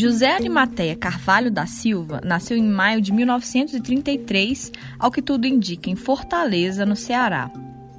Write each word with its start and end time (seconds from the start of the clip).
José 0.00 0.32
Arimateia 0.32 0.96
Carvalho 0.96 1.50
da 1.50 1.66
Silva 1.66 2.22
nasceu 2.24 2.56
em 2.56 2.66
maio 2.66 3.02
de 3.02 3.12
1933, 3.12 4.72
ao 4.98 5.10
que 5.10 5.20
tudo 5.20 5.46
indica, 5.46 5.90
em 5.90 5.94
Fortaleza, 5.94 6.86
no 6.86 6.96
Ceará. 6.96 7.50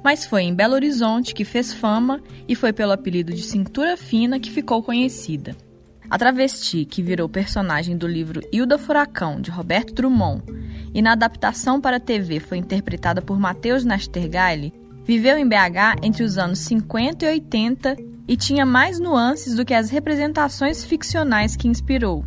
Mas 0.02 0.26
foi 0.26 0.42
em 0.42 0.52
Belo 0.52 0.74
Horizonte 0.74 1.32
que 1.32 1.44
fez 1.44 1.72
fama 1.72 2.20
e 2.48 2.56
foi 2.56 2.72
pelo 2.72 2.90
apelido 2.90 3.32
de 3.32 3.44
Cintura 3.44 3.96
Fina 3.96 4.40
que 4.40 4.50
ficou 4.50 4.82
conhecida. 4.82 5.56
A 6.10 6.18
travesti, 6.18 6.84
que 6.84 7.04
virou 7.04 7.28
personagem 7.28 7.96
do 7.96 8.08
livro 8.08 8.40
Hilda 8.52 8.78
Furacão, 8.78 9.40
de 9.40 9.52
Roberto 9.52 9.94
Drummond, 9.94 10.42
e 10.92 11.00
na 11.00 11.12
adaptação 11.12 11.80
para 11.80 11.98
a 11.98 12.00
TV 12.00 12.40
foi 12.40 12.58
interpretada 12.58 13.22
por 13.22 13.38
Matheus 13.38 13.84
Nastergaile, 13.84 14.74
viveu 15.04 15.38
em 15.38 15.48
BH 15.48 16.02
entre 16.02 16.24
os 16.24 16.36
anos 16.36 16.58
50 16.58 17.24
e 17.24 17.28
80 17.28 18.11
e 18.26 18.36
tinha 18.36 18.64
mais 18.64 18.98
nuances 18.98 19.54
do 19.54 19.64
que 19.64 19.74
as 19.74 19.90
representações 19.90 20.84
ficcionais 20.84 21.56
que 21.56 21.68
inspirou. 21.68 22.24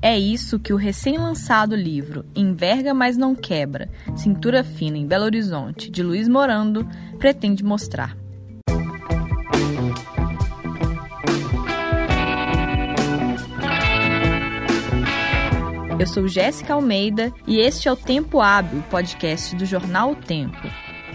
É 0.00 0.18
isso 0.18 0.58
que 0.58 0.72
o 0.72 0.76
recém-lançado 0.76 1.74
livro 1.74 2.26
Enverga, 2.34 2.92
mas 2.92 3.16
não 3.16 3.34
quebra 3.34 3.88
Cintura 4.14 4.62
Fina 4.62 4.98
em 4.98 5.06
Belo 5.06 5.24
Horizonte, 5.24 5.90
de 5.90 6.02
Luiz 6.02 6.28
Morando, 6.28 6.86
pretende 7.18 7.64
mostrar. 7.64 8.16
Eu 15.98 16.06
sou 16.06 16.28
Jéssica 16.28 16.74
Almeida 16.74 17.32
e 17.46 17.58
este 17.58 17.88
é 17.88 17.92
o 17.92 17.96
Tempo 17.96 18.40
Hábil, 18.40 18.82
podcast 18.90 19.56
do 19.56 19.64
jornal 19.64 20.10
O 20.10 20.16
Tempo. 20.16 20.68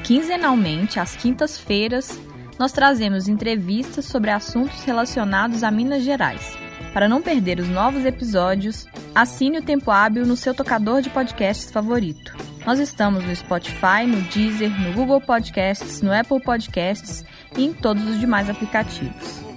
Quinzenalmente, 0.03 0.99
às 0.99 1.15
quintas-feiras, 1.15 2.19
nós 2.59 2.73
trazemos 2.73 3.29
entrevistas 3.29 4.05
sobre 4.05 4.29
assuntos 4.29 4.83
relacionados 4.83 5.63
a 5.63 5.71
Minas 5.71 6.03
Gerais. 6.03 6.57
Para 6.93 7.07
não 7.07 7.21
perder 7.21 7.59
os 7.59 7.69
novos 7.69 8.03
episódios, 8.03 8.85
assine 9.15 9.59
o 9.59 9.61
Tempo 9.61 9.89
Hábil 9.89 10.25
no 10.25 10.35
seu 10.35 10.53
tocador 10.53 11.01
de 11.01 11.09
podcasts 11.09 11.71
favorito. 11.71 12.35
Nós 12.65 12.77
estamos 12.79 13.23
no 13.23 13.33
Spotify, 13.33 14.05
no 14.05 14.21
Deezer, 14.23 14.69
no 14.81 14.93
Google 14.93 15.21
Podcasts, 15.21 16.01
no 16.01 16.13
Apple 16.13 16.41
Podcasts 16.41 17.23
e 17.57 17.63
em 17.63 17.73
todos 17.73 18.05
os 18.05 18.19
demais 18.19 18.49
aplicativos. 18.49 19.48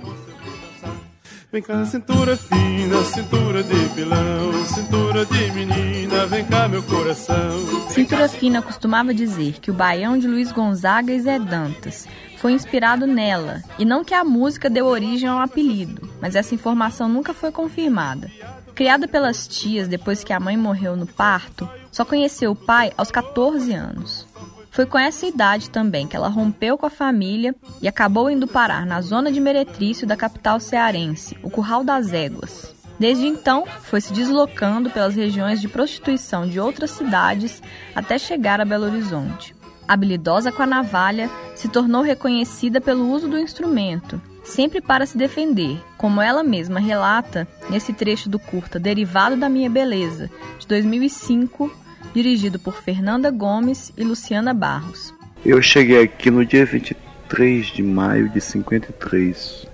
Vem 1.53 1.61
cá, 1.61 1.85
cintura 1.85 2.35
fina, 2.35 3.05
cintura 3.05 3.63
de 3.63 3.89
pilão, 3.95 4.65
cintura 4.65 5.27
de 5.27 5.51
menina, 5.51 6.27
vem 6.27 6.47
cá, 6.47 6.67
meu 6.67 6.83
coração. 6.83 7.91
Cintura 7.91 8.27
Fina 8.27 8.63
costumava 8.63 9.13
dizer 9.13 9.61
que 9.61 9.71
o 9.71 9.75
baião 9.75 10.17
de 10.17 10.27
Luiz 10.27 10.51
Gonzaga 10.51 11.13
e 11.13 11.21
Zé 11.21 11.39
Dantas 11.39 12.09
foi 12.39 12.53
inspirado 12.53 13.07
nela, 13.07 13.63
e 13.79 13.85
não 13.85 14.03
que 14.03 14.15
a 14.15 14.25
música 14.25 14.71
deu 14.71 14.87
origem 14.87 15.29
ao 15.29 15.41
apelido, 15.41 16.09
mas 16.23 16.35
essa 16.35 16.55
informação 16.55 17.07
nunca 17.07 17.35
foi 17.35 17.53
confirmada. 17.53 18.31
Criada 18.75 19.07
pelas 19.07 19.47
tias 19.47 19.87
depois 19.87 20.25
que 20.25 20.33
a 20.33 20.41
mãe 20.41 20.57
morreu 20.57 20.97
no 20.97 21.07
parto, 21.07 21.69
só 21.91 22.03
conheceu 22.03 22.53
o 22.53 22.57
pai 22.57 22.93
aos 22.97 23.11
14 23.11 23.75
anos. 23.75 24.27
Foi 24.73 24.87
com 24.87 24.99
essa 24.99 25.27
idade 25.27 25.69
também 25.69 26.09
que 26.09 26.17
ela 26.17 26.29
rompeu 26.29 26.79
com 26.79 26.87
a 26.87 26.91
família 26.91 27.55
e 27.83 27.87
acabou 27.87 28.31
indo 28.31 28.49
parar 28.49 28.87
na 28.87 29.03
zona 29.03 29.31
de 29.31 29.39
meretrício 29.39 30.07
da 30.07 30.17
capital 30.17 30.59
cearense, 30.59 31.37
o 31.43 31.51
Curral 31.51 31.85
das 31.85 32.11
Éguas. 32.15 32.75
Desde 32.99 33.27
então, 33.27 33.67
foi 33.83 34.01
se 34.01 34.15
deslocando 34.15 34.89
pelas 34.89 35.15
regiões 35.15 35.61
de 35.61 35.69
prostituição 35.69 36.49
de 36.49 36.59
outras 36.59 36.91
cidades 36.93 37.63
até 37.95 38.19
chegar 38.19 38.63
a 38.63 38.65
Belo 38.65 38.87
Horizonte. 38.87 39.55
Habilidosa 39.87 40.51
com 40.51 40.63
a 40.63 40.67
navalha, 40.67 41.29
se 41.55 41.69
tornou 41.69 42.01
reconhecida 42.01 42.81
pelo 42.81 43.11
uso 43.11 43.29
do 43.29 43.39
instrumento, 43.39 44.19
sempre 44.43 44.81
para 44.81 45.05
se 45.05 45.19
defender, 45.19 45.85
como 45.99 46.23
ela 46.23 46.43
mesma 46.43 46.81
relata 46.81 47.47
nesse 47.69 47.93
trecho 47.93 48.27
do 48.31 48.39
curta 48.39 48.79
Derivado 48.79 49.37
da 49.37 49.51
Minha 49.51 49.69
Beleza, 49.69 50.31
de 50.59 50.67
2005, 50.67 51.82
dirigido 52.15 52.59
por 52.59 52.75
Fernanda 52.83 53.31
Gomes 53.31 53.93
e 53.97 54.05
Luciana 54.05 54.53
Barros. 54.53 55.15
Eu 55.45 55.61
cheguei 55.61 56.03
aqui 56.03 56.31
no 56.31 56.45
dia 56.45 56.65
23 56.65 57.67
de 57.67 57.83
maio 57.83 58.29
de 58.29 58.41
53. 58.41 59.67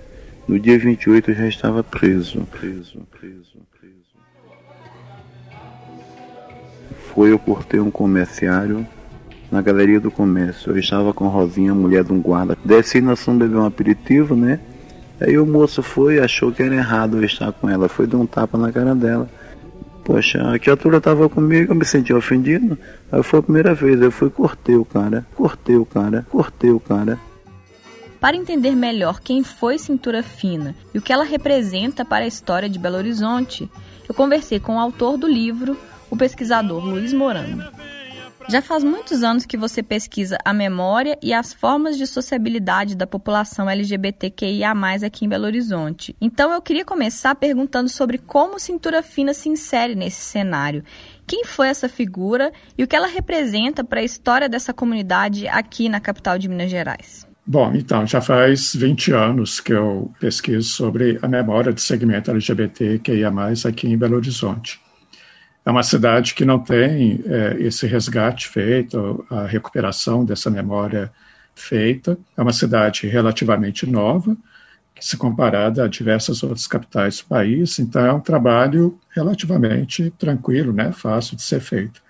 No 0.47 0.59
dia 0.59 0.79
28 0.79 1.31
eu 1.31 1.35
já 1.35 1.47
estava 1.47 1.83
preso, 1.83 2.41
preso, 2.51 3.05
preso, 3.11 3.59
preso. 3.71 3.99
Foi, 7.13 7.31
eu 7.31 7.37
cortei 7.37 7.79
um 7.79 7.91
comerciário 7.91 8.87
na 9.51 9.61
galeria 9.61 9.99
do 9.99 10.09
comércio. 10.09 10.71
Eu 10.71 10.77
estava 10.77 11.13
com 11.13 11.25
a 11.25 11.29
Rosinha, 11.29 11.73
mulher 11.73 12.03
de 12.03 12.13
um 12.13 12.21
guarda. 12.21 12.57
Desci 12.63 13.01
na 13.01 13.15
São 13.15 13.37
beber 13.37 13.57
um 13.57 13.65
aperitivo, 13.65 14.35
né? 14.35 14.59
Aí 15.19 15.37
o 15.37 15.45
moço 15.45 15.83
foi 15.83 16.19
achou 16.19 16.51
que 16.51 16.63
era 16.63 16.75
errado 16.75 17.17
eu 17.17 17.23
estar 17.23 17.51
com 17.51 17.69
ela. 17.69 17.89
Foi 17.89 18.07
dar 18.07 18.17
um 18.17 18.25
tapa 18.25 18.57
na 18.57 18.71
cara 18.71 18.95
dela. 18.95 19.29
Poxa, 20.09 20.55
a 20.55 20.57
criatura 20.57 20.97
estava 20.97 21.29
comigo, 21.29 21.71
eu 21.71 21.75
me 21.75 21.85
senti 21.85 22.11
ofendido. 22.11 22.75
Aí 23.11 23.21
foi 23.21 23.41
a 23.41 23.43
primeira 23.43 23.75
vez, 23.75 24.01
eu 24.01 24.11
fui 24.11 24.27
cortei 24.31 24.75
o 24.75 24.83
cara, 24.83 25.23
cortei 25.35 25.75
o 25.75 25.85
cara, 25.85 26.25
cortei 26.31 26.71
o 26.71 26.79
cara. 26.79 27.19
Para 28.19 28.35
entender 28.35 28.75
melhor 28.75 29.19
quem 29.19 29.43
foi 29.43 29.77
Cintura 29.77 30.23
Fina 30.23 30.73
e 30.95 30.97
o 30.97 31.01
que 31.01 31.13
ela 31.13 31.23
representa 31.23 32.03
para 32.03 32.25
a 32.25 32.27
história 32.27 32.67
de 32.67 32.79
Belo 32.79 32.97
Horizonte, 32.97 33.69
eu 34.09 34.15
conversei 34.15 34.59
com 34.59 34.77
o 34.77 34.79
autor 34.79 35.15
do 35.15 35.27
livro, 35.27 35.77
o 36.09 36.17
pesquisador 36.17 36.83
Luiz 36.83 37.13
Morano. 37.13 37.63
Já 38.49 38.63
faz 38.63 38.83
muitos 38.83 39.21
anos 39.21 39.45
que 39.45 39.55
você 39.55 39.83
pesquisa 39.83 40.35
a 40.43 40.51
memória 40.51 41.15
e 41.21 41.31
as 41.31 41.53
formas 41.53 41.95
de 41.95 42.07
sociabilidade 42.07 42.95
da 42.95 43.05
população 43.05 43.69
LGBTQIA+, 43.69 44.73
aqui 45.05 45.25
em 45.25 45.29
Belo 45.29 45.45
Horizonte. 45.45 46.15
Então 46.19 46.51
eu 46.51 46.59
queria 46.59 46.83
começar 46.83 47.35
perguntando 47.35 47.87
sobre 47.89 48.17
como 48.17 48.59
Cintura 48.59 49.03
Fina 49.03 49.35
se 49.35 49.49
insere 49.49 49.93
nesse 49.93 50.21
cenário. 50.21 50.83
Quem 51.27 51.45
foi 51.45 51.67
essa 51.67 51.87
figura 51.87 52.51
e 52.75 52.83
o 52.83 52.87
que 52.87 52.95
ela 52.95 53.05
representa 53.05 53.83
para 53.83 53.99
a 53.99 54.03
história 54.03 54.49
dessa 54.49 54.73
comunidade 54.73 55.47
aqui 55.47 55.87
na 55.87 55.99
capital 55.99 56.39
de 56.39 56.49
Minas 56.49 56.71
Gerais? 56.71 57.27
Bom, 57.45 57.71
então, 57.75 58.07
já 58.07 58.19
faz 58.19 58.73
20 58.73 59.11
anos 59.11 59.59
que 59.59 59.73
eu 59.73 60.11
pesquiso 60.19 60.69
sobre 60.69 61.19
a 61.21 61.27
memória 61.27 61.71
do 61.71 61.79
segmento 61.79 62.31
LGBTQIA+, 62.31 63.31
aqui 63.67 63.87
em 63.87 63.97
Belo 63.97 64.15
Horizonte. 64.15 64.79
É 65.69 65.71
uma 65.71 65.83
cidade 65.83 66.33
que 66.33 66.43
não 66.43 66.57
tem 66.57 67.23
é, 67.27 67.57
esse 67.59 67.85
resgate 67.85 68.47
feito, 68.47 69.23
a 69.29 69.45
recuperação 69.45 70.25
dessa 70.25 70.49
memória 70.49 71.11
feita. 71.53 72.17
É 72.35 72.41
uma 72.41 72.51
cidade 72.51 73.05
relativamente 73.05 73.85
nova, 73.85 74.35
se 74.99 75.15
comparada 75.15 75.83
a 75.83 75.87
diversas 75.87 76.41
outras 76.41 76.65
capitais 76.65 77.19
do 77.19 77.25
país, 77.25 77.77
então 77.77 78.03
é 78.03 78.11
um 78.11 78.19
trabalho 78.19 78.97
relativamente 79.15 80.11
tranquilo, 80.17 80.73
né, 80.73 80.91
fácil 80.91 81.35
de 81.35 81.43
ser 81.43 81.59
feito. 81.59 82.01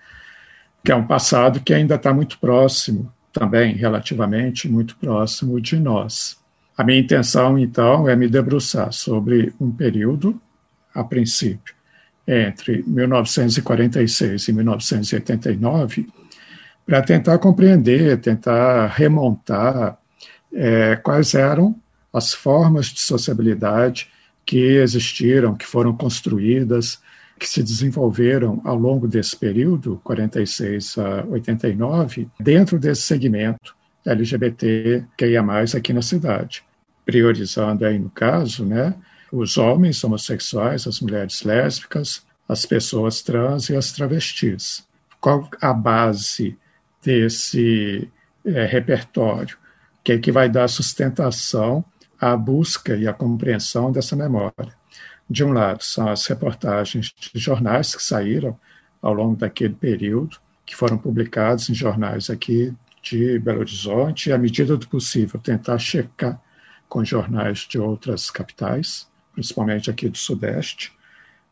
Que 0.82 0.90
é 0.90 0.96
um 0.96 1.06
passado 1.06 1.60
que 1.60 1.74
ainda 1.74 1.96
está 1.96 2.14
muito 2.14 2.38
próximo, 2.38 3.12
também 3.30 3.74
relativamente 3.74 4.70
muito 4.70 4.96
próximo 4.96 5.60
de 5.60 5.78
nós. 5.78 6.38
A 6.78 6.82
minha 6.82 6.98
intenção, 6.98 7.58
então, 7.58 8.08
é 8.08 8.16
me 8.16 8.26
debruçar 8.26 8.90
sobre 8.90 9.52
um 9.60 9.70
período, 9.70 10.40
a 10.94 11.04
princípio, 11.04 11.74
entre 12.30 12.84
1946 12.86 14.48
e 14.48 14.52
1989 14.52 16.08
para 16.86 17.02
tentar 17.02 17.38
compreender, 17.38 18.20
tentar 18.20 18.86
remontar 18.86 19.98
é, 20.52 20.96
quais 20.96 21.34
eram 21.34 21.74
as 22.12 22.32
formas 22.32 22.86
de 22.86 23.00
sociabilidade 23.00 24.08
que 24.46 24.76
existiram, 24.76 25.54
que 25.54 25.66
foram 25.66 25.96
construídas, 25.96 27.00
que 27.38 27.48
se 27.48 27.62
desenvolveram 27.62 28.60
ao 28.64 28.76
longo 28.76 29.08
desse 29.08 29.36
período, 29.36 30.00
46 30.04 30.98
a 30.98 31.24
89, 31.28 32.28
dentro 32.38 32.78
desse 32.78 33.02
segmento 33.02 33.74
LGBT 34.06 35.04
que 35.16 35.26
ia 35.26 35.42
mais 35.42 35.74
aqui 35.74 35.92
na 35.92 36.02
cidade, 36.02 36.62
priorizando 37.04 37.84
aí 37.84 37.98
no 37.98 38.10
caso, 38.10 38.64
né, 38.64 38.94
os 39.32 39.56
homens 39.56 40.02
homossexuais, 40.02 40.86
as 40.86 41.00
mulheres 41.00 41.42
lésbicas, 41.42 42.22
as 42.48 42.66
pessoas 42.66 43.22
trans 43.22 43.68
e 43.68 43.76
as 43.76 43.92
travestis. 43.92 44.84
Qual 45.20 45.48
a 45.60 45.72
base 45.72 46.58
desse 47.02 48.10
é, 48.44 48.64
repertório? 48.66 49.56
Que 50.02 50.12
é 50.12 50.18
que 50.18 50.32
vai 50.32 50.48
dar 50.48 50.66
sustentação 50.68 51.84
à 52.20 52.36
busca 52.36 52.96
e 52.96 53.06
à 53.06 53.12
compreensão 53.12 53.92
dessa 53.92 54.16
memória. 54.16 54.74
De 55.28 55.44
um 55.44 55.52
lado, 55.52 55.84
são 55.84 56.08
as 56.08 56.26
reportagens 56.26 57.14
de 57.16 57.38
jornais 57.38 57.94
que 57.94 58.02
saíram 58.02 58.58
ao 59.00 59.14
longo 59.14 59.36
daquele 59.36 59.74
período, 59.74 60.36
que 60.66 60.74
foram 60.74 60.98
publicados 60.98 61.70
em 61.70 61.74
jornais 61.74 62.28
aqui 62.28 62.74
de 63.02 63.38
Belo 63.38 63.60
Horizonte, 63.60 64.28
e, 64.28 64.32
à 64.32 64.38
medida 64.38 64.76
do 64.76 64.88
possível, 64.88 65.38
tentar 65.38 65.78
checar 65.78 66.40
com 66.88 67.04
jornais 67.04 67.60
de 67.60 67.78
outras 67.78 68.30
capitais 68.30 69.09
principalmente 69.40 69.90
aqui 69.90 70.06
do 70.06 70.18
Sudeste, 70.18 70.92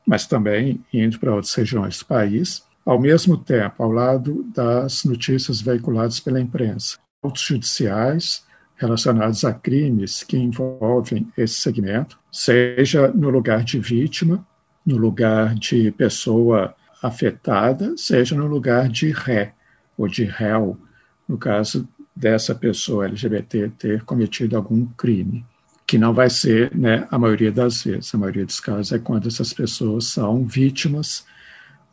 mas 0.07 0.27
também 0.27 0.79
indo 0.93 1.19
para 1.19 1.35
outras 1.35 1.55
regiões 1.55 1.99
do 1.99 2.05
país, 2.05 2.63
ao 2.85 3.01
mesmo 3.01 3.37
tempo, 3.39 3.83
ao 3.83 3.91
lado 3.91 4.45
das 4.55 5.05
notícias 5.05 5.63
veiculadas 5.63 6.21
pela 6.21 6.39
imprensa, 6.39 6.99
autos 7.23 7.43
judiciais 7.43 8.47
relacionados 8.77 9.43
a 9.45 9.55
crimes 9.55 10.23
que 10.23 10.37
envolvem 10.37 11.33
esse 11.37 11.55
segmento, 11.55 12.19
seja 12.31 13.09
no 13.09 13.31
lugar 13.31 13.65
de 13.65 13.79
vítima, 13.81 14.47
no 14.85 14.99
lugar 14.99 15.55
de 15.55 15.91
pessoa 15.93 16.75
afetada, 17.03 17.97
seja 17.97 18.37
no 18.37 18.47
lugar 18.47 18.89
de 18.89 19.11
ré 19.11 19.55
ou 19.97 20.07
de 20.07 20.25
réu, 20.25 20.79
no 21.27 21.39
caso 21.39 21.89
dessa 22.15 22.55
pessoa 22.55 23.07
LGBT 23.07 23.71
ter 23.79 24.05
cometido 24.05 24.57
algum 24.57 24.85
crime, 24.87 25.45
que 25.89 25.97
não 25.97 26.13
vai 26.13 26.29
ser 26.29 26.71
né, 26.77 27.09
a 27.11 27.19
maioria 27.19 27.51
das 27.51 27.83
vezes. 27.83 28.15
A 28.15 28.19
maioria 28.19 28.45
dos 28.45 28.61
casos 28.61 28.93
é 28.93 28.99
quando 28.99 29.27
essas 29.27 29.55
pessoas 29.55 30.05
são 30.05 30.45
vítimas 30.45 31.25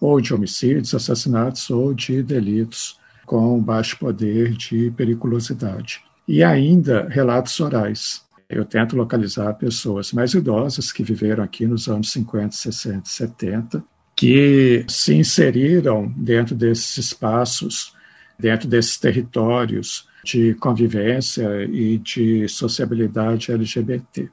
ou 0.01 0.19
de 0.19 0.33
homicídios, 0.33 0.93
assassinatos 0.93 1.69
ou 1.69 1.93
de 1.93 2.21
delitos 2.21 2.99
com 3.25 3.57
baixo 3.57 3.97
poder 3.97 4.51
de 4.51 4.91
periculosidade. 4.91 6.03
E 6.27 6.43
ainda 6.43 7.07
relatos 7.07 7.57
orais. 7.61 8.21
Eu 8.49 8.65
tento 8.65 8.97
localizar 8.97 9.53
pessoas 9.53 10.11
mais 10.11 10.33
idosas 10.33 10.91
que 10.91 11.01
viveram 11.01 11.41
aqui 11.41 11.65
nos 11.65 11.87
anos 11.87 12.11
50, 12.11 12.53
60, 12.53 13.01
70, 13.05 13.83
que 14.13 14.85
se 14.89 15.15
inseriram 15.15 16.13
dentro 16.17 16.53
desses 16.53 16.97
espaços, 16.97 17.93
dentro 18.37 18.67
desses 18.67 18.97
territórios 18.97 20.05
de 20.25 20.55
convivência 20.55 21.63
e 21.65 21.99
de 21.99 22.49
sociabilidade 22.49 23.51
LGBT. 23.51 24.27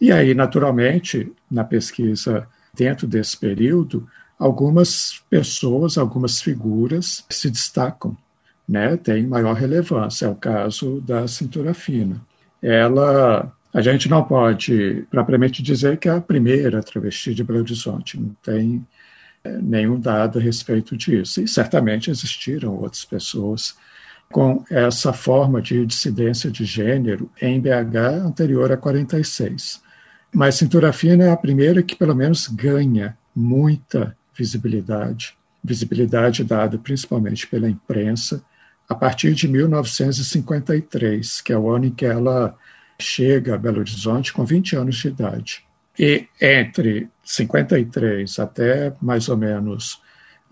E 0.00 0.10
aí, 0.10 0.34
naturalmente, 0.34 1.30
na 1.50 1.62
pesquisa 1.62 2.48
dentro 2.74 3.06
desse 3.06 3.36
período, 3.36 4.08
algumas 4.38 5.22
pessoas, 5.30 5.98
algumas 5.98 6.40
figuras 6.40 7.24
se 7.28 7.50
destacam, 7.50 8.16
né, 8.66 8.96
têm 8.96 9.26
maior 9.26 9.54
relevância. 9.54 10.26
É 10.26 10.28
o 10.28 10.34
caso 10.34 11.00
da 11.02 11.28
cintura 11.28 11.74
fina. 11.74 12.20
Ela, 12.62 13.52
a 13.72 13.80
gente 13.82 14.08
não 14.08 14.24
pode 14.24 15.06
propriamente 15.10 15.62
dizer 15.62 15.98
que 15.98 16.08
é 16.08 16.12
a 16.12 16.20
primeira 16.20 16.82
travesti 16.82 17.34
de 17.34 17.44
Belo 17.44 17.60
Horizonte, 17.60 18.18
não 18.18 18.34
tem 18.42 18.84
é, 19.44 19.58
nenhum 19.58 20.00
dado 20.00 20.38
a 20.38 20.42
respeito 20.42 20.96
disso. 20.96 21.42
E 21.42 21.46
certamente 21.46 22.10
existiram 22.10 22.74
outras 22.74 23.04
pessoas 23.04 23.76
com 24.34 24.64
essa 24.68 25.12
forma 25.12 25.62
de 25.62 25.86
dissidência 25.86 26.50
de 26.50 26.64
gênero 26.64 27.30
em 27.40 27.60
BH 27.60 28.26
anterior 28.26 28.72
a 28.72 28.76
46. 28.76 29.80
Mas 30.34 30.56
Cintura 30.56 30.92
Fina 30.92 31.26
é 31.26 31.30
a 31.30 31.36
primeira 31.36 31.84
que, 31.84 31.94
pelo 31.94 32.16
menos, 32.16 32.48
ganha 32.48 33.16
muita 33.32 34.16
visibilidade, 34.36 35.36
visibilidade 35.62 36.42
dada 36.42 36.76
principalmente 36.76 37.46
pela 37.46 37.70
imprensa, 37.70 38.42
a 38.88 38.94
partir 38.96 39.34
de 39.34 39.46
1953, 39.46 41.40
que 41.40 41.52
é 41.52 41.56
o 41.56 41.70
ano 41.70 41.84
em 41.84 41.90
que 41.92 42.04
ela 42.04 42.56
chega 42.98 43.54
a 43.54 43.58
Belo 43.58 43.78
Horizonte 43.78 44.32
com 44.32 44.44
20 44.44 44.74
anos 44.74 44.96
de 44.96 45.06
idade. 45.06 45.62
E 45.96 46.26
entre 46.42 47.08
53 47.24 48.40
até 48.40 48.92
mais 49.00 49.28
ou 49.28 49.36
menos 49.36 50.02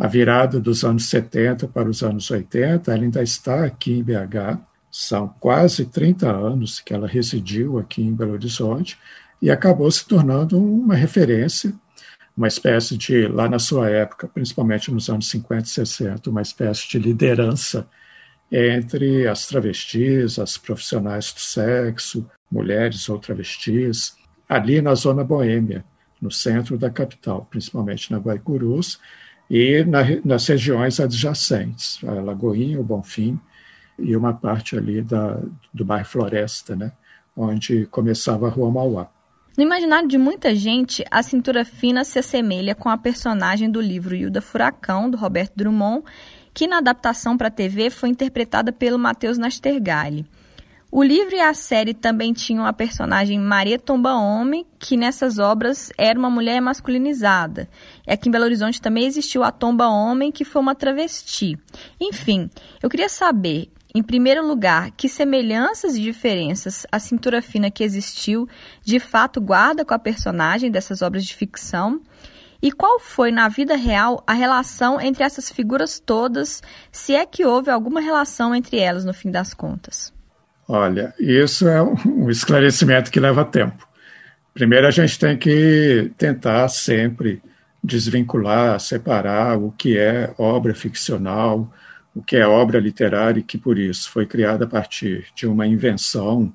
a 0.03 0.09
virada 0.09 0.59
dos 0.59 0.83
anos 0.83 1.09
70 1.09 1.69
para 1.69 1.89
os 1.89 2.03
anos 2.03 2.29
80, 2.29 2.93
ela 2.93 3.05
ainda 3.05 3.23
está 3.23 3.65
aqui 3.65 3.93
em 3.93 4.03
BH. 4.03 4.59
São 4.91 5.29
quase 5.39 5.85
30 5.85 6.29
anos 6.29 6.81
que 6.81 6.93
ela 6.93 7.07
residiu 7.07 7.79
aqui 7.79 8.03
em 8.03 8.13
Belo 8.13 8.33
Horizonte 8.33 8.99
e 9.41 9.49
acabou 9.49 9.89
se 9.93 10.05
tornando 10.05 10.59
uma 10.59 10.97
referência 10.97 11.73
uma 12.37 12.49
espécie 12.49 12.97
de, 12.97 13.29
lá 13.29 13.49
na 13.49 13.61
sua 13.61 13.91
época, 13.91 14.27
principalmente 14.27 14.91
nos 14.91 15.09
anos 15.09 15.31
50 15.31 15.63
e 15.63 15.71
60, 15.71 16.31
uma 16.31 16.43
espécie 16.43 16.89
de 16.89 16.99
liderança 16.99 17.87
entre 18.51 19.29
as 19.29 19.47
travestis, 19.47 20.37
as 20.37 20.59
profissionais 20.59 21.33
do 21.33 21.39
sexo, 21.39 22.29
mulheres 22.51 23.09
ou 23.09 23.21
travestis, 23.21 24.17
ali 24.49 24.83
na 24.83 24.97
zona 24.97 25.23
boêmia, 25.23 25.85
no 26.21 26.31
centro 26.31 26.77
da 26.77 26.91
capital, 26.91 27.47
principalmente 27.49 28.11
na 28.11 28.19
Guaicurus, 28.19 28.99
e 29.53 29.85
na, 29.85 30.01
nas 30.25 30.47
regiões 30.47 30.99
adjacentes, 30.99 32.01
a 32.05 32.13
Lagoinha, 32.13 32.81
o 32.81 32.83
Bonfim, 32.83 33.39
e 33.99 34.17
uma 34.17 34.33
parte 34.33 34.79
ali 34.79 35.03
da, 35.03 35.39
do 35.75 35.85
bairro 35.85 36.07
Floresta, 36.07 36.75
né, 36.75 36.91
onde 37.37 37.85
começava 37.91 38.47
a 38.47 38.51
Rua 38.51 38.71
Mauá. 38.71 39.09
No 39.55 39.63
imaginário 39.63 40.09
de 40.09 40.17
muita 40.17 40.55
gente, 40.55 41.05
a 41.11 41.23
cintura 41.23 41.67
fina 41.67 42.03
se 42.03 42.19
assemelha 42.19 42.75
com 42.75 42.89
a 42.89 42.97
personagem 42.97 43.71
do 43.71 43.79
livro 43.79 44.17
Hilda 44.17 44.41
Furacão, 44.41 45.11
do 45.11 45.19
Roberto 45.19 45.53
Drummond, 45.55 46.03
que 46.55 46.67
na 46.67 46.79
adaptação 46.79 47.37
para 47.37 47.49
a 47.49 47.51
TV 47.51 47.91
foi 47.91 48.09
interpretada 48.09 48.73
pelo 48.73 48.99
Matheus 48.99 49.37
Nastergalli. 49.37 50.25
O 50.95 51.03
livro 51.03 51.35
e 51.35 51.41
a 51.41 51.55
série 51.55 51.95
também 51.95 52.35
tinham 52.35 52.67
a 52.67 52.73
personagem 52.73 53.39
Maria 53.39 53.79
Tomba 53.79 54.13
Homem, 54.13 54.67
que 54.79 54.95
nessas 54.95 55.39
obras 55.39 55.91
era 55.97 56.19
uma 56.19 56.29
mulher 56.29 56.61
masculinizada. 56.61 57.67
E 58.07 58.13
aqui 58.13 58.29
em 58.29 58.31
Belo 58.31 58.45
Horizonte 58.45 58.79
também 58.79 59.07
existiu 59.07 59.43
a 59.43 59.51
Tomba 59.51 59.89
Homem, 59.89 60.31
que 60.31 60.45
foi 60.45 60.61
uma 60.61 60.75
travesti. 60.75 61.59
Enfim, 61.99 62.51
eu 62.83 62.91
queria 62.91 63.09
saber, 63.09 63.73
em 63.95 64.03
primeiro 64.03 64.47
lugar, 64.47 64.91
que 64.91 65.09
semelhanças 65.09 65.97
e 65.97 66.03
diferenças 66.03 66.87
a 66.93 66.99
cintura 66.99 67.41
fina 67.41 67.71
que 67.71 67.83
existiu 67.83 68.47
de 68.85 69.01
fato 69.01 69.41
guarda 69.41 69.87
com 69.87 69.95
a 69.95 69.99
personagem 69.99 70.71
dessas 70.71 71.01
obras 71.01 71.25
de 71.25 71.35
ficção? 71.35 72.03
E 72.61 72.71
qual 72.71 73.01
foi, 73.01 73.33
na 73.33 73.49
vida 73.49 73.77
real, 73.77 74.23
a 74.27 74.35
relação 74.35 75.01
entre 75.01 75.25
essas 75.25 75.51
figuras 75.51 75.99
todas, 75.99 76.63
se 76.93 77.15
é 77.15 77.25
que 77.25 77.47
houve 77.47 77.71
alguma 77.71 78.03
relação 78.03 78.55
entre 78.55 78.77
elas 78.77 79.07
no 79.07 79.15
fim 79.15 79.31
das 79.31 79.55
contas? 79.55 80.13
Olha, 80.69 81.13
isso 81.19 81.69
é 81.69 81.83
um 81.83 82.31
esclarecimento 82.31 83.11
que 83.11 83.21
leva 83.21 83.45
tempo. 83.45 83.87
Primeiro, 84.55 84.87
a 84.87 84.91
gente 84.91 85.19
tem 85.19 85.37
que 85.37 86.11
tentar 86.17 86.69
sempre 86.69 87.43
desvincular, 87.83 88.79
separar 88.79 89.59
o 89.59 89.73
que 89.73 89.99
é 89.99 90.33
obra 90.39 90.75
ficcional 90.75 91.71
o 92.15 92.23
que 92.23 92.37
é 92.37 92.47
obra 92.47 92.79
literária 92.79 93.41
e 93.41 93.43
que, 93.43 93.59
por 93.59 93.79
isso, 93.79 94.11
foi 94.11 94.27
criada 94.27 94.65
a 94.65 94.69
partir 94.69 95.27
de 95.35 95.47
uma 95.47 95.67
invenção 95.67 96.53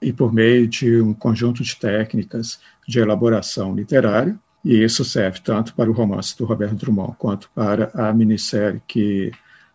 e 0.00 0.12
por 0.12 0.32
meio 0.32 0.66
de 0.66 1.00
um 1.00 1.12
conjunto 1.14 1.62
de 1.62 1.76
técnicas 1.76 2.60
de 2.86 2.98
elaboração 2.98 3.74
literária, 3.74 4.36
e 4.64 4.82
isso 4.82 5.04
serve 5.04 5.40
tanto 5.40 5.74
para 5.74 5.90
o 5.90 5.92
romance 5.92 6.36
do 6.36 6.44
Roberto 6.44 6.74
Drummond 6.74 7.14
quanto 7.18 7.50
para 7.54 7.90
a 7.94 8.12
minissérie 8.12 8.82
que 8.86 9.30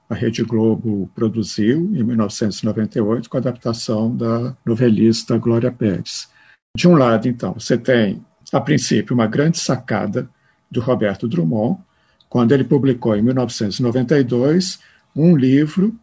a 0.09 0.15
Rede 0.15 0.43
Globo 0.43 1.09
produziu 1.13 1.77
em 1.95 2.03
1998 2.03 3.29
com 3.29 3.37
a 3.37 3.39
adaptação 3.39 4.15
da 4.15 4.55
novelista 4.65 5.37
Glória 5.37 5.71
Pérez. 5.71 6.27
De 6.75 6.87
um 6.87 6.95
lado, 6.95 7.27
então, 7.27 7.53
você 7.53 7.77
tem, 7.77 8.25
a 8.51 8.59
princípio, 8.59 9.13
uma 9.13 9.27
grande 9.27 9.59
sacada 9.59 10.27
do 10.69 10.81
Roberto 10.81 11.27
Drummond, 11.27 11.79
quando 12.27 12.53
ele 12.53 12.63
publicou 12.63 13.15
em 13.15 13.21
1992 13.21 14.79
um 15.15 15.35
livro 15.35 15.95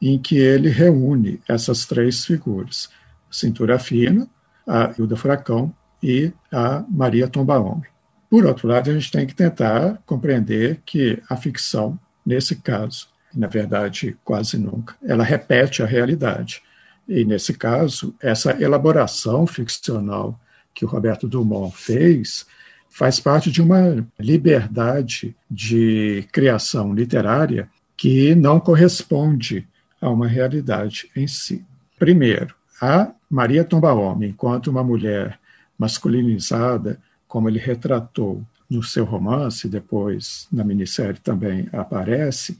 em 0.00 0.18
que 0.18 0.36
ele 0.36 0.68
reúne 0.68 1.40
essas 1.48 1.86
três 1.86 2.24
figuras: 2.24 2.88
Cintura 3.30 3.78
Fina, 3.78 4.26
a 4.66 4.92
Hilda 4.98 5.16
Furacão 5.16 5.72
e 6.02 6.32
a 6.50 6.84
Maria 6.88 7.28
Tombaome. 7.28 7.86
Por 8.28 8.44
outro 8.46 8.66
lado, 8.66 8.90
a 8.90 8.94
gente 8.94 9.10
tem 9.10 9.26
que 9.26 9.34
tentar 9.34 9.98
compreender 10.06 10.80
que 10.84 11.22
a 11.28 11.36
ficção, 11.36 11.98
nesse 12.24 12.56
caso, 12.56 13.11
na 13.34 13.46
verdade, 13.46 14.16
quase 14.24 14.58
nunca, 14.58 14.94
ela 15.02 15.24
repete 15.24 15.82
a 15.82 15.86
realidade. 15.86 16.62
E, 17.08 17.24
nesse 17.24 17.54
caso, 17.54 18.14
essa 18.20 18.62
elaboração 18.62 19.46
ficcional 19.46 20.38
que 20.74 20.84
o 20.84 20.88
Roberto 20.88 21.28
Dumont 21.28 21.76
fez 21.76 22.46
faz 22.88 23.18
parte 23.18 23.50
de 23.50 23.62
uma 23.62 24.06
liberdade 24.18 25.34
de 25.50 26.26
criação 26.30 26.94
literária 26.94 27.68
que 27.96 28.34
não 28.34 28.60
corresponde 28.60 29.66
a 30.00 30.10
uma 30.10 30.26
realidade 30.26 31.10
em 31.16 31.26
si. 31.26 31.64
Primeiro, 31.98 32.54
a 32.80 33.12
Maria 33.30 33.64
Tombaome, 33.64 34.28
enquanto 34.28 34.66
uma 34.66 34.84
mulher 34.84 35.38
masculinizada, 35.78 37.00
como 37.26 37.48
ele 37.48 37.58
retratou 37.58 38.42
no 38.68 38.82
seu 38.82 39.04
romance, 39.04 39.68
depois 39.68 40.46
na 40.52 40.64
minissérie 40.64 41.20
também 41.20 41.68
aparece, 41.72 42.58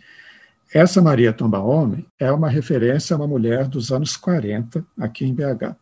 essa 0.73 1.03
Maria 1.03 1.33
Tombaome 1.33 2.07
é 2.19 2.33
uma 2.33 2.49
referência 2.49 3.15
a 3.15 3.19
uma 3.19 3.27
mulher 3.27 3.69
dos 3.69 3.93
anos 3.93 4.17
40 4.17 4.85
aqui 4.99 5.25
em 5.25 5.35
BH. 5.35 5.77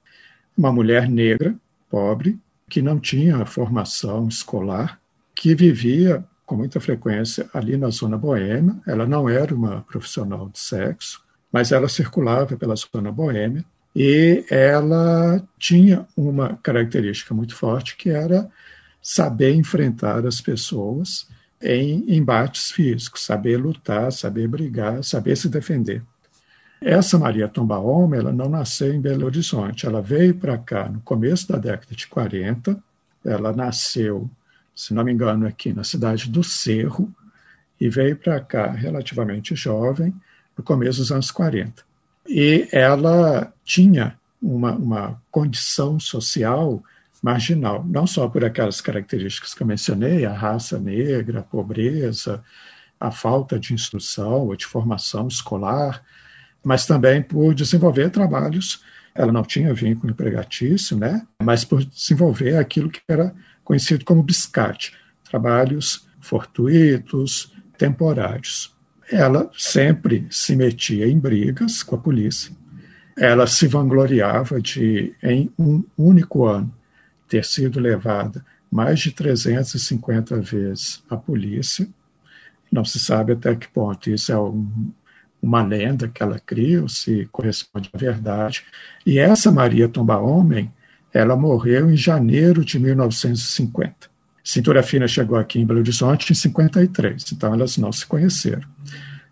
Uma 0.57 0.73
mulher 0.73 1.09
negra, 1.09 1.55
pobre, 1.89 2.39
que 2.69 2.83
não 2.83 2.99
tinha 2.99 3.47
formação 3.47 4.27
escolar, 4.29 5.01
que 5.35 5.55
vivia 5.55 6.25
com 6.45 6.57
muita 6.57 6.81
frequência 6.81 7.49
ali 7.55 7.77
na 7.77 7.91
zona 7.91 8.19
boêmia. 8.19 8.75
Ela 8.87 9.07
não 9.07 9.29
era 9.29 9.55
uma 9.55 9.83
profissional 9.83 10.49
de 10.49 10.59
sexo, 10.59 11.23
mas 11.53 11.71
ela 11.71 11.89
circulava 11.89 12.57
pela 12.57 12.75
zona 12.75 13.13
boêmia 13.13 13.65
e 13.95 14.45
ela 14.51 15.43
tinha 15.59 16.07
uma 16.17 16.59
característica 16.63 17.33
muito 17.33 17.55
forte 17.55 17.97
que 17.97 18.11
era 18.11 18.51
saber 19.01 19.55
enfrentar 19.55 20.27
as 20.27 20.41
pessoas 20.41 21.29
em 21.63 22.17
embates 22.17 22.71
físicos, 22.71 23.25
saber 23.25 23.57
lutar, 23.57 24.11
saber 24.13 24.49
brigar, 24.49 25.03
saber 25.05 25.37
se 25.37 25.49
defender. 25.49 26.03
Essa 26.81 27.19
Maria 27.19 27.47
Tombaoma, 27.47 28.17
ela 28.17 28.33
não 28.33 28.49
nasceu 28.49 28.95
em 28.95 29.01
Belo 29.01 29.27
Horizonte, 29.27 29.85
ela 29.85 30.01
veio 30.01 30.35
para 30.35 30.57
cá 30.57 30.89
no 30.89 31.01
começo 31.01 31.47
da 31.49 31.59
década 31.59 31.95
de 31.95 32.07
40, 32.07 32.83
ela 33.25 33.53
nasceu 33.53 34.31
se 34.81 34.95
não 34.95 35.05
me 35.05 35.13
engano, 35.13 35.47
aqui 35.47 35.75
na 35.75 35.85
cidade 35.85 36.31
do 36.31 36.43
Cerro, 36.43 37.13
e 37.79 37.91
veio 37.91 38.17
para 38.17 38.41
cá 38.41 38.71
relativamente 38.71 39.55
jovem, 39.55 40.15
no 40.57 40.65
começo 40.65 41.01
dos 41.01 41.13
anos 41.13 41.31
40. 41.31 41.83
E 42.27 42.67
ela 42.73 43.53
tinha 43.63 44.19
uma, 44.41 44.73
uma 44.73 45.23
condição 45.31 46.01
social 46.01 46.83
marginal, 47.23 47.85
não 47.87 48.07
só 48.07 48.29
por 48.29 48.45
aquelas 48.45 48.81
características 48.81 49.55
que 49.55 49.63
eu 49.63 49.67
mencionei, 49.67 50.25
a 50.25 50.33
raça 50.33 50.79
negra, 50.79 51.41
a 51.41 51.43
pobreza, 51.43 52.43
a 52.99 53.11
falta 53.11 53.59
de 53.59 53.75
instrução 53.75 54.47
ou 54.47 54.57
de 54.57 54.67
formação 54.67 55.29
escolar, 55.29 56.03
mas 56.63 56.87
também 56.87 57.23
por 57.23 57.55
desenvolver 57.55 58.11
trabalhos. 58.11 58.83
Ela 59.15 59.33
não 59.33 59.43
tinha 59.43 59.75
vínculo 59.75 60.13
empregatício, 60.13 60.97
né? 60.97 61.27
mas 61.43 61.65
por 61.65 61.85
desenvolver 61.85 62.57
aquilo 62.57 62.91
que 62.91 63.01
era 63.09 63.35
conhecido 63.65 64.05
como 64.05 64.23
biscate, 64.23 64.95
trabalhos 65.29 66.07
fortuitos, 66.21 67.53
temporários. 67.77 68.75
Ela 69.11 69.51
sempre 69.57 70.27
se 70.31 70.55
metia 70.55 71.09
em 71.09 71.19
brigas 71.19 71.83
com 71.83 71.97
a 71.97 71.99
polícia. 71.99 72.53
Ela 73.19 73.47
se 73.47 73.67
vangloriava 73.67 74.61
de, 74.61 75.15
em 75.23 75.51
um 75.59 75.83
único 75.97 76.47
ano, 76.47 76.73
ter 77.31 77.45
sido 77.45 77.79
levada 77.79 78.45
mais 78.71 78.99
de 79.01 79.13
350 79.13 80.41
vezes 80.41 81.03
à 81.09 81.17
polícia. 81.17 81.89
Não 82.71 82.85
se 82.85 82.99
sabe 82.99 83.33
até 83.33 83.55
que 83.55 83.69
ponto 83.69 84.11
isso 84.11 84.33
é 84.33 84.39
um, 84.39 84.91
uma 85.41 85.63
lenda 85.63 86.09
que 86.09 86.23
ela 86.23 86.39
cria, 86.39 86.83
ou 86.83 86.89
se 86.89 87.29
corresponde 87.33 87.89
à 87.93 87.97
verdade. 87.97 88.65
E 89.07 89.19
essa 89.19 89.51
Maria 89.51 89.89
Tomba 89.89 90.19
Homem, 90.19 90.71
ela 91.13 91.37
morreu 91.37 91.91
em 91.91 91.97
janeiro 91.97 92.65
de 92.65 92.79
1950. 92.79 94.11
Cintura 94.43 94.83
Fina 94.83 95.07
chegou 95.07 95.39
aqui 95.39 95.61
em 95.61 95.67
Belo 95.67 95.81
Horizonte 95.81 96.33
em 96.33 96.35
53, 96.35 97.33
então 97.33 97.55
elas 97.55 97.77
não 97.77 97.93
se 97.93 98.07
conheceram. 98.07 98.69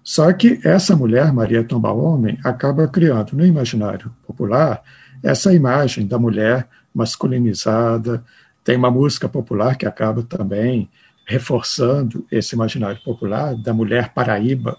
Só 0.04 0.32
que 0.32 0.60
essa 0.64 0.96
mulher, 0.96 1.32
Maria 1.32 1.64
Tomba 1.64 1.92
Homem, 1.92 2.38
acaba 2.44 2.86
criando 2.88 3.36
no 3.36 3.44
imaginário 3.44 4.12
popular 4.26 4.82
essa 5.22 5.52
imagem 5.52 6.06
da 6.06 6.18
mulher 6.18 6.66
masculinizada. 6.94 8.24
Tem 8.64 8.76
uma 8.76 8.90
música 8.90 9.28
popular 9.28 9.76
que 9.76 9.86
acaba 9.86 10.22
também 10.22 10.88
reforçando 11.26 12.26
esse 12.32 12.54
imaginário 12.54 13.02
popular 13.02 13.54
da 13.54 13.74
mulher 13.74 14.14
paraíba, 14.14 14.78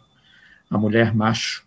a 0.70 0.78
mulher 0.78 1.14
macho, 1.16 1.64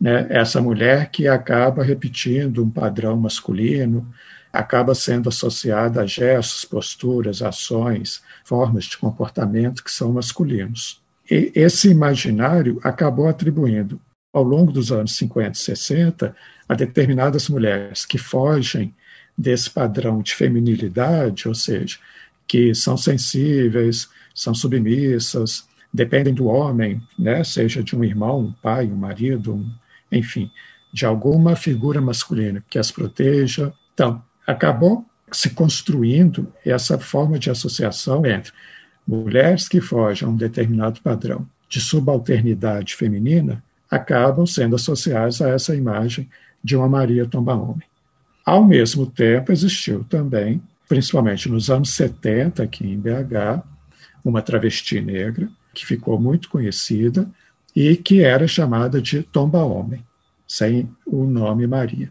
né? 0.00 0.26
essa 0.30 0.60
mulher 0.60 1.10
que 1.10 1.28
acaba 1.28 1.82
repetindo 1.82 2.64
um 2.64 2.70
padrão 2.70 3.16
masculino, 3.16 4.06
acaba 4.52 4.94
sendo 4.94 5.28
associada 5.28 6.00
a 6.00 6.06
gestos, 6.06 6.64
posturas, 6.64 7.42
ações, 7.42 8.22
formas 8.44 8.84
de 8.84 8.96
comportamento 8.96 9.84
que 9.84 9.90
são 9.90 10.12
masculinos. 10.12 11.02
E 11.30 11.52
esse 11.54 11.90
imaginário 11.90 12.80
acabou 12.82 13.28
atribuindo, 13.28 14.00
ao 14.32 14.42
longo 14.42 14.72
dos 14.72 14.92
anos 14.92 15.16
50 15.16 15.52
e 15.52 15.60
60, 15.60 16.36
a 16.68 16.74
determinadas 16.74 17.48
mulheres 17.48 18.04
que 18.04 18.18
fogem 18.18 18.94
desse 19.36 19.70
padrão 19.70 20.22
de 20.22 20.34
feminilidade, 20.34 21.48
ou 21.48 21.54
seja, 21.54 21.98
que 22.46 22.74
são 22.74 22.96
sensíveis, 22.96 24.08
são 24.34 24.54
submissas, 24.54 25.66
dependem 25.92 26.32
do 26.32 26.46
homem, 26.46 27.00
né? 27.18 27.42
seja 27.44 27.82
de 27.82 27.96
um 27.96 28.04
irmão, 28.04 28.40
um 28.40 28.52
pai, 28.52 28.86
um 28.86 28.96
marido, 28.96 29.54
um, 29.54 29.70
enfim, 30.10 30.50
de 30.92 31.04
alguma 31.04 31.56
figura 31.56 32.00
masculina 32.00 32.64
que 32.68 32.78
as 32.78 32.90
proteja. 32.90 33.72
Então, 33.92 34.22
acabou 34.46 35.04
se 35.32 35.50
construindo 35.50 36.52
essa 36.64 36.98
forma 36.98 37.38
de 37.38 37.50
associação 37.50 38.24
entre 38.24 38.52
mulheres 39.06 39.68
que 39.68 39.80
fogem 39.80 40.26
a 40.26 40.30
um 40.30 40.36
determinado 40.36 41.00
padrão 41.00 41.46
de 41.68 41.80
subalternidade 41.80 42.94
feminina 42.94 43.62
acabam 43.90 44.46
sendo 44.46 44.76
associadas 44.76 45.40
a 45.40 45.50
essa 45.50 45.74
imagem 45.74 46.28
de 46.62 46.76
uma 46.76 46.88
Maria 46.88 47.26
Tomba-Homem. 47.26 47.86
Ao 48.46 48.64
mesmo 48.64 49.06
tempo, 49.06 49.50
existiu 49.50 50.04
também, 50.04 50.62
principalmente 50.88 51.48
nos 51.48 51.68
anos 51.68 51.90
70, 51.90 52.62
aqui 52.62 52.86
em 52.86 52.96
BH, 52.96 53.64
uma 54.24 54.40
travesti 54.40 55.00
negra, 55.00 55.48
que 55.74 55.84
ficou 55.84 56.20
muito 56.20 56.48
conhecida 56.48 57.28
e 57.74 57.96
que 57.96 58.22
era 58.22 58.46
chamada 58.46 59.02
de 59.02 59.24
Tomba 59.24 59.64
Homem, 59.64 60.00
sem 60.46 60.88
o 61.04 61.24
nome 61.24 61.66
Maria. 61.66 62.08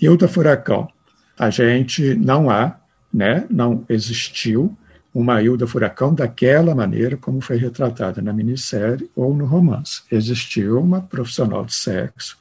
Hilda 0.00 0.28
Furacão, 0.28 0.88
a 1.36 1.50
gente 1.50 2.14
não 2.14 2.48
há, 2.48 2.78
né, 3.12 3.44
não 3.50 3.84
existiu 3.88 4.76
uma 5.12 5.42
Hilda 5.42 5.66
Furacão 5.66 6.14
daquela 6.14 6.76
maneira 6.76 7.16
como 7.16 7.40
foi 7.40 7.56
retratada 7.56 8.22
na 8.22 8.32
minissérie 8.32 9.10
ou 9.16 9.34
no 9.34 9.46
romance. 9.46 10.02
Existiu 10.12 10.80
uma 10.80 11.00
profissional 11.00 11.64
de 11.64 11.74
sexo, 11.74 12.38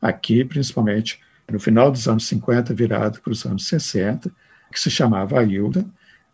aqui 0.00 0.44
principalmente 0.44 1.20
no 1.52 1.60
final 1.60 1.90
dos 1.90 2.08
anos 2.08 2.26
50, 2.26 2.74
virado 2.74 3.20
para 3.20 3.32
os 3.32 3.44
anos 3.44 3.66
60, 3.68 4.30
que 4.72 4.80
se 4.80 4.90
chamava 4.90 5.42
Hilda 5.44 5.84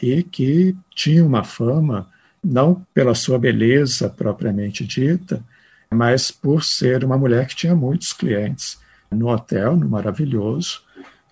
e 0.00 0.22
que 0.22 0.76
tinha 0.94 1.25
uma 1.25 1.44
fama 1.44 2.08
não 2.42 2.87
pela 2.94 3.14
sua 3.14 3.38
beleza 3.38 4.08
propriamente 4.08 4.87
dita, 4.87 5.42
mas 5.90 6.30
por 6.30 6.62
ser 6.62 7.04
uma 7.04 7.18
mulher 7.18 7.46
que 7.46 7.56
tinha 7.56 7.75
muitos 7.75 8.12
clientes 8.12 8.78
no 9.10 9.28
hotel, 9.28 9.76
no 9.76 9.88
maravilhoso, 9.88 10.82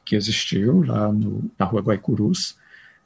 que 0.05 0.16
existiu 0.16 0.83
lá 0.85 1.12
no, 1.12 1.50
na 1.59 1.66
rua 1.66 1.83
Guaicurus. 1.83 2.57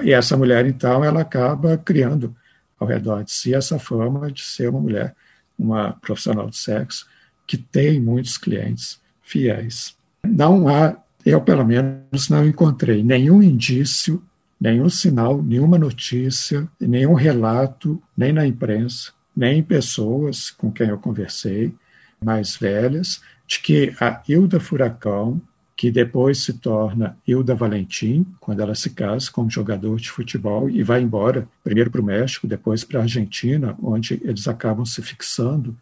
E 0.02 0.12
essa 0.12 0.36
mulher, 0.36 0.66
então, 0.66 1.04
ela 1.04 1.20
acaba 1.20 1.76
criando 1.76 2.34
ao 2.78 2.86
redor 2.86 3.24
de 3.24 3.32
si 3.32 3.54
essa 3.54 3.78
fama 3.78 4.30
de 4.30 4.42
ser 4.42 4.70
uma 4.70 4.80
mulher, 4.80 5.14
uma 5.58 5.92
profissional 5.92 6.48
de 6.48 6.56
sexo, 6.56 7.06
que 7.46 7.58
tem 7.58 8.00
muitos 8.00 8.38
clientes 8.38 9.00
fiéis. 9.22 9.99
Não 10.24 10.68
há, 10.68 10.96
eu 11.24 11.40
pelo 11.40 11.64
menos 11.64 12.28
não 12.28 12.46
encontrei 12.46 13.02
nenhum 13.02 13.42
indício 13.42 14.22
nenhum 14.60 14.90
sinal, 14.90 15.42
nenhuma 15.42 15.78
notícia, 15.78 16.68
nenhum 16.78 17.14
relato, 17.14 18.00
nem 18.14 18.32
na 18.32 18.46
imprensa, 18.46 19.12
nem 19.34 19.60
em 19.60 19.62
pessoas 19.62 20.50
com 20.50 20.70
quem 20.70 20.88
eu 20.88 20.98
conversei, 20.98 21.74
mais 22.22 22.56
velhas, 22.56 23.22
de 23.46 23.60
que 23.60 23.94
a 23.98 24.22
Hilda 24.28 24.60
Furacão, 24.60 25.40
que 25.74 25.90
depois 25.90 26.42
se 26.44 26.52
torna 26.52 27.16
Hilda 27.26 27.54
Valentim, 27.54 28.26
quando 28.38 28.60
ela 28.60 28.74
se 28.74 28.90
casa 28.90 29.30
como 29.32 29.48
jogador 29.48 29.98
de 29.98 30.10
futebol 30.10 30.68
e 30.68 30.82
vai 30.82 31.00
embora, 31.00 31.48
primeiro 31.64 31.90
para 31.90 32.02
o 32.02 32.04
México, 32.04 32.46
depois 32.46 32.84
para 32.84 33.00
a 33.00 33.02
Argentina, 33.04 33.74
onde 33.82 34.20
eles 34.22 34.46
acabam 34.46 34.84
se 34.84 35.00
fixando, 35.00 35.74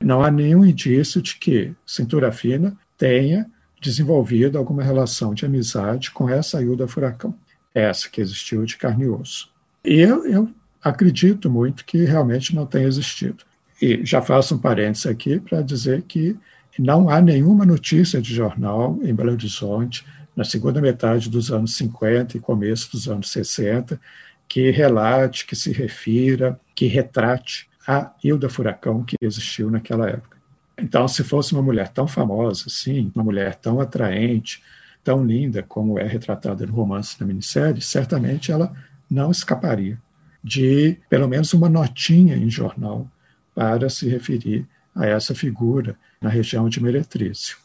não 0.00 0.22
há 0.22 0.30
nenhum 0.30 0.64
indício 0.64 1.20
de 1.20 1.36
que 1.36 1.74
Cintura 1.86 2.32
Fina 2.32 2.74
tenha 2.96 3.46
desenvolvido 3.80 4.58
alguma 4.58 4.82
relação 4.82 5.34
de 5.34 5.44
amizade 5.44 6.10
com 6.10 6.28
essa 6.28 6.62
Hilda 6.62 6.88
Furacão 6.88 7.34
essa 7.74 8.08
que 8.08 8.20
existiu 8.20 8.64
de 8.64 8.76
carne 8.76 9.04
e 9.04 9.08
osso. 9.08 9.50
E 9.84 10.00
eu, 10.00 10.24
eu 10.26 10.48
acredito 10.82 11.50
muito 11.50 11.84
que 11.84 12.04
realmente 12.04 12.54
não 12.54 12.64
tenha 12.64 12.86
existido. 12.86 13.44
E 13.82 14.04
já 14.06 14.22
faço 14.22 14.54
um 14.54 14.58
parênteses 14.58 15.06
aqui 15.06 15.40
para 15.40 15.60
dizer 15.60 16.02
que 16.02 16.36
não 16.78 17.10
há 17.10 17.20
nenhuma 17.20 17.66
notícia 17.66 18.22
de 18.22 18.32
jornal 18.32 18.98
em 19.02 19.12
Belo 19.12 19.32
Horizonte, 19.32 20.06
na 20.36 20.44
segunda 20.44 20.80
metade 20.80 21.28
dos 21.28 21.50
anos 21.50 21.76
50 21.76 22.36
e 22.36 22.40
começo 22.40 22.90
dos 22.92 23.08
anos 23.08 23.30
60, 23.30 24.00
que 24.48 24.70
relate, 24.70 25.46
que 25.46 25.56
se 25.56 25.72
refira, 25.72 26.58
que 26.74 26.86
retrate 26.86 27.68
a 27.86 28.12
Hilda 28.22 28.48
Furacão 28.48 29.04
que 29.04 29.16
existiu 29.20 29.70
naquela 29.70 30.08
época. 30.08 30.33
Então, 30.78 31.06
se 31.06 31.22
fosse 31.22 31.52
uma 31.52 31.62
mulher 31.62 31.88
tão 31.88 32.06
famosa 32.06 32.64
assim, 32.66 33.10
uma 33.14 33.24
mulher 33.24 33.54
tão 33.54 33.80
atraente, 33.80 34.62
tão 35.02 35.24
linda 35.24 35.62
como 35.62 35.98
é 35.98 36.06
retratada 36.06 36.66
no 36.66 36.72
romance 36.72 37.18
da 37.18 37.26
minissérie, 37.26 37.80
certamente 37.80 38.50
ela 38.50 38.72
não 39.10 39.30
escaparia 39.30 39.98
de 40.42 40.98
pelo 41.08 41.26
menos 41.26 41.54
uma 41.54 41.68
notinha 41.68 42.36
em 42.36 42.50
jornal 42.50 43.08
para 43.54 43.88
se 43.88 44.08
referir 44.08 44.66
a 44.94 45.06
essa 45.06 45.34
figura 45.34 45.96
na 46.20 46.28
região 46.28 46.68
de 46.68 46.82
Meretrício. 46.82 47.56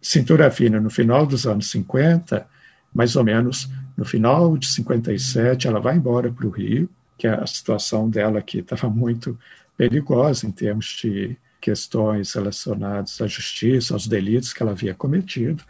Cintura 0.00 0.50
Fina, 0.50 0.80
no 0.80 0.90
final 0.90 1.26
dos 1.26 1.46
anos 1.46 1.70
50, 1.70 2.46
mais 2.94 3.16
ou 3.16 3.24
menos 3.24 3.68
no 3.96 4.04
final 4.04 4.56
de 4.56 4.66
57, 4.66 5.66
ela 5.66 5.80
vai 5.80 5.96
embora 5.96 6.30
para 6.30 6.46
o 6.46 6.50
Rio, 6.50 6.88
que 7.18 7.26
a 7.26 7.46
situação 7.46 8.08
dela 8.08 8.38
aqui 8.38 8.58
estava 8.58 8.88
muito 8.88 9.38
perigosa 9.76 10.46
em 10.46 10.50
termos 10.50 10.86
de 11.00 11.36
questões 11.62 12.34
relacionadas 12.34 13.18
à 13.22 13.26
justiça, 13.26 13.94
aos 13.94 14.06
delitos 14.06 14.52
que 14.52 14.62
ela 14.62 14.72
havia 14.72 14.92
cometido 14.92 15.64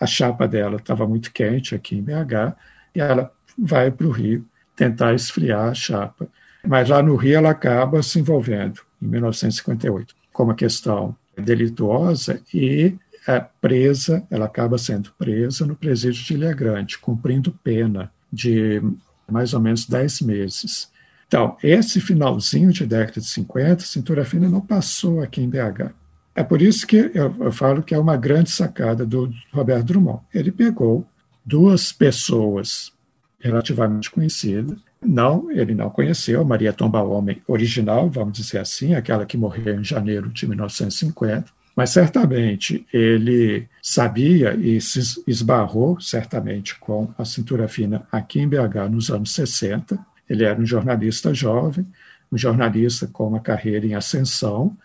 a 0.00 0.06
chapa 0.06 0.48
dela 0.48 0.76
estava 0.76 1.06
muito 1.06 1.30
quente 1.30 1.74
aqui 1.74 1.96
em 1.96 2.02
BH, 2.02 2.56
e 2.94 3.00
ela 3.00 3.30
vai 3.56 3.90
para 3.90 4.06
o 4.06 4.10
Rio 4.10 4.44
tentar 4.74 5.14
esfriar 5.14 5.68
a 5.68 5.74
chapa. 5.74 6.26
Mas 6.66 6.88
lá 6.88 7.02
no 7.02 7.14
Rio 7.16 7.36
ela 7.36 7.50
acaba 7.50 8.02
se 8.02 8.18
envolvendo, 8.18 8.80
em 9.00 9.06
1958, 9.06 10.14
com 10.32 10.44
uma 10.44 10.54
questão 10.54 11.14
delituosa 11.36 12.40
e 12.52 12.96
é 13.28 13.44
presa, 13.60 14.26
ela 14.30 14.46
acaba 14.46 14.78
sendo 14.78 15.12
presa 15.18 15.66
no 15.66 15.76
presídio 15.76 16.24
de 16.24 16.34
Ilha 16.34 16.54
Grande, 16.54 16.98
cumprindo 16.98 17.52
pena 17.62 18.10
de 18.32 18.82
mais 19.30 19.52
ou 19.52 19.60
menos 19.60 19.86
10 19.86 20.22
meses. 20.22 20.89
Então, 21.30 21.56
esse 21.62 22.00
finalzinho 22.00 22.72
de 22.72 22.84
década 22.84 23.20
de 23.20 23.26
50, 23.28 23.84
cintura 23.84 24.24
fina 24.24 24.48
não 24.48 24.60
passou 24.60 25.22
aqui 25.22 25.40
em 25.40 25.48
BH. 25.48 25.92
É 26.34 26.42
por 26.42 26.60
isso 26.60 26.84
que 26.88 27.08
eu, 27.14 27.32
eu 27.38 27.52
falo 27.52 27.84
que 27.84 27.94
é 27.94 27.98
uma 27.98 28.16
grande 28.16 28.50
sacada 28.50 29.06
do 29.06 29.32
Roberto 29.52 29.86
Drummond. 29.86 30.24
Ele 30.34 30.50
pegou 30.50 31.06
duas 31.46 31.92
pessoas 31.92 32.92
relativamente 33.38 34.10
conhecidas, 34.10 34.76
não, 35.00 35.48
ele 35.52 35.72
não 35.72 35.88
conheceu 35.88 36.44
Maria 36.44 36.72
Tomba 36.72 37.00
Homem 37.00 37.40
original, 37.46 38.10
vamos 38.10 38.36
dizer 38.36 38.58
assim, 38.58 38.96
aquela 38.96 39.24
que 39.24 39.36
morreu 39.36 39.80
em 39.80 39.84
janeiro 39.84 40.30
de 40.30 40.48
1950, 40.48 41.44
mas 41.76 41.90
certamente 41.90 42.84
ele 42.92 43.68
sabia 43.80 44.56
e 44.56 44.80
se 44.80 45.22
esbarrou 45.28 46.00
certamente 46.00 46.76
com 46.80 47.08
a 47.16 47.24
cintura 47.24 47.68
fina 47.68 48.04
aqui 48.10 48.40
em 48.40 48.48
BH 48.48 48.90
nos 48.90 49.10
anos 49.10 49.32
60. 49.32 50.09
Ele 50.30 50.44
era 50.44 50.58
um 50.58 50.64
jornalista 50.64 51.34
jovem, 51.34 51.84
um 52.32 52.38
jornalista 52.38 53.08
com 53.08 53.26
uma 53.26 53.40
carreira 53.40 53.84
em 53.84 53.94
ascensão, 53.94 54.76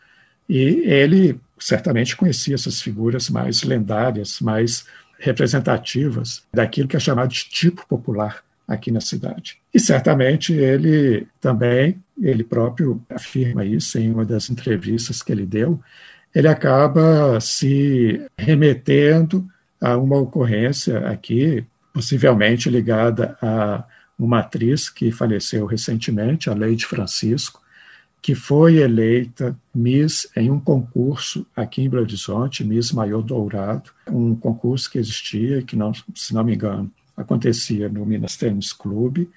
e 0.50 0.82
ele 0.84 1.40
certamente 1.60 2.16
conhecia 2.18 2.56
essas 2.56 2.82
figuras 2.82 3.30
mais 3.30 3.64
lendárias, 3.64 4.42
mais 4.42 4.86
representativas 5.20 6.44
daquilo 6.54 6.88
que 6.88 6.98
é 6.98 7.00
chamado 7.00 7.30
de 7.30 7.46
tipo 7.46 7.86
popular 7.88 8.44
aqui 8.68 8.92
na 8.92 9.00
cidade. 9.00 9.58
E 9.74 9.80
certamente 9.80 10.52
ele 10.52 11.28
também, 11.40 12.02
ele 12.20 12.44
próprio 12.44 13.02
afirma 13.10 13.64
isso 13.64 14.00
em 14.00 14.12
uma 14.12 14.26
das 14.26 14.50
entrevistas 14.50 15.22
que 15.22 15.32
ele 15.32 15.46
deu, 15.46 15.80
ele 16.34 16.48
acaba 16.48 17.40
se 17.40 18.22
remetendo 18.38 19.46
a 19.80 19.96
uma 19.98 20.18
ocorrência 20.18 21.08
aqui, 21.08 21.64
possivelmente 21.94 22.70
ligada 22.70 23.38
a 23.42 23.84
uma 24.18 24.40
atriz 24.40 24.90
que 24.90 25.12
faleceu 25.12 25.66
recentemente, 25.66 26.50
a 26.50 26.54
Leide 26.54 26.86
Francisco, 26.86 27.62
que 28.22 28.34
foi 28.34 28.78
eleita 28.78 29.56
Miss 29.74 30.28
em 30.36 30.50
um 30.50 30.60
concurso 30.60 31.46
aqui 31.56 31.84
em 31.84 31.90
Belo 31.90 32.04
Horizonte, 32.04 32.64
Miss 32.64 32.92
Maior 32.92 33.22
Dourado, 33.22 33.92
um 34.10 34.36
concurso 34.36 34.90
que 34.90 34.98
existia, 34.98 35.62
que 35.62 35.76
não, 35.76 35.94
se 36.16 36.34
não 36.34 36.44
me 36.44 36.56
engano, 36.56 36.92
acontecia 37.16 37.88
no 37.88 38.04
Minas 38.06 38.36
Tênis 38.36 38.74
Clube. 38.74 39.30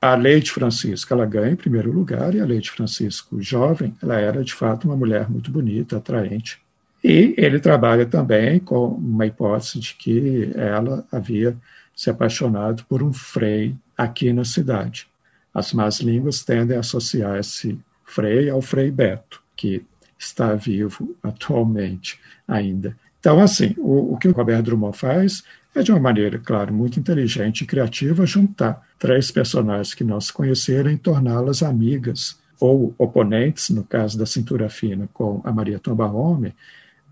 A 0.00 0.14
Leite 0.14 0.52
Francisco, 0.52 1.12
ela 1.12 1.26
ganha 1.26 1.52
em 1.52 1.56
primeiro 1.56 1.92
lugar, 1.92 2.34
e 2.34 2.40
a 2.40 2.46
Leite 2.46 2.70
Francisco, 2.70 3.42
jovem, 3.42 3.94
ela 4.02 4.18
era 4.18 4.42
de 4.42 4.54
fato 4.54 4.86
uma 4.86 4.96
mulher 4.96 5.28
muito 5.28 5.50
bonita, 5.50 5.98
atraente. 5.98 6.58
E 7.04 7.34
ele 7.36 7.60
trabalha 7.60 8.06
também 8.06 8.58
com 8.58 8.88
uma 8.88 9.26
hipótese 9.26 9.78
de 9.80 9.94
que 9.94 10.50
ela 10.54 11.04
havia 11.12 11.54
se 11.94 12.08
apaixonado 12.08 12.84
por 12.88 13.02
um 13.02 13.12
frei 13.12 13.74
aqui 14.00 14.32
na 14.32 14.44
cidade. 14.44 15.06
As 15.52 15.74
más 15.74 16.00
línguas 16.00 16.42
tendem 16.42 16.76
a 16.76 16.80
associar 16.80 17.38
esse 17.38 17.78
frei 18.04 18.48
ao 18.48 18.62
frei 18.62 18.90
Beto, 18.90 19.42
que 19.54 19.84
está 20.18 20.54
vivo 20.54 21.14
atualmente 21.22 22.18
ainda. 22.48 22.96
Então, 23.18 23.40
assim, 23.40 23.74
o, 23.76 24.14
o 24.14 24.16
que 24.16 24.28
o 24.28 24.32
Roberto 24.32 24.64
Drummond 24.64 24.96
faz 24.96 25.44
é, 25.74 25.82
de 25.82 25.92
uma 25.92 26.00
maneira, 26.00 26.38
claro, 26.38 26.72
muito 26.72 26.98
inteligente 26.98 27.60
e 27.60 27.66
criativa, 27.66 28.24
juntar 28.24 28.82
três 28.98 29.30
personagens 29.30 29.92
que 29.92 30.02
não 30.02 30.20
se 30.20 30.32
conheceram 30.32 30.90
e 30.90 30.96
torná-las 30.96 31.62
amigas 31.62 32.38
ou 32.58 32.94
oponentes, 32.96 33.68
no 33.70 33.84
caso 33.84 34.18
da 34.18 34.24
Cintura 34.24 34.70
Fina 34.70 35.08
com 35.12 35.42
a 35.44 35.52
Maria 35.52 35.78
Tomba 35.78 36.06
Home, 36.06 36.54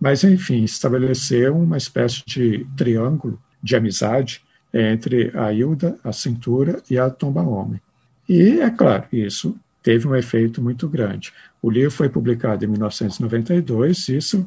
mas, 0.00 0.24
enfim, 0.24 0.64
estabelecer 0.64 1.50
uma 1.52 1.76
espécie 1.76 2.22
de 2.26 2.66
triângulo 2.76 3.38
de 3.62 3.76
amizade 3.76 4.42
entre 4.72 5.30
a 5.36 5.52
Hilda, 5.52 5.98
a 6.04 6.12
Cintura 6.12 6.82
e 6.90 6.98
a 6.98 7.08
Tomba 7.10 7.42
Home. 7.42 7.80
E, 8.28 8.60
é 8.60 8.70
claro, 8.70 9.04
isso 9.12 9.58
teve 9.82 10.06
um 10.06 10.14
efeito 10.14 10.60
muito 10.60 10.88
grande. 10.88 11.32
O 11.62 11.70
livro 11.70 11.90
foi 11.90 12.08
publicado 12.08 12.64
em 12.64 12.68
1992, 12.68 14.08
e 14.08 14.16
isso 14.16 14.46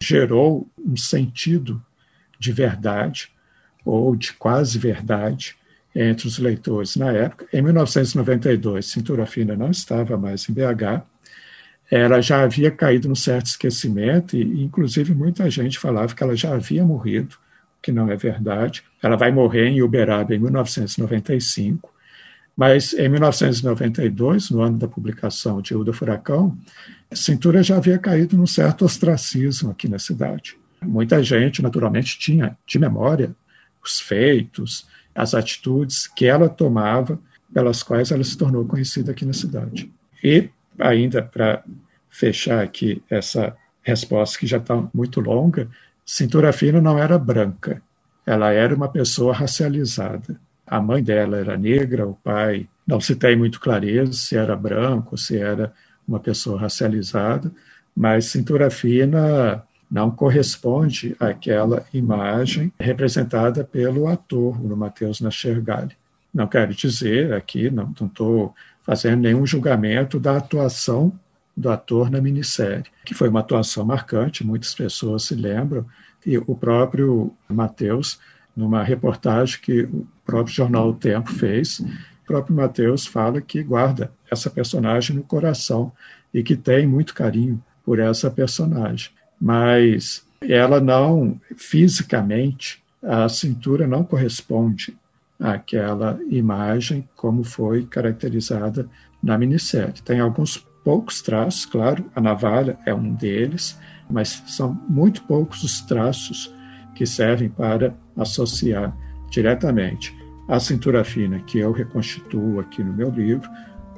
gerou 0.00 0.68
um 0.78 0.96
sentido 0.96 1.82
de 2.38 2.52
verdade 2.52 3.30
ou 3.84 4.14
de 4.14 4.32
quase 4.34 4.78
verdade 4.78 5.56
entre 5.94 6.28
os 6.28 6.38
leitores 6.38 6.96
na 6.96 7.10
época. 7.10 7.46
Em 7.52 7.62
1992, 7.62 8.86
Cintura 8.86 9.26
Fina 9.26 9.56
não 9.56 9.70
estava 9.70 10.16
mais 10.16 10.48
em 10.48 10.52
BH, 10.52 11.02
ela 11.90 12.20
já 12.20 12.42
havia 12.42 12.70
caído 12.70 13.08
num 13.08 13.14
certo 13.14 13.46
esquecimento 13.46 14.36
e, 14.36 14.62
inclusive, 14.62 15.14
muita 15.14 15.50
gente 15.50 15.78
falava 15.78 16.14
que 16.14 16.22
ela 16.22 16.36
já 16.36 16.54
havia 16.54 16.84
morrido, 16.84 17.36
que 17.82 17.90
não 17.90 18.10
é 18.10 18.16
verdade. 18.16 18.84
Ela 19.02 19.16
vai 19.16 19.30
morrer 19.30 19.68
em 19.68 19.82
Uberaba 19.82 20.34
em 20.34 20.38
1995, 20.38 21.92
mas 22.56 22.92
em 22.94 23.08
1992, 23.08 24.50
no 24.50 24.60
ano 24.60 24.78
da 24.78 24.88
publicação 24.88 25.62
de 25.62 25.72
Hilda 25.72 25.92
Furacão, 25.92 26.56
Cintura 27.12 27.62
já 27.62 27.76
havia 27.76 27.98
caído 27.98 28.36
num 28.36 28.46
certo 28.46 28.84
ostracismo 28.84 29.70
aqui 29.70 29.88
na 29.88 29.98
cidade. 29.98 30.56
Muita 30.82 31.22
gente, 31.22 31.62
naturalmente, 31.62 32.18
tinha 32.18 32.56
de 32.66 32.78
memória 32.78 33.34
os 33.82 34.00
feitos, 34.00 34.86
as 35.14 35.34
atitudes 35.34 36.06
que 36.06 36.26
ela 36.26 36.48
tomava, 36.48 37.18
pelas 37.52 37.82
quais 37.82 38.10
ela 38.10 38.22
se 38.22 38.36
tornou 38.36 38.64
conhecida 38.66 39.12
aqui 39.12 39.24
na 39.24 39.32
cidade. 39.32 39.90
E, 40.22 40.50
ainda 40.78 41.22
para 41.22 41.64
fechar 42.10 42.62
aqui 42.62 43.02
essa 43.08 43.56
resposta 43.82 44.38
que 44.38 44.46
já 44.46 44.58
está 44.58 44.86
muito 44.92 45.20
longa, 45.20 45.68
Cintura 46.04 46.52
Fina 46.52 46.80
não 46.80 46.98
era 46.98 47.18
branca, 47.18 47.82
ela 48.28 48.52
era 48.52 48.74
uma 48.74 48.88
pessoa 48.88 49.32
racializada. 49.32 50.38
A 50.66 50.82
mãe 50.82 51.02
dela 51.02 51.38
era 51.38 51.56
negra, 51.56 52.06
o 52.06 52.12
pai 52.12 52.68
não 52.86 53.00
se 53.00 53.16
tem 53.16 53.34
muito 53.34 53.58
clareza 53.58 54.12
se 54.12 54.36
era 54.36 54.54
branco, 54.54 55.16
se 55.16 55.38
era 55.38 55.72
uma 56.06 56.20
pessoa 56.20 56.60
racializada, 56.60 57.50
mas 57.96 58.26
Cintura 58.26 58.68
Fina 58.68 59.64
não 59.90 60.10
corresponde 60.10 61.16
àquela 61.18 61.86
imagem 61.94 62.70
representada 62.78 63.64
pelo 63.64 64.06
ator, 64.06 64.60
o 64.60 64.76
Matheus 64.76 65.22
Nachergali. 65.22 65.96
Não 66.32 66.46
quero 66.46 66.74
dizer 66.74 67.32
aqui, 67.32 67.70
não 67.70 67.94
estou 67.98 68.54
fazendo 68.82 69.22
nenhum 69.22 69.46
julgamento 69.46 70.20
da 70.20 70.36
atuação 70.36 71.18
do 71.56 71.70
ator 71.70 72.10
na 72.10 72.20
minissérie, 72.20 72.84
que 73.06 73.14
foi 73.14 73.30
uma 73.30 73.40
atuação 73.40 73.86
marcante, 73.86 74.46
muitas 74.46 74.74
pessoas 74.74 75.24
se 75.24 75.34
lembram, 75.34 75.86
e 76.28 76.38
o 76.38 76.54
próprio 76.54 77.32
Matheus, 77.48 78.18
numa 78.56 78.82
reportagem 78.82 79.58
que 79.60 79.82
o 79.82 80.06
próprio 80.24 80.54
jornal 80.54 80.90
O 80.90 80.94
Tempo 80.94 81.32
fez, 81.32 81.80
o 81.80 82.26
próprio 82.26 82.54
Matheus 82.54 83.06
fala 83.06 83.40
que 83.40 83.62
guarda 83.62 84.12
essa 84.30 84.50
personagem 84.50 85.16
no 85.16 85.22
coração 85.22 85.90
e 86.32 86.42
que 86.42 86.56
tem 86.56 86.86
muito 86.86 87.14
carinho 87.14 87.62
por 87.84 87.98
essa 87.98 88.30
personagem 88.30 89.10
mas 89.40 90.26
ela 90.40 90.80
não, 90.80 91.40
fisicamente, 91.56 92.82
a 93.02 93.28
cintura 93.28 93.86
não 93.86 94.02
corresponde 94.02 94.96
àquela 95.38 96.18
imagem 96.28 97.08
como 97.14 97.44
foi 97.44 97.86
caracterizada 97.86 98.88
na 99.22 99.38
minissérie. 99.38 100.02
Tem 100.04 100.20
alguns 100.20 100.56
poucos 100.84 101.22
traços, 101.22 101.64
claro, 101.64 102.04
a 102.14 102.20
navalha 102.20 102.78
é 102.84 102.94
um 102.94 103.14
deles, 103.14 103.78
mas 104.10 104.42
são 104.46 104.80
muito 104.88 105.22
poucos 105.22 105.62
os 105.62 105.80
traços 105.82 106.52
que 106.94 107.06
servem 107.06 107.48
para 107.48 107.94
associar 108.16 108.96
diretamente 109.30 110.16
a 110.48 110.58
cintura 110.58 111.04
fina 111.04 111.38
que 111.40 111.58
eu 111.58 111.72
reconstituo 111.72 112.58
aqui 112.60 112.82
no 112.82 112.92
meu 112.92 113.10
livro 113.10 113.48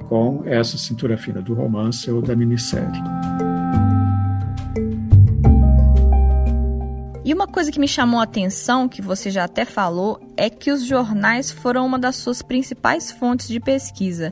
com 0.09 0.43
essa 0.45 0.77
cintura 0.77 1.17
fina 1.17 1.41
do 1.41 1.53
romance 1.53 2.09
ou 2.11 2.21
da 2.21 2.35
minissérie. 2.35 3.01
Coisa 7.51 7.71
que 7.71 7.79
me 7.79 7.87
chamou 7.87 8.19
a 8.19 8.23
atenção, 8.23 8.87
que 8.87 9.01
você 9.01 9.29
já 9.29 9.43
até 9.43 9.65
falou, 9.65 10.19
é 10.35 10.49
que 10.49 10.71
os 10.71 10.83
jornais 10.85 11.51
foram 11.51 11.85
uma 11.85 11.99
das 11.99 12.15
suas 12.15 12.41
principais 12.41 13.11
fontes 13.11 13.47
de 13.47 13.59
pesquisa. 13.59 14.31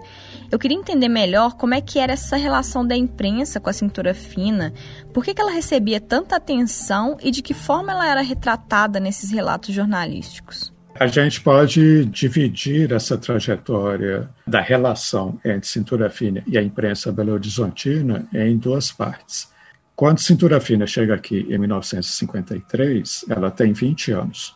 Eu 0.52 0.58
queria 0.58 0.78
entender 0.78 1.10
melhor 1.10 1.56
como 1.56 1.74
é 1.76 1.82
que 1.82 2.00
era 2.00 2.14
essa 2.14 2.38
relação 2.38 2.86
da 2.86 2.96
imprensa 2.96 3.60
com 3.60 3.70
a 3.70 3.74
cintura 3.74 4.14
fina, 4.14 4.74
por 5.14 5.24
que, 5.24 5.34
que 5.34 5.42
ela 5.42 5.52
recebia 5.52 6.00
tanta 6.00 6.38
atenção 6.38 7.18
e 7.22 7.30
de 7.30 7.42
que 7.42 7.54
forma 7.54 7.92
ela 7.92 8.08
era 8.08 8.22
retratada 8.22 9.00
nesses 9.00 9.30
relatos 9.30 9.76
jornalísticos. 9.76 10.74
A 11.00 11.08
gente 11.08 11.40
pode 11.40 12.06
dividir 12.06 12.92
essa 12.92 13.18
trajetória 13.18 14.30
da 14.46 14.60
relação 14.60 15.40
entre 15.46 15.68
cintura 15.68 16.10
fina 16.10 16.44
e 16.46 16.58
a 16.58 16.62
imprensa 16.62 17.12
belo-horizontina 17.12 18.28
em 18.34 18.58
duas 18.58 18.92
partes. 18.92 19.48
Quando 20.00 20.22
Cintura 20.22 20.62
Fina 20.62 20.88
chega 20.88 21.14
aqui 21.14 21.46
em 21.50 21.58
1953, 21.58 23.26
ela 23.28 23.52
tem 23.52 23.74
20 23.74 24.14
anos. 24.14 24.56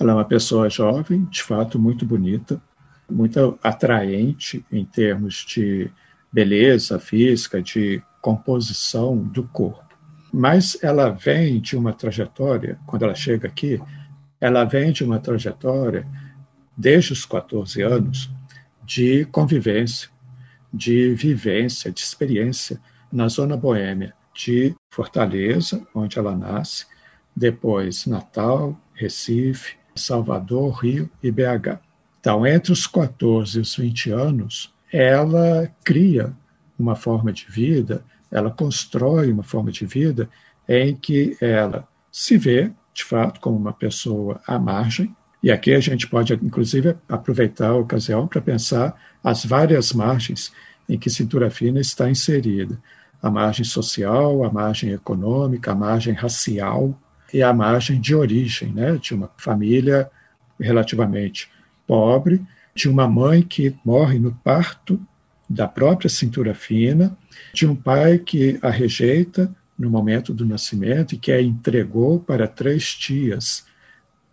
Ela 0.00 0.10
é 0.10 0.14
uma 0.16 0.24
pessoa 0.24 0.68
jovem, 0.68 1.24
de 1.26 1.40
fato 1.40 1.78
muito 1.78 2.04
bonita, 2.04 2.60
muito 3.08 3.56
atraente 3.62 4.66
em 4.72 4.84
termos 4.84 5.44
de 5.46 5.88
beleza 6.32 6.98
física, 6.98 7.62
de 7.62 8.02
composição 8.20 9.16
do 9.16 9.44
corpo. 9.44 9.96
Mas 10.34 10.76
ela 10.82 11.10
vem 11.10 11.60
de 11.60 11.76
uma 11.76 11.92
trajetória, 11.92 12.76
quando 12.88 13.04
ela 13.04 13.14
chega 13.14 13.46
aqui, 13.46 13.80
ela 14.40 14.64
vem 14.64 14.90
de 14.90 15.04
uma 15.04 15.20
trajetória 15.20 16.04
desde 16.76 17.12
os 17.12 17.24
14 17.24 17.82
anos 17.82 18.28
de 18.84 19.26
convivência, 19.26 20.08
de 20.74 21.14
vivência, 21.14 21.92
de 21.92 22.00
experiência 22.00 22.80
na 23.12 23.28
zona 23.28 23.56
boêmia 23.56 24.12
de 24.36 24.74
Fortaleza, 24.90 25.86
onde 25.94 26.18
ela 26.18 26.36
nasce, 26.36 26.86
depois 27.34 28.06
Natal, 28.06 28.78
Recife, 28.94 29.76
Salvador, 29.94 30.74
Rio 30.82 31.10
e 31.22 31.30
BH. 31.30 31.80
Então, 32.20 32.46
entre 32.46 32.72
os 32.72 32.86
14 32.86 33.58
e 33.58 33.60
os 33.60 33.76
20 33.76 34.10
anos, 34.10 34.72
ela 34.92 35.70
cria 35.84 36.32
uma 36.78 36.94
forma 36.94 37.32
de 37.32 37.46
vida, 37.48 38.04
ela 38.30 38.50
constrói 38.50 39.30
uma 39.30 39.42
forma 39.42 39.70
de 39.70 39.86
vida 39.86 40.28
em 40.68 40.94
que 40.94 41.36
ela 41.40 41.86
se 42.10 42.36
vê, 42.36 42.72
de 42.92 43.04
fato, 43.04 43.40
como 43.40 43.56
uma 43.56 43.72
pessoa 43.72 44.40
à 44.46 44.58
margem. 44.58 45.14
E 45.42 45.50
aqui 45.50 45.72
a 45.72 45.80
gente 45.80 46.08
pode, 46.08 46.32
inclusive, 46.34 46.96
aproveitar 47.08 47.68
a 47.68 47.76
ocasião 47.76 48.26
para 48.26 48.40
pensar 48.40 48.96
as 49.22 49.44
várias 49.44 49.92
margens 49.92 50.52
em 50.88 50.98
que 50.98 51.10
cintura 51.10 51.50
fina 51.50 51.80
está 51.80 52.10
inserida. 52.10 52.78
A 53.22 53.30
margem 53.30 53.64
social, 53.64 54.44
a 54.44 54.52
margem 54.52 54.92
econômica, 54.92 55.72
a 55.72 55.74
margem 55.74 56.14
racial 56.14 56.96
e 57.32 57.42
a 57.42 57.52
margem 57.52 58.00
de 58.00 58.14
origem, 58.14 58.72
né, 58.72 58.96
de 58.96 59.14
uma 59.14 59.30
família 59.36 60.10
relativamente 60.60 61.50
pobre, 61.86 62.40
de 62.74 62.88
uma 62.88 63.08
mãe 63.08 63.42
que 63.42 63.74
morre 63.84 64.18
no 64.18 64.32
parto 64.32 65.00
da 65.48 65.66
própria 65.66 66.10
cintura 66.10 66.54
fina, 66.54 67.16
de 67.52 67.66
um 67.66 67.74
pai 67.74 68.18
que 68.18 68.58
a 68.62 68.70
rejeita 68.70 69.50
no 69.78 69.90
momento 69.90 70.32
do 70.32 70.44
nascimento 70.44 71.14
e 71.14 71.18
que 71.18 71.30
a 71.30 71.40
entregou 71.40 72.18
para 72.18 72.48
três 72.48 72.94
tias 72.94 73.64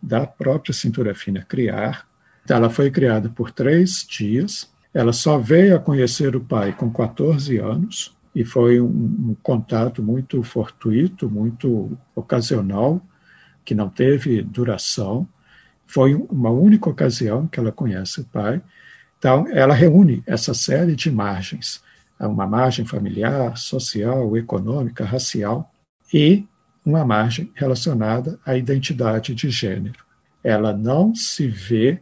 da 0.02 0.26
própria 0.26 0.74
cintura 0.74 1.14
fina 1.14 1.42
criar. 1.42 2.08
Então, 2.44 2.58
ela 2.58 2.70
foi 2.70 2.92
criada 2.92 3.30
por 3.30 3.52
três 3.52 4.04
tias. 4.04 4.70
Ela 4.94 5.14
só 5.14 5.38
veio 5.38 5.76
a 5.76 5.80
conhecer 5.80 6.36
o 6.36 6.42
pai 6.42 6.74
com 6.74 6.92
14 6.92 7.58
anos 7.58 8.14
e 8.36 8.44
foi 8.44 8.82
um, 8.82 8.88
um 8.88 9.36
contato 9.42 10.02
muito 10.02 10.42
fortuito, 10.44 11.30
muito 11.30 11.98
ocasional, 12.16 13.02
que 13.64 13.76
não 13.76 13.90
teve 13.90 14.42
duração. 14.42 15.28
Foi 15.86 16.14
uma 16.16 16.50
única 16.50 16.90
ocasião 16.90 17.48
que 17.48 17.60
ela 17.60 17.72
conhece 17.72 18.22
o 18.22 18.26
pai. 18.26 18.62
Então, 19.20 19.48
ela 19.50 19.74
reúne 19.74 20.24
essa 20.26 20.54
série 20.54 20.96
de 20.96 21.12
margens 21.12 21.82
uma 22.28 22.48
margem 22.48 22.86
familiar, 22.86 23.58
social, 23.58 24.36
econômica, 24.38 25.06
racial 25.06 25.72
e 26.14 26.46
uma 26.86 27.06
margem 27.06 27.52
relacionada 27.56 28.40
à 28.46 28.58
identidade 28.58 29.34
de 29.34 29.50
gênero. 29.50 30.04
Ela 30.44 30.74
não 30.74 31.16
se 31.16 31.48
vê 31.48 32.00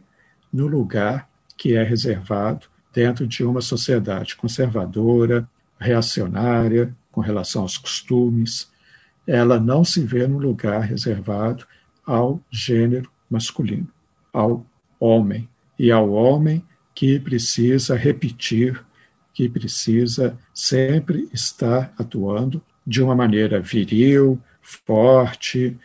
no 0.52 0.66
lugar 0.66 1.28
que 1.56 1.74
é 1.74 1.82
reservado 1.82 2.66
dentro 2.92 3.26
de 3.26 3.44
uma 3.44 3.60
sociedade 3.60 4.36
conservadora, 4.36 5.48
reacionária, 5.82 6.94
com 7.10 7.20
relação 7.20 7.62
aos 7.62 7.76
costumes. 7.76 8.70
Ela 9.26 9.60
não 9.60 9.84
se 9.84 10.00
vê 10.02 10.26
no 10.26 10.38
lugar 10.38 10.80
reservado 10.80 11.66
ao 12.04 12.40
gênero 12.50 13.10
masculino, 13.30 13.88
ao 14.32 14.64
homem, 14.98 15.48
e 15.78 15.90
ao 15.90 16.10
homem 16.10 16.64
que 16.94 17.18
precisa 17.18 17.96
repetir 17.96 18.82
que 19.34 19.48
precisa 19.48 20.38
sempre 20.52 21.28
estar 21.32 21.92
atuando 21.98 22.62
de 22.86 23.02
uma 23.02 23.14
maneira 23.14 23.60
viril, 23.60 24.38
forte, 24.60 25.76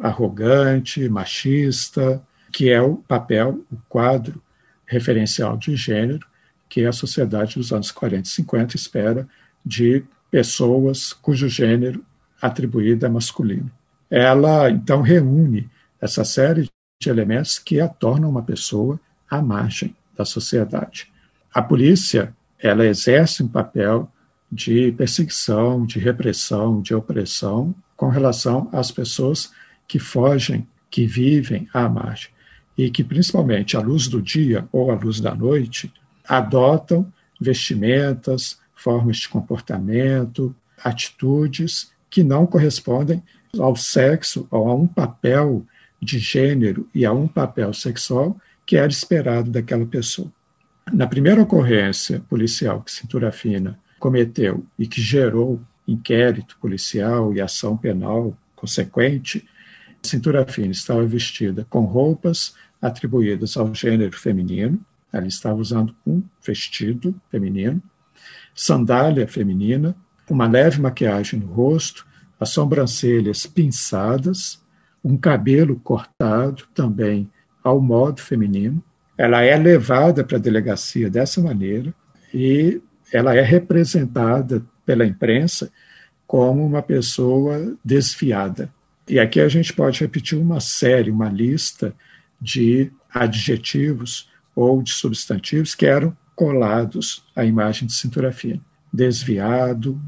arrogante, 0.00 1.08
machista, 1.08 2.22
que 2.52 2.68
é 2.68 2.82
o 2.82 2.96
papel, 2.96 3.64
o 3.70 3.76
quadro 3.88 4.42
referencial 4.86 5.56
de 5.56 5.76
gênero 5.76 6.26
que 6.70 6.86
a 6.86 6.92
sociedade 6.92 7.56
dos 7.56 7.72
anos 7.72 7.90
40 7.90 8.26
e 8.26 8.30
50 8.30 8.76
espera 8.76 9.28
de 9.66 10.04
pessoas 10.30 11.12
cujo 11.12 11.48
gênero 11.48 12.02
atribuído 12.40 13.04
é 13.04 13.08
masculino. 13.08 13.70
Ela, 14.08 14.70
então, 14.70 15.02
reúne 15.02 15.68
essa 16.00 16.24
série 16.24 16.68
de 17.00 17.10
elementos 17.10 17.58
que 17.58 17.80
a 17.80 17.88
tornam 17.88 18.30
uma 18.30 18.42
pessoa 18.42 18.98
à 19.28 19.42
margem 19.42 19.94
da 20.16 20.24
sociedade. 20.24 21.08
A 21.52 21.60
polícia 21.60 22.32
ela 22.58 22.86
exerce 22.86 23.42
um 23.42 23.48
papel 23.48 24.08
de 24.50 24.92
perseguição, 24.92 25.84
de 25.84 25.98
repressão, 25.98 26.80
de 26.80 26.94
opressão 26.94 27.74
com 27.96 28.08
relação 28.08 28.68
às 28.72 28.90
pessoas 28.90 29.50
que 29.88 29.98
fogem, 29.98 30.66
que 30.90 31.06
vivem 31.06 31.68
à 31.72 31.88
margem 31.88 32.30
e 32.76 32.90
que, 32.90 33.04
principalmente 33.04 33.76
à 33.76 33.80
luz 33.80 34.08
do 34.08 34.22
dia 34.22 34.66
ou 34.72 34.90
à 34.90 34.94
luz 34.94 35.20
da 35.20 35.34
noite, 35.34 35.92
adotam 36.30 37.12
vestimentas, 37.40 38.60
formas 38.72 39.16
de 39.16 39.28
comportamento, 39.28 40.54
atitudes 40.82 41.90
que 42.08 42.22
não 42.22 42.46
correspondem 42.46 43.20
ao 43.58 43.74
sexo 43.74 44.46
ou 44.48 44.68
a 44.68 44.74
um 44.76 44.86
papel 44.86 45.66
de 46.00 46.20
gênero 46.20 46.88
e 46.94 47.04
a 47.04 47.12
um 47.12 47.26
papel 47.26 47.74
sexual 47.74 48.36
que 48.64 48.76
era 48.76 48.86
esperado 48.86 49.50
daquela 49.50 49.84
pessoa. 49.84 50.30
Na 50.92 51.08
primeira 51.08 51.42
ocorrência 51.42 52.22
policial 52.28 52.80
que 52.80 52.92
Cintura 52.92 53.32
Fina 53.32 53.76
cometeu 53.98 54.64
e 54.78 54.86
que 54.86 55.02
gerou 55.02 55.60
inquérito 55.86 56.56
policial 56.60 57.34
e 57.34 57.40
ação 57.40 57.76
penal 57.76 58.36
consequente, 58.54 59.44
Cintura 60.00 60.46
Fina 60.46 60.70
estava 60.70 61.04
vestida 61.04 61.66
com 61.68 61.80
roupas 61.80 62.54
atribuídas 62.80 63.56
ao 63.56 63.74
gênero 63.74 64.16
feminino, 64.16 64.80
ela 65.12 65.26
estava 65.26 65.60
usando 65.60 65.94
um 66.06 66.22
vestido 66.44 67.14
feminino, 67.30 67.82
sandália 68.54 69.26
feminina, 69.26 69.94
uma 70.28 70.46
leve 70.46 70.80
maquiagem 70.80 71.40
no 71.40 71.46
rosto, 71.46 72.06
as 72.38 72.50
sobrancelhas 72.50 73.46
pinçadas, 73.46 74.62
um 75.04 75.16
cabelo 75.16 75.76
cortado 75.76 76.64
também 76.74 77.28
ao 77.62 77.80
modo 77.80 78.20
feminino, 78.20 78.82
ela 79.16 79.42
é 79.42 79.56
levada 79.56 80.24
para 80.24 80.38
a 80.38 80.40
delegacia 80.40 81.10
dessa 81.10 81.42
maneira 81.42 81.92
e 82.32 82.80
ela 83.12 83.34
é 83.34 83.42
representada 83.42 84.62
pela 84.86 85.04
imprensa 85.04 85.70
como 86.26 86.64
uma 86.64 86.80
pessoa 86.80 87.76
desfiada. 87.84 88.72
E 89.06 89.18
aqui 89.18 89.40
a 89.40 89.48
gente 89.48 89.72
pode 89.72 90.00
repetir 90.00 90.38
uma 90.38 90.60
série, 90.60 91.10
uma 91.10 91.28
lista 91.28 91.92
de 92.40 92.90
adjetivos 93.12 94.29
ou 94.60 94.82
de 94.82 94.92
substantivos 94.92 95.74
que 95.74 95.86
eram 95.86 96.14
colados 96.36 97.24
à 97.34 97.46
imagem 97.46 97.86
de 97.86 97.94
cintura 97.94 98.30
fina. 98.30 98.60
Desviado, 98.92 99.98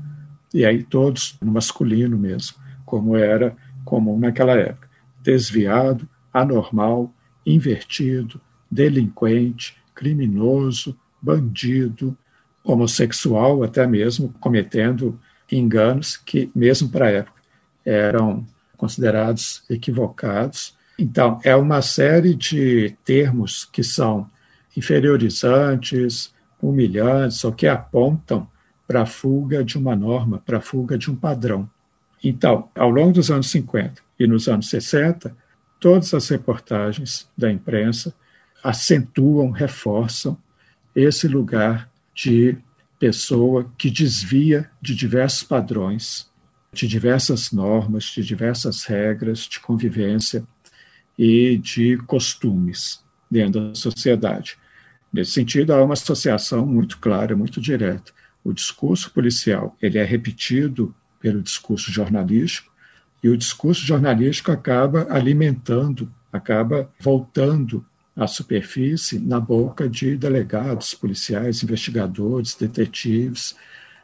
e 0.52 0.64
aí 0.66 0.82
todos 0.82 1.38
no 1.40 1.52
masculino 1.52 2.18
mesmo, 2.18 2.58
como 2.84 3.16
era 3.16 3.56
comum 3.82 4.18
naquela 4.18 4.52
época. 4.52 4.88
Desviado, 5.22 6.06
anormal, 6.32 7.10
invertido, 7.46 8.38
delinquente, 8.70 9.76
criminoso, 9.94 10.94
bandido, 11.20 12.16
homossexual, 12.62 13.62
até 13.62 13.86
mesmo 13.86 14.34
cometendo 14.38 15.18
enganos 15.50 16.16
que, 16.16 16.50
mesmo 16.54 16.90
para 16.90 17.06
a 17.06 17.10
época, 17.10 17.40
eram 17.84 18.46
considerados 18.76 19.62
equivocados. 19.70 20.76
Então, 20.98 21.40
é 21.42 21.56
uma 21.56 21.80
série 21.80 22.34
de 22.34 22.94
termos 23.04 23.64
que 23.64 23.82
são 23.82 24.30
inferiorizantes, 24.76 26.32
humilhantes, 26.60 27.44
ou 27.44 27.52
que 27.52 27.66
apontam 27.66 28.48
para 28.86 29.02
a 29.02 29.06
fuga 29.06 29.64
de 29.64 29.78
uma 29.78 29.96
norma, 29.96 30.38
para 30.44 30.58
a 30.58 30.60
fuga 30.60 30.98
de 30.98 31.10
um 31.10 31.16
padrão. 31.16 31.68
Então, 32.22 32.68
ao 32.74 32.90
longo 32.90 33.12
dos 33.12 33.30
anos 33.30 33.50
50 33.50 34.02
e 34.18 34.26
nos 34.26 34.48
anos 34.48 34.68
60, 34.68 35.36
todas 35.80 36.14
as 36.14 36.28
reportagens 36.28 37.28
da 37.36 37.50
imprensa 37.50 38.14
acentuam, 38.62 39.50
reforçam 39.50 40.38
esse 40.94 41.26
lugar 41.26 41.88
de 42.14 42.56
pessoa 42.98 43.68
que 43.76 43.90
desvia 43.90 44.70
de 44.80 44.94
diversos 44.94 45.42
padrões, 45.42 46.30
de 46.72 46.86
diversas 46.86 47.50
normas, 47.50 48.04
de 48.04 48.22
diversas 48.22 48.84
regras 48.84 49.40
de 49.40 49.58
convivência 49.58 50.44
e 51.18 51.58
de 51.58 51.96
costumes 52.06 53.00
dentro 53.28 53.68
da 53.68 53.74
sociedade. 53.74 54.56
Nesse 55.12 55.32
sentido, 55.32 55.72
há 55.72 55.84
uma 55.84 55.92
associação 55.92 56.64
muito 56.64 56.98
clara, 56.98 57.36
muito 57.36 57.60
direta. 57.60 58.12
O 58.42 58.52
discurso 58.52 59.10
policial 59.10 59.76
ele 59.80 59.98
é 59.98 60.04
repetido 60.04 60.94
pelo 61.20 61.42
discurso 61.42 61.92
jornalístico 61.92 62.72
e 63.22 63.28
o 63.28 63.36
discurso 63.36 63.86
jornalístico 63.86 64.50
acaba 64.50 65.06
alimentando, 65.10 66.10
acaba 66.32 66.90
voltando 66.98 67.84
à 68.16 68.26
superfície 68.26 69.18
na 69.18 69.38
boca 69.38 69.88
de 69.88 70.16
delegados, 70.16 70.94
policiais, 70.94 71.62
investigadores, 71.62 72.54
detetives 72.54 73.54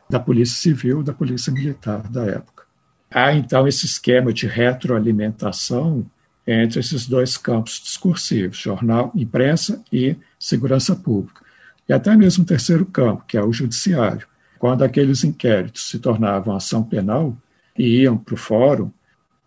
da 0.08 0.20
Polícia 0.20 0.56
Civil, 0.56 1.02
da 1.02 1.12
Polícia 1.12 1.52
Militar 1.52 2.08
da 2.08 2.24
época. 2.24 2.64
Há 3.10 3.32
então 3.32 3.66
esse 3.66 3.86
esquema 3.86 4.32
de 4.32 4.46
retroalimentação 4.46 6.06
entre 6.50 6.80
esses 6.80 7.06
dois 7.06 7.36
campos 7.36 7.78
discursivos, 7.78 8.56
jornal, 8.56 9.12
imprensa 9.14 9.84
e 9.92 10.16
segurança 10.40 10.96
pública. 10.96 11.42
E 11.86 11.92
até 11.92 12.16
mesmo 12.16 12.42
o 12.42 12.46
terceiro 12.46 12.86
campo, 12.86 13.24
que 13.28 13.36
é 13.36 13.42
o 13.42 13.52
judiciário. 13.52 14.26
Quando 14.58 14.82
aqueles 14.82 15.24
inquéritos 15.24 15.90
se 15.90 15.98
tornavam 15.98 16.56
ação 16.56 16.82
penal 16.82 17.36
e 17.76 18.00
iam 18.00 18.16
para 18.16 18.32
o 18.32 18.38
fórum, 18.38 18.90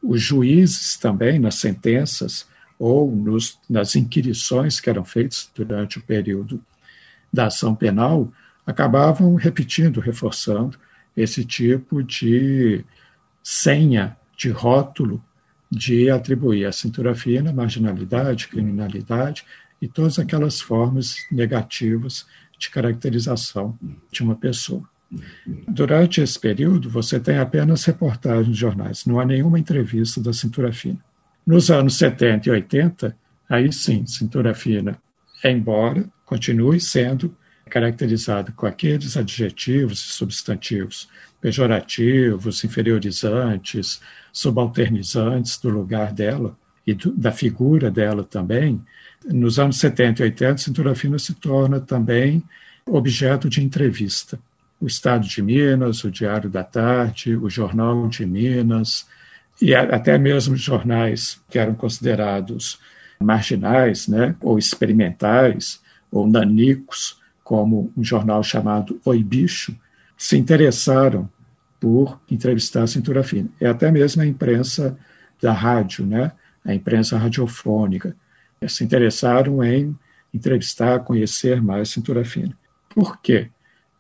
os 0.02 0.22
juízes 0.22 0.96
também, 0.96 1.40
nas 1.40 1.56
sentenças 1.56 2.46
ou 2.78 3.10
nos, 3.10 3.60
nas 3.68 3.96
inquirições 3.96 4.80
que 4.80 4.90
eram 4.90 5.04
feitas 5.04 5.50
durante 5.56 5.98
o 5.98 6.04
período 6.04 6.62
da 7.34 7.48
ação 7.48 7.74
penal, 7.74 8.32
acabavam 8.66 9.34
repetindo, 9.34 10.00
reforçando 10.00 10.78
esse 11.18 11.44
tipo 11.44 12.04
de 12.04 12.86
senha, 13.44 14.16
de 14.38 14.50
rótulo 14.50 15.22
de 15.72 16.10
atribuir 16.10 16.66
à 16.66 16.72
cintura 16.72 17.16
fina 17.16 17.54
marginalidade, 17.54 18.50
criminalidade 18.50 19.46
e 19.82 19.88
todas 19.88 20.20
aquelas 20.20 20.60
formas 20.60 21.16
negativas 21.32 22.26
de 22.60 22.70
caracterização 22.70 23.78
de 24.12 24.22
uma 24.22 24.36
pessoa. 24.36 24.84
Durante 25.68 26.22
esse 26.22 26.40
período, 26.40 26.90
você 26.90 27.20
tem 27.20 27.38
apenas 27.38 27.84
reportagens 27.86 28.54
de 28.54 28.60
jornais, 28.60 29.06
não 29.06 29.20
há 29.20 29.26
nenhuma 29.26 29.60
entrevista 29.60 30.22
da 30.22 30.34
cintura 30.34 30.72
fina. 30.72 31.00
Nos 31.46 31.72
anos 31.72 31.96
70 31.98 32.50
e 32.50 32.52
80, 32.52 33.18
aí 33.50 33.72
sim, 33.74 34.06
cintura 34.06 34.54
fina, 34.54 34.98
embora 35.44 36.06
continue 36.26 36.80
sendo 36.80 37.36
caracterizado 37.70 38.52
com 38.52 38.66
aqueles 38.66 39.18
adjetivos 39.18 40.00
e 40.00 40.14
substantivos 40.14 41.10
pejorativos, 41.42 42.64
inferiorizantes, 42.64 44.00
subalternizantes 44.32 45.58
do 45.58 45.70
lugar 45.70 46.14
dela 46.14 46.56
e 46.86 46.94
do, 46.94 47.12
da 47.12 47.32
figura 47.32 47.90
dela 47.90 48.24
também, 48.24 48.82
nos 49.26 49.60
anos 49.60 49.78
70 49.78 50.22
e 50.22 50.26
80, 50.26 50.58
cintura 50.58 50.96
fina 50.96 51.20
se 51.20 51.34
torna 51.36 51.80
também 51.80 52.44
objeto 52.86 53.50
de 53.50 53.64
entrevista. 53.64 54.40
O 54.80 54.88
Estado 54.88 55.28
de 55.28 55.42
Minas, 55.42 56.04
o 56.04 56.10
Diário 56.10 56.50
da 56.50 56.64
Tarde, 56.64 57.36
o 57.36 57.50
Jornal 57.50 58.08
de 58.08 58.26
Minas, 58.26 59.06
e 59.62 59.76
até 59.76 60.18
mesmo 60.18 60.56
jornais 60.56 61.40
que 61.50 61.60
eram 61.60 61.76
considerados 61.76 62.80
marginais, 63.20 64.08
né, 64.08 64.36
ou 64.42 64.58
experimentais, 64.58 65.80
ou 66.12 66.28
nanicos, 66.28 67.20
como 67.44 67.92
um 67.96 68.04
jornal 68.04 68.44
chamado 68.44 69.00
Oi 69.06 69.22
Bicho, 69.24 69.76
se 70.22 70.38
interessaram 70.38 71.28
por 71.80 72.22
entrevistar 72.30 72.84
a 72.84 72.88
cintura 72.88 73.24
fina. 73.24 73.50
E 73.60 73.66
até 73.66 73.92
mesmo 73.92 74.22
a 74.22 74.26
imprensa 74.26 74.96
da 75.42 75.52
rádio, 75.52 76.06
né, 76.06 76.32
a 76.64 76.76
imprensa 76.76 77.18
radiofônica, 77.18 78.16
se 78.68 78.84
interessaram 78.84 79.64
em 79.64 79.98
entrevistar, 80.32 81.00
conhecer 81.00 81.60
mais 81.60 81.90
cintura 81.90 82.24
fina. 82.24 82.56
Por 82.88 83.20
quê? 83.20 83.50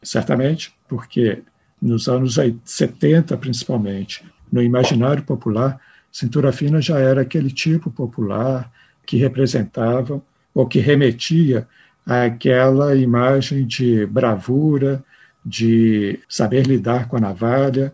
Certamente 0.03 0.71
porque 0.87 1.41
nos 1.81 2.07
anos 2.07 2.37
70, 2.65 3.35
principalmente, 3.37 4.23
no 4.53 4.61
imaginário 4.61 5.23
popular, 5.23 5.81
cintura 6.11 6.51
fina 6.51 6.79
já 6.79 6.99
era 6.99 7.21
aquele 7.21 7.49
tipo 7.49 7.89
popular 7.89 8.71
que 9.07 9.17
representava 9.17 10.21
ou 10.53 10.67
que 10.67 10.77
remetia 10.77 11.67
àquela 12.05 12.95
imagem 12.95 13.65
de 13.65 14.05
bravura, 14.05 15.03
de 15.45 16.19
saber 16.29 16.65
lidar 16.67 17.07
com 17.07 17.17
a 17.17 17.19
navalha, 17.19 17.93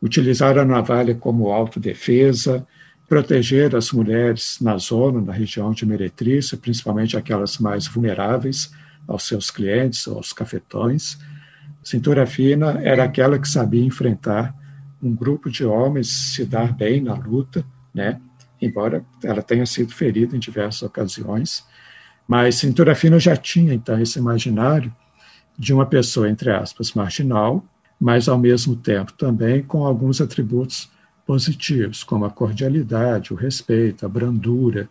utilizar 0.00 0.58
a 0.58 0.64
navalha 0.64 1.14
como 1.14 1.50
autodefesa, 1.50 2.66
proteger 3.08 3.74
as 3.76 3.92
mulheres 3.92 4.58
na 4.60 4.76
zona, 4.78 5.20
na 5.20 5.32
região 5.32 5.72
de 5.72 5.84
meretriz, 5.84 6.50
principalmente 6.52 7.16
aquelas 7.16 7.58
mais 7.58 7.86
vulneráveis 7.86 8.72
aos 9.06 9.26
seus 9.26 9.50
clientes, 9.50 10.06
aos 10.08 10.32
cafetões. 10.32 11.18
Cintura 11.82 12.26
fina 12.26 12.80
era 12.82 13.04
aquela 13.04 13.38
que 13.38 13.48
sabia 13.48 13.84
enfrentar 13.84 14.54
um 15.02 15.14
grupo 15.14 15.50
de 15.50 15.64
homens 15.64 16.08
se 16.34 16.44
dar 16.44 16.72
bem 16.72 17.00
na 17.00 17.14
luta, 17.14 17.64
né? 17.92 18.20
embora 18.62 19.04
ela 19.22 19.42
tenha 19.42 19.66
sido 19.66 19.92
ferida 19.92 20.36
em 20.36 20.38
diversas 20.38 20.82
ocasiões. 20.82 21.64
Mas 22.26 22.54
Cintura 22.54 22.94
Fina 22.94 23.18
já 23.18 23.36
tinha, 23.36 23.74
então, 23.74 24.00
esse 24.00 24.18
imaginário 24.18 24.94
de 25.58 25.72
uma 25.72 25.86
pessoa, 25.86 26.28
entre 26.28 26.50
aspas, 26.50 26.92
marginal, 26.92 27.64
mas, 28.00 28.28
ao 28.28 28.38
mesmo 28.38 28.74
tempo, 28.74 29.12
também 29.12 29.62
com 29.62 29.86
alguns 29.86 30.20
atributos 30.20 30.90
positivos, 31.26 32.02
como 32.02 32.24
a 32.24 32.30
cordialidade, 32.30 33.32
o 33.32 33.36
respeito, 33.36 34.04
a 34.04 34.08
brandura, 34.08 34.88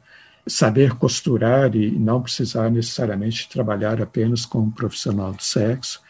saber 0.48 0.96
costurar 0.96 1.76
e 1.76 1.92
não 1.92 2.22
precisar 2.22 2.70
necessariamente 2.70 3.50
trabalhar 3.50 4.02
apenas 4.02 4.46
como 4.46 4.72
profissional 4.72 5.34
do 5.34 5.44
sexo, 5.44 6.02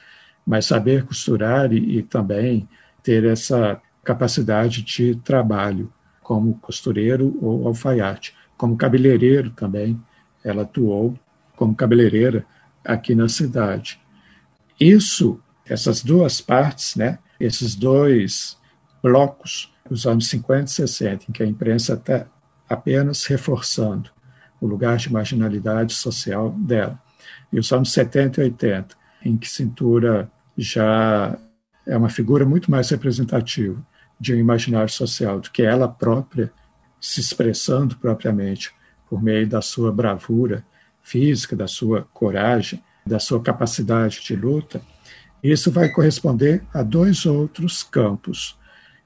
mas 0.46 0.66
saber 0.66 1.04
costurar 1.06 1.74
e, 1.74 1.98
e 1.98 2.04
também 2.04 2.68
ter 3.04 3.24
essa 3.26 3.82
capacidade 4.04 4.82
de 4.82 5.16
trabalho 5.16 5.92
como 6.22 6.54
costureiro 6.60 7.38
ou 7.42 7.68
alfaiate. 7.68 8.34
Como 8.58 8.78
cabeleireiro 8.78 9.50
também, 9.50 10.00
ela 10.44 10.64
atuou 10.64 11.18
como 11.56 11.76
cabeleireira 11.76 12.46
aqui 12.86 13.14
na 13.14 13.28
cidade. 13.28 14.00
Isso, 14.82 15.40
essas 15.64 16.02
duas 16.04 16.42
partes, 16.42 16.96
né, 16.96 17.20
esses 17.40 17.76
dois 17.76 18.58
blocos, 19.04 19.72
os 19.88 20.08
anos 20.08 20.28
50 20.28 20.66
e 20.66 20.74
60, 20.74 21.26
em 21.30 21.32
que 21.32 21.44
a 21.44 21.46
imprensa 21.46 21.94
está 21.94 22.26
apenas 22.68 23.24
reforçando 23.26 24.10
o 24.60 24.66
lugar 24.66 24.98
de 24.98 25.14
marginalidade 25.14 25.94
social 25.94 26.50
dela, 26.58 27.00
e 27.54 27.60
os 27.60 27.72
anos 27.72 27.94
70 27.94 28.42
e 28.42 28.44
80, 28.46 28.96
em 29.24 29.38
que 29.38 29.48
cintura 29.48 30.32
já 30.58 31.38
é 31.86 31.96
uma 31.96 32.10
figura 32.10 32.44
muito 32.44 32.72
mais 32.72 32.90
representativa 32.90 33.80
de 34.20 34.34
um 34.34 34.38
imaginário 34.38 34.92
social 34.92 35.40
do 35.40 35.52
que 35.52 35.62
ela 35.62 35.88
própria 35.88 36.52
se 37.00 37.20
expressando 37.20 37.98
propriamente 37.98 38.74
por 39.08 39.22
meio 39.22 39.48
da 39.48 39.62
sua 39.62 39.92
bravura 39.92 40.66
física, 41.04 41.56
da 41.56 41.68
sua 41.68 42.08
coragem, 42.14 42.82
da 43.06 43.20
sua 43.20 43.42
capacidade 43.42 44.22
de 44.22 44.36
luta, 44.36 44.82
isso 45.44 45.72
vai 45.72 45.90
corresponder 45.90 46.64
a 46.74 46.84
dois 46.84 47.26
outros 47.26 47.84
campos. 47.84 48.58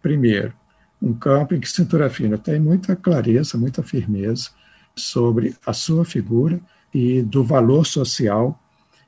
Primeiro, 0.01 0.53
um 1.01 1.13
campo 1.13 1.55
em 1.55 1.59
que 1.59 1.69
Cintura 1.69 2.09
Fina 2.09 2.37
tem 2.37 2.59
muita 2.59 2.95
clareza, 2.95 3.57
muita 3.57 3.81
firmeza 3.83 4.49
sobre 4.95 5.55
a 5.65 5.73
sua 5.73 6.03
figura 6.05 6.59
e 6.93 7.21
do 7.21 7.43
valor 7.43 7.85
social, 7.85 8.59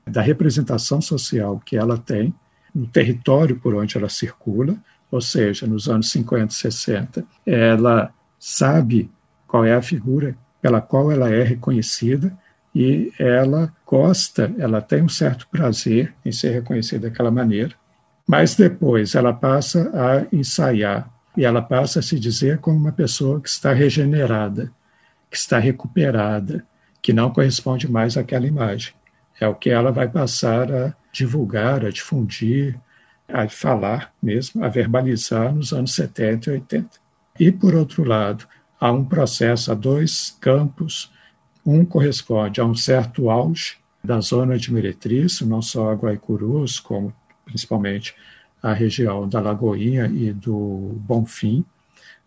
da 0.06 0.21
representação 0.21 1.02
social 1.02 1.62
que 1.65 1.76
ela 1.76 1.97
tem 1.97 2.34
no 2.73 2.88
território 2.88 3.60
por 3.60 3.73
onde 3.76 3.97
ela 3.97 4.10
circula, 4.10 4.78
ou 5.10 5.21
seja, 5.21 5.65
nos 5.65 5.89
anos 5.89 6.10
50 6.12 6.52
e 6.52 6.56
60, 6.56 7.26
ela 7.45 8.13
sabe 8.39 9.10
qual 9.47 9.65
é 9.65 9.73
a 9.73 9.82
figura 9.82 10.38
pela 10.62 10.82
qual 10.82 11.12
ela 11.12 11.30
é 11.30 11.43
reconhecida 11.43 12.38
e 12.79 13.11
ela 13.17 13.73
gosta, 13.87 14.53
ela 14.59 14.79
tem 14.79 15.01
um 15.01 15.09
certo 15.09 15.47
prazer 15.47 16.13
em 16.23 16.31
ser 16.31 16.51
reconhecida 16.51 17.09
daquela 17.09 17.31
maneira, 17.31 17.73
mas 18.27 18.53
depois 18.53 19.15
ela 19.15 19.33
passa 19.33 19.89
a 19.95 20.35
ensaiar 20.35 21.09
e 21.35 21.43
ela 21.43 21.59
passa 21.59 21.97
a 21.97 22.03
se 22.03 22.19
dizer 22.19 22.59
como 22.59 22.77
uma 22.77 22.91
pessoa 22.91 23.41
que 23.41 23.49
está 23.49 23.73
regenerada, 23.73 24.71
que 25.31 25.37
está 25.37 25.57
recuperada, 25.57 26.63
que 27.01 27.11
não 27.11 27.31
corresponde 27.31 27.91
mais 27.91 28.15
àquela 28.15 28.45
imagem. 28.45 28.93
É 29.41 29.47
o 29.47 29.55
que 29.55 29.71
ela 29.71 29.91
vai 29.91 30.07
passar 30.07 30.71
a 30.71 30.93
divulgar, 31.11 31.83
a 31.83 31.89
difundir, 31.89 32.79
a 33.27 33.49
falar 33.49 34.13
mesmo, 34.21 34.63
a 34.63 34.67
verbalizar 34.67 35.51
nos 35.51 35.73
anos 35.73 35.95
70 35.95 36.51
e 36.51 36.53
80. 36.53 36.89
E, 37.39 37.51
por 37.51 37.73
outro 37.73 38.03
lado, 38.03 38.45
há 38.79 38.91
um 38.91 39.03
processo, 39.03 39.71
há 39.71 39.75
dois 39.75 40.37
campos. 40.39 41.11
Um 41.67 41.84
corresponde 41.84 42.62
a 42.62 42.65
um 42.65 42.73
certo 42.73 43.30
auge 43.30 43.75
da 44.01 44.21
zona 44.21 44.58
de 44.58 44.71
meretriz, 44.71 45.41
não 45.41 45.62
só 45.62 45.91
a 45.91 45.95
Guaicurus, 45.95 46.80
como 46.80 47.13
principalmente 47.43 48.15
a 48.63 48.71
região 48.71 49.27
da 49.27 49.41
Lagoinha 49.41 50.06
e 50.06 50.32
do 50.32 50.95
Bonfim, 51.01 51.65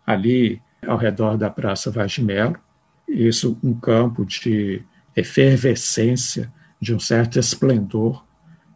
ali 0.06 0.60
ao 0.86 0.98
redor 0.98 1.38
da 1.38 1.48
Praça 1.48 1.90
Vagimelo. 1.90 2.54
Isso 3.08 3.56
um 3.64 3.72
campo 3.72 4.26
de 4.26 4.82
efervescência, 5.16 6.52
de 6.78 6.94
um 6.94 7.00
certo 7.00 7.38
esplendor 7.38 8.22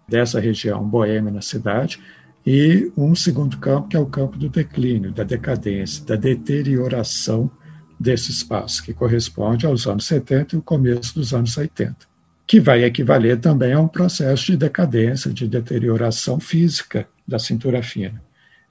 dessa 0.09 0.41
região 0.41 0.83
boêmia 0.83 1.31
na 1.31 1.43
cidade, 1.43 2.01
e 2.47 2.91
um 2.97 3.15
segundo 3.15 3.59
campo, 3.59 3.89
que 3.89 3.99
é 3.99 4.01
o 4.01 4.07
campo 4.07 4.39
do 4.39 4.49
declínio, 4.49 5.13
da 5.13 5.25
decadência, 5.25 6.03
da 6.07 6.17
deterioração 6.17 7.51
desse 8.05 8.31
espaço, 8.31 8.83
que 8.83 8.95
corresponde 8.95 9.67
aos 9.67 9.87
anos 9.87 10.07
70 10.07 10.55
e 10.55 10.59
o 10.59 10.63
começo 10.63 11.15
dos 11.15 11.35
anos 11.35 11.57
80, 11.57 11.97
que 12.47 12.61
vai 12.61 12.85
equivaler 12.85 13.41
também 13.41 13.73
a 13.73 13.81
um 13.81 13.89
processo 13.89 14.47
de 14.47 14.57
decadência, 14.57 15.33
de 15.33 15.49
deterioração 15.49 16.39
física 16.39 17.09
da 17.27 17.39
cintura 17.39 17.83
fina. 17.83 18.23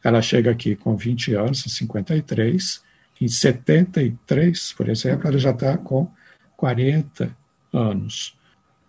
Ela 0.04 0.22
chega 0.22 0.52
aqui 0.52 0.76
com 0.76 0.96
20 0.96 1.34
anos, 1.34 1.66
em 1.66 1.70
53, 1.70 2.82
em 3.20 3.28
73, 3.28 4.74
por 4.74 4.90
exemplo, 4.90 5.28
ela 5.28 5.38
já 5.38 5.52
está 5.52 5.78
com 5.78 6.10
40 6.56 7.30
anos 7.74 8.36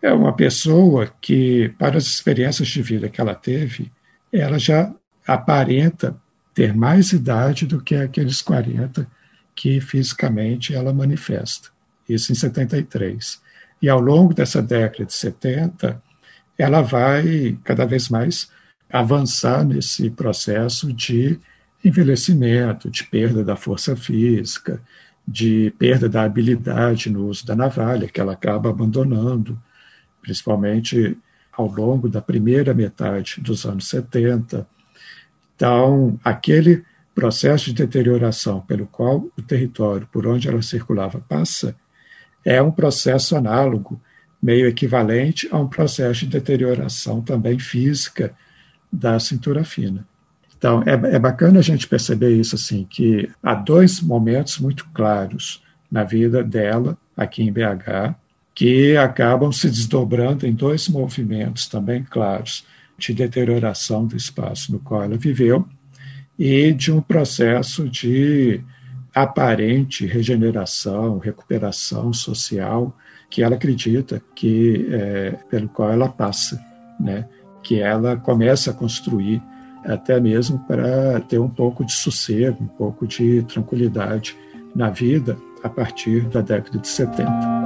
é 0.04 0.12
uma 0.12 0.34
pessoa 0.34 1.10
que, 1.18 1.70
para 1.78 1.96
as 1.96 2.04
experiências 2.04 2.68
de 2.68 2.82
vida 2.82 3.08
que 3.08 3.22
ela 3.22 3.34
teve, 3.34 3.90
ela 4.30 4.58
já 4.58 4.92
aparenta 5.26 6.14
ter 6.52 6.74
mais 6.76 7.12
idade 7.12 7.66
do 7.66 7.80
que 7.80 7.94
aqueles 7.94 8.42
40 8.42 9.06
que 9.54 9.80
fisicamente 9.80 10.74
ela 10.74 10.92
manifesta. 10.92 11.68
Isso 12.08 12.32
em 12.32 12.34
73. 12.34 13.40
E 13.80 13.88
ao 13.88 14.00
longo 14.00 14.34
dessa 14.34 14.62
década 14.62 15.04
de 15.04 15.12
70, 15.12 16.02
ela 16.58 16.80
vai 16.82 17.56
cada 17.64 17.84
vez 17.84 18.08
mais 18.08 18.50
avançar 18.90 19.64
nesse 19.64 20.10
processo 20.10 20.92
de 20.92 21.38
envelhecimento, 21.84 22.90
de 22.90 23.04
perda 23.04 23.44
da 23.44 23.56
força 23.56 23.96
física, 23.96 24.80
de 25.26 25.72
perda 25.78 26.08
da 26.08 26.22
habilidade 26.22 27.10
no 27.10 27.26
uso 27.26 27.46
da 27.46 27.56
navalha, 27.56 28.08
que 28.08 28.20
ela 28.20 28.32
acaba 28.32 28.70
abandonando, 28.70 29.60
principalmente 30.22 31.16
ao 31.52 31.66
longo 31.66 32.08
da 32.08 32.20
primeira 32.20 32.74
metade 32.74 33.40
dos 33.40 33.64
anos 33.64 33.88
70. 33.88 34.66
Então, 35.54 36.18
aquele 36.24 36.84
processo 37.14 37.66
de 37.66 37.74
deterioração 37.74 38.60
pelo 38.60 38.86
qual 38.86 39.28
o 39.38 39.42
território 39.42 40.08
por 40.12 40.26
onde 40.26 40.48
ela 40.48 40.62
circulava 40.62 41.20
passa 41.28 41.76
é 42.44 42.60
um 42.60 42.70
processo 42.70 43.36
análogo, 43.36 44.00
meio 44.42 44.66
equivalente 44.66 45.48
a 45.50 45.58
um 45.58 45.66
processo 45.66 46.20
de 46.20 46.32
deterioração 46.32 47.22
também 47.22 47.58
física 47.58 48.34
da 48.92 49.18
cintura 49.18 49.64
fina. 49.64 50.06
Então, 50.56 50.82
é, 50.82 51.14
é 51.14 51.18
bacana 51.18 51.60
a 51.60 51.62
gente 51.62 51.86
perceber 51.86 52.30
isso, 52.30 52.54
assim, 52.54 52.86
que 52.88 53.30
há 53.42 53.54
dois 53.54 54.00
momentos 54.00 54.58
muito 54.58 54.86
claros 54.92 55.62
na 55.90 56.04
vida 56.04 56.42
dela, 56.42 56.96
aqui 57.16 57.42
em 57.42 57.52
BH, 57.52 58.14
que 58.54 58.96
acabam 58.96 59.50
se 59.52 59.68
desdobrando 59.68 60.46
em 60.46 60.52
dois 60.52 60.88
movimentos 60.88 61.66
também 61.66 62.02
claros 62.02 62.64
de 62.96 63.12
deterioração 63.12 64.06
do 64.06 64.16
espaço 64.16 64.72
no 64.72 64.78
qual 64.78 65.02
ela 65.02 65.16
viveu 65.16 65.66
e 66.38 66.72
de 66.72 66.92
um 66.92 67.00
processo 67.00 67.88
de 67.88 68.60
aparente 69.14 70.06
regeneração, 70.06 71.18
recuperação 71.18 72.12
social 72.12 72.94
que 73.30 73.42
ela 73.42 73.54
acredita 73.54 74.22
que 74.34 74.86
é, 74.90 75.30
pelo 75.50 75.68
qual 75.68 75.92
ela 75.92 76.08
passa, 76.08 76.60
né? 77.00 77.26
Que 77.62 77.80
ela 77.80 78.16
começa 78.16 78.70
a 78.70 78.74
construir 78.74 79.42
até 79.84 80.18
mesmo 80.20 80.58
para 80.66 81.20
ter 81.20 81.38
um 81.38 81.48
pouco 81.48 81.84
de 81.84 81.92
sossego, 81.92 82.62
um 82.62 82.68
pouco 82.68 83.06
de 83.06 83.42
tranquilidade 83.42 84.36
na 84.74 84.90
vida 84.90 85.36
a 85.62 85.68
partir 85.68 86.22
da 86.28 86.40
década 86.40 86.78
de 86.78 86.88
70. 86.88 87.63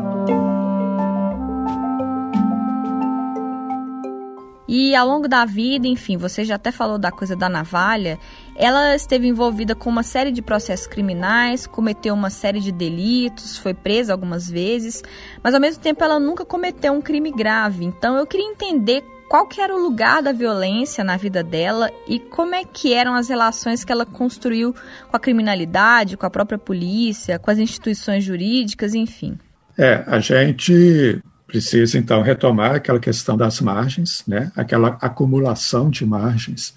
E 4.68 4.94
ao 4.94 5.08
longo 5.08 5.26
da 5.26 5.46
vida, 5.46 5.88
enfim, 5.88 6.18
você 6.18 6.44
já 6.44 6.56
até 6.56 6.70
falou 6.70 6.98
da 6.98 7.10
coisa 7.10 7.34
da 7.34 7.48
navalha, 7.48 8.18
ela 8.54 8.94
esteve 8.94 9.26
envolvida 9.26 9.74
com 9.74 9.88
uma 9.88 10.02
série 10.02 10.30
de 10.30 10.42
processos 10.42 10.86
criminais, 10.86 11.66
cometeu 11.66 12.12
uma 12.12 12.28
série 12.28 12.60
de 12.60 12.70
delitos, 12.70 13.56
foi 13.56 13.72
presa 13.72 14.12
algumas 14.12 14.50
vezes, 14.50 15.02
mas 15.42 15.54
ao 15.54 15.60
mesmo 15.60 15.82
tempo 15.82 16.04
ela 16.04 16.20
nunca 16.20 16.44
cometeu 16.44 16.92
um 16.92 17.00
crime 17.00 17.32
grave. 17.32 17.86
Então 17.86 18.18
eu 18.18 18.26
queria 18.26 18.46
entender 18.46 19.02
qual 19.26 19.46
que 19.46 19.60
era 19.60 19.74
o 19.74 19.80
lugar 19.80 20.22
da 20.22 20.32
violência 20.32 21.02
na 21.02 21.16
vida 21.16 21.42
dela 21.42 21.90
e 22.06 22.18
como 22.18 22.54
é 22.54 22.64
que 22.64 22.92
eram 22.92 23.14
as 23.14 23.28
relações 23.28 23.84
que 23.84 23.92
ela 23.92 24.04
construiu 24.04 24.74
com 25.08 25.16
a 25.16 25.20
criminalidade, 25.20 26.16
com 26.16 26.26
a 26.26 26.30
própria 26.30 26.58
polícia, 26.58 27.38
com 27.38 27.50
as 27.50 27.58
instituições 27.58 28.22
jurídicas, 28.22 28.94
enfim. 28.94 29.38
É, 29.78 30.02
a 30.06 30.18
gente 30.18 31.22
precisa 31.48 31.98
então 31.98 32.22
retomar 32.22 32.74
aquela 32.74 33.00
questão 33.00 33.36
das 33.36 33.60
margens, 33.60 34.22
né? 34.28 34.52
Aquela 34.54 34.98
acumulação 35.00 35.88
de 35.90 36.04
margens 36.04 36.74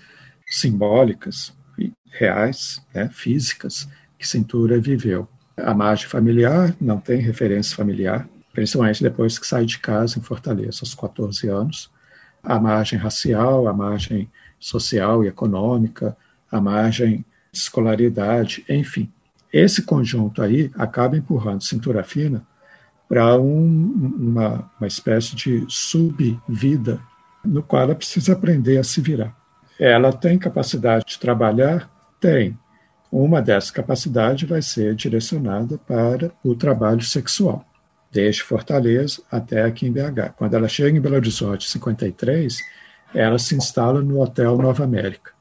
simbólicas 0.47 1.53
reais, 2.09 2.81
né? 2.93 3.09
físicas 3.13 3.87
que 4.17 4.27
Cintura 4.27 4.79
viveu. 4.79 5.27
A 5.57 5.73
margem 5.73 6.07
familiar 6.07 6.73
não 6.79 6.99
tem 6.99 7.19
referência 7.19 7.75
familiar, 7.75 8.27
principalmente 8.53 9.03
depois 9.03 9.37
que 9.37 9.45
sai 9.45 9.65
de 9.65 9.77
casa 9.77 10.17
em 10.17 10.21
Fortaleza 10.21 10.79
aos 10.81 10.95
14 10.95 11.47
anos 11.47 11.89
a 12.43 12.59
margem 12.59 12.97
racial, 12.97 13.67
a 13.67 13.73
margem 13.73 14.27
social 14.59 15.23
e 15.23 15.27
econômica, 15.27 16.15
a 16.51 16.59
margem 16.59 17.23
de 17.51 17.59
escolaridade, 17.59 18.65
enfim. 18.67 19.11
Esse 19.53 19.83
conjunto 19.83 20.41
aí 20.41 20.71
acaba 20.75 21.17
empurrando 21.17 21.63
cintura 21.63 22.03
fina 22.03 22.43
para 23.11 23.37
um, 23.37 24.15
uma, 24.17 24.71
uma 24.79 24.87
espécie 24.87 25.35
de 25.35 25.65
subvida 25.67 26.97
no 27.43 27.61
qual 27.61 27.81
ela 27.81 27.93
precisa 27.93 28.31
aprender 28.31 28.77
a 28.77 28.85
se 28.85 29.01
virar. 29.01 29.35
Ela 29.77 30.13
tem 30.13 30.39
capacidade 30.39 31.03
de 31.05 31.19
trabalhar? 31.19 31.91
Tem. 32.21 32.57
Uma 33.11 33.41
dessas 33.41 33.69
capacidades 33.69 34.47
vai 34.47 34.61
ser 34.61 34.95
direcionada 34.95 35.77
para 35.77 36.31
o 36.41 36.55
trabalho 36.55 37.01
sexual 37.01 37.65
desde 38.09 38.43
Fortaleza 38.43 39.21
até 39.29 39.63
aqui 39.63 39.87
em 39.87 39.91
BH. 39.91 40.31
Quando 40.37 40.53
ela 40.53 40.69
chega 40.69 40.97
em 40.97 41.01
Belo 41.01 41.15
Horizonte, 41.15 41.67
em 41.67 41.69
53, 41.69 42.59
ela 43.13 43.37
se 43.37 43.55
instala 43.55 44.01
no 44.01 44.21
Hotel 44.21 44.57
Nova 44.57 44.85
América, 44.85 45.31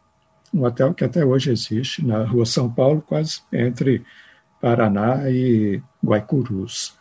um 0.53 0.65
hotel 0.65 0.93
que 0.93 1.05
até 1.05 1.25
hoje 1.25 1.53
existe 1.53 2.05
na 2.05 2.25
Rua 2.25 2.47
São 2.47 2.69
Paulo, 2.69 3.01
quase 3.01 3.43
entre 3.53 4.05
Paraná 4.61 5.31
e 5.31 5.81
Guaicurus. 6.05 6.99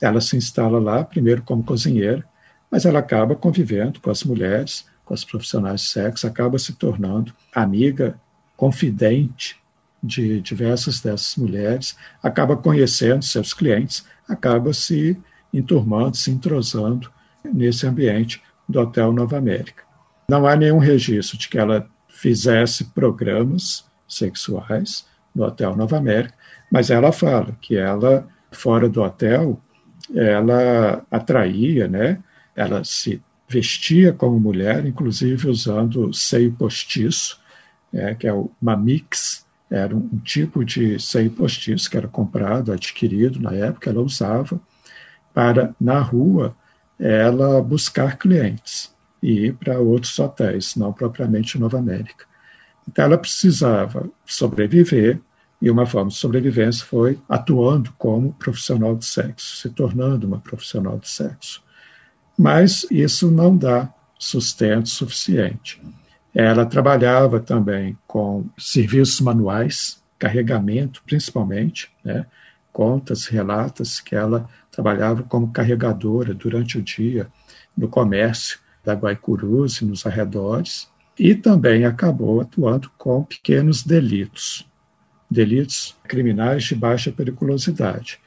Ela 0.00 0.20
se 0.20 0.36
instala 0.36 0.78
lá, 0.78 1.04
primeiro 1.04 1.42
como 1.42 1.62
cozinheira, 1.62 2.24
mas 2.70 2.84
ela 2.84 2.98
acaba 2.98 3.34
convivendo 3.34 4.00
com 4.00 4.10
as 4.10 4.22
mulheres, 4.22 4.86
com 5.04 5.14
as 5.14 5.24
profissionais 5.24 5.80
de 5.82 5.88
sexo, 5.88 6.26
acaba 6.26 6.58
se 6.58 6.74
tornando 6.74 7.32
amiga, 7.54 8.18
confidente 8.56 9.56
de 10.02 10.40
diversas 10.40 11.00
dessas 11.00 11.36
mulheres, 11.36 11.96
acaba 12.22 12.56
conhecendo 12.56 13.24
seus 13.24 13.52
clientes, 13.52 14.04
acaba 14.28 14.72
se 14.72 15.16
enturmando, 15.52 16.16
se 16.16 16.30
entrosando 16.30 17.10
nesse 17.44 17.86
ambiente 17.86 18.42
do 18.68 18.80
Hotel 18.80 19.12
Nova 19.12 19.38
América. 19.38 19.82
Não 20.28 20.46
há 20.46 20.54
nenhum 20.54 20.78
registro 20.78 21.38
de 21.38 21.48
que 21.48 21.58
ela 21.58 21.88
fizesse 22.08 22.84
programas 22.84 23.84
sexuais 24.06 25.06
no 25.34 25.44
Hotel 25.44 25.74
Nova 25.74 25.96
América, 25.96 26.34
mas 26.70 26.90
ela 26.90 27.12
fala 27.12 27.56
que 27.60 27.76
ela, 27.76 28.26
fora 28.52 28.88
do 28.88 29.02
hotel, 29.02 29.58
ela 30.14 31.04
atraía, 31.10 31.88
né? 31.88 32.18
ela 32.54 32.82
se 32.84 33.20
vestia 33.48 34.12
como 34.12 34.38
mulher, 34.38 34.84
inclusive 34.84 35.48
usando 35.48 36.12
seio 36.12 36.52
postiço, 36.52 37.38
é, 37.92 38.14
que 38.14 38.26
é 38.26 38.32
o 38.32 38.50
mamix, 38.60 39.46
era 39.70 39.94
um, 39.94 40.08
um 40.12 40.18
tipo 40.18 40.64
de 40.64 40.98
seio 40.98 41.30
postiço 41.30 41.90
que 41.90 41.96
era 41.96 42.08
comprado, 42.08 42.72
adquirido 42.72 43.40
na 43.40 43.52
época, 43.52 43.90
ela 43.90 44.02
usava 44.02 44.60
para, 45.32 45.74
na 45.80 46.00
rua, 46.00 46.54
ela 46.98 47.62
buscar 47.62 48.18
clientes 48.18 48.92
e 49.22 49.46
ir 49.46 49.54
para 49.54 49.78
outros 49.78 50.18
hotéis, 50.18 50.74
não 50.74 50.92
propriamente 50.92 51.58
Nova 51.58 51.78
América. 51.78 52.24
Então, 52.88 53.04
ela 53.04 53.18
precisava 53.18 54.08
sobreviver, 54.26 55.20
e 55.60 55.70
uma 55.70 55.86
forma 55.86 56.10
de 56.10 56.16
sobrevivência 56.16 56.84
foi 56.86 57.18
atuando 57.28 57.92
como 57.98 58.32
profissional 58.34 58.94
de 58.96 59.04
sexo, 59.04 59.56
se 59.56 59.70
tornando 59.70 60.26
uma 60.26 60.38
profissional 60.38 60.98
de 60.98 61.08
sexo. 61.08 61.62
Mas 62.38 62.86
isso 62.90 63.30
não 63.30 63.56
dá 63.56 63.92
sustento 64.18 64.88
suficiente. 64.88 65.82
Ela 66.34 66.64
trabalhava 66.64 67.40
também 67.40 67.98
com 68.06 68.44
serviços 68.56 69.20
manuais, 69.20 70.00
carregamento 70.18 71.02
principalmente, 71.04 71.90
né? 72.04 72.26
contas, 72.72 73.26
relatas 73.26 73.98
que 73.98 74.14
ela 74.14 74.48
trabalhava 74.70 75.24
como 75.24 75.50
carregadora 75.50 76.32
durante 76.32 76.78
o 76.78 76.82
dia 76.82 77.26
no 77.76 77.88
comércio 77.88 78.60
da 78.84 78.94
Guaicurus 78.94 79.80
e 79.80 79.84
nos 79.84 80.06
arredores, 80.06 80.88
e 81.18 81.34
também 81.34 81.84
acabou 81.84 82.40
atuando 82.40 82.88
com 82.96 83.24
pequenos 83.24 83.82
delitos, 83.82 84.67
delitos 85.30 85.94
criminais 86.04 86.64
de 86.64 86.74
baixa 86.74 87.12
periculosidade, 87.12 88.18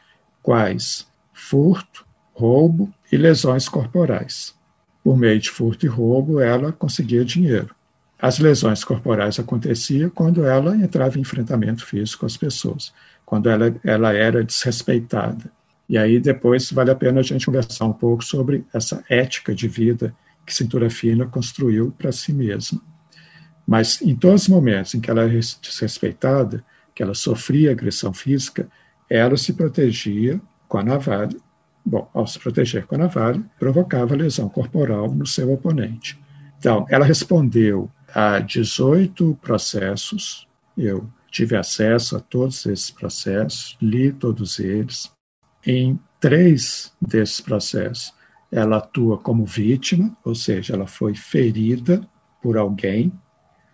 quais 0.41 1.07
furto, 1.33 2.05
roubo 2.33 2.93
e 3.11 3.17
lesões 3.17 3.67
corporais. 3.67 4.53
Por 5.03 5.17
meio 5.17 5.39
de 5.39 5.49
furto 5.49 5.85
e 5.85 5.89
roubo, 5.89 6.39
ela 6.39 6.71
conseguia 6.71 7.25
dinheiro. 7.25 7.75
As 8.21 8.37
lesões 8.37 8.83
corporais 8.83 9.39
aconteciam 9.39 10.09
quando 10.11 10.45
ela 10.45 10.75
entrava 10.75 11.17
em 11.17 11.21
enfrentamento 11.21 11.83
físico 11.83 12.19
com 12.19 12.25
as 12.27 12.37
pessoas, 12.37 12.93
quando 13.25 13.49
ela, 13.49 13.75
ela 13.83 14.13
era 14.13 14.43
desrespeitada. 14.43 15.51
E 15.89 15.97
aí 15.97 16.19
depois 16.19 16.71
vale 16.71 16.91
a 16.91 16.95
pena 16.95 17.19
a 17.19 17.23
gente 17.23 17.45
conversar 17.45 17.85
um 17.85 17.93
pouco 17.93 18.23
sobre 18.23 18.63
essa 18.71 19.03
ética 19.09 19.55
de 19.55 19.67
vida 19.67 20.13
que 20.45 20.53
Cintura 20.53 20.89
Fina 20.89 21.25
construiu 21.25 21.93
para 21.97 22.11
si 22.11 22.31
mesma. 22.31 22.79
Mas 23.65 24.01
em 24.01 24.15
todos 24.15 24.43
os 24.43 24.47
momentos 24.47 24.93
em 24.93 25.01
que 25.01 25.09
ela 25.09 25.23
era 25.23 25.31
desrespeitada, 25.31 26.63
que 26.93 27.03
ela 27.03 27.13
sofria 27.13 27.71
agressão 27.71 28.13
física, 28.13 28.67
ela 29.09 29.37
se 29.37 29.53
protegia 29.53 30.39
com 30.67 30.77
a 30.77 30.83
navalha 30.83 31.37
Bom, 31.83 32.09
ao 32.13 32.27
se 32.27 32.39
proteger 32.39 32.85
com 32.85 32.95
a 32.95 32.99
navalha, 32.99 33.43
provocava 33.59 34.15
lesão 34.15 34.47
corporal 34.47 35.11
no 35.11 35.25
seu 35.25 35.51
oponente. 35.51 36.19
Então, 36.59 36.85
ela 36.89 37.05
respondeu 37.05 37.89
a 38.13 38.39
18 38.39 39.37
processos. 39.41 40.47
Eu 40.77 41.09
tive 41.31 41.55
acesso 41.55 42.15
a 42.15 42.19
todos 42.19 42.65
esses 42.65 42.91
processos, 42.91 43.77
li 43.81 44.11
todos 44.11 44.59
eles. 44.59 45.11
Em 45.65 45.99
três 46.19 46.91
desses 47.01 47.41
processos, 47.41 48.13
ela 48.51 48.77
atua 48.77 49.17
como 49.17 49.45
vítima, 49.45 50.15
ou 50.23 50.35
seja, 50.35 50.73
ela 50.73 50.85
foi 50.85 51.15
ferida 51.15 52.07
por 52.43 52.57
alguém, 52.57 53.11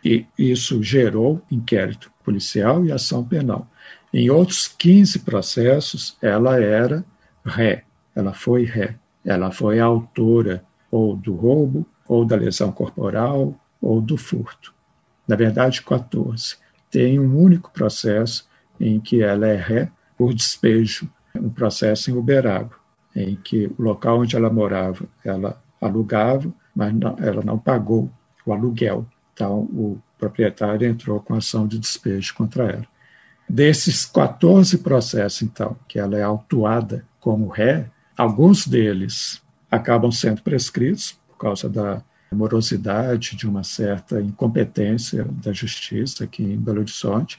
e 0.07 0.25
isso 0.37 0.81
gerou 0.81 1.41
inquérito 1.51 2.09
policial 2.23 2.85
e 2.85 2.93
ação 2.93 3.23
penal. 3.23 3.67
Em 4.13 4.29
outros 4.29 4.65
15 4.67 5.19
processos, 5.19 6.15
ela 6.21 6.61
era 6.61 7.03
ré, 7.45 7.83
ela 8.15 8.33
foi 8.33 8.63
ré, 8.63 8.95
ela 9.25 9.51
foi 9.51 9.81
autora 9.81 10.63
ou 10.89 11.13
do 11.13 11.35
roubo, 11.35 11.85
ou 12.07 12.23
da 12.23 12.37
lesão 12.37 12.71
corporal, 12.71 13.53
ou 13.81 13.99
do 13.99 14.15
furto. 14.15 14.73
Na 15.27 15.35
verdade, 15.35 15.81
14. 15.81 16.55
Tem 16.89 17.19
um 17.19 17.37
único 17.37 17.69
processo 17.71 18.47
em 18.79 19.01
que 19.01 19.21
ela 19.21 19.45
é 19.45 19.57
ré 19.57 19.91
por 20.17 20.33
despejo, 20.33 21.09
um 21.35 21.49
processo 21.49 22.09
em 22.09 22.13
Uberaba, 22.13 22.71
em 23.13 23.35
que 23.35 23.67
o 23.77 23.81
local 23.81 24.21
onde 24.21 24.37
ela 24.37 24.49
morava, 24.49 25.05
ela 25.23 25.61
alugava, 25.81 26.49
mas 26.73 26.93
não, 26.93 27.17
ela 27.19 27.43
não 27.43 27.59
pagou 27.59 28.09
o 28.45 28.53
aluguel. 28.53 29.05
Então, 29.37 29.59
o 29.59 30.01
proprietário 30.17 30.87
entrou 30.87 31.19
com 31.19 31.35
ação 31.35 31.67
de 31.67 31.77
despejo 31.77 32.33
contra 32.33 32.71
ela. 32.71 32.87
Desses 33.47 34.03
14 34.03 34.79
processos, 34.79 35.43
então, 35.43 35.77
que 35.87 35.99
ela 35.99 36.17
é 36.17 36.23
autuada 36.23 37.05
como 37.19 37.47
ré, 37.47 37.87
alguns 38.17 38.67
deles 38.67 39.39
acabam 39.69 40.11
sendo 40.11 40.41
prescritos 40.41 41.15
por 41.29 41.37
causa 41.37 41.69
da 41.69 42.01
morosidade, 42.31 43.35
de 43.35 43.47
uma 43.47 43.63
certa 43.63 44.19
incompetência 44.19 45.23
da 45.23 45.53
justiça 45.53 46.23
aqui 46.23 46.43
em 46.43 46.57
Belo 46.57 46.79
Horizonte. 46.79 47.37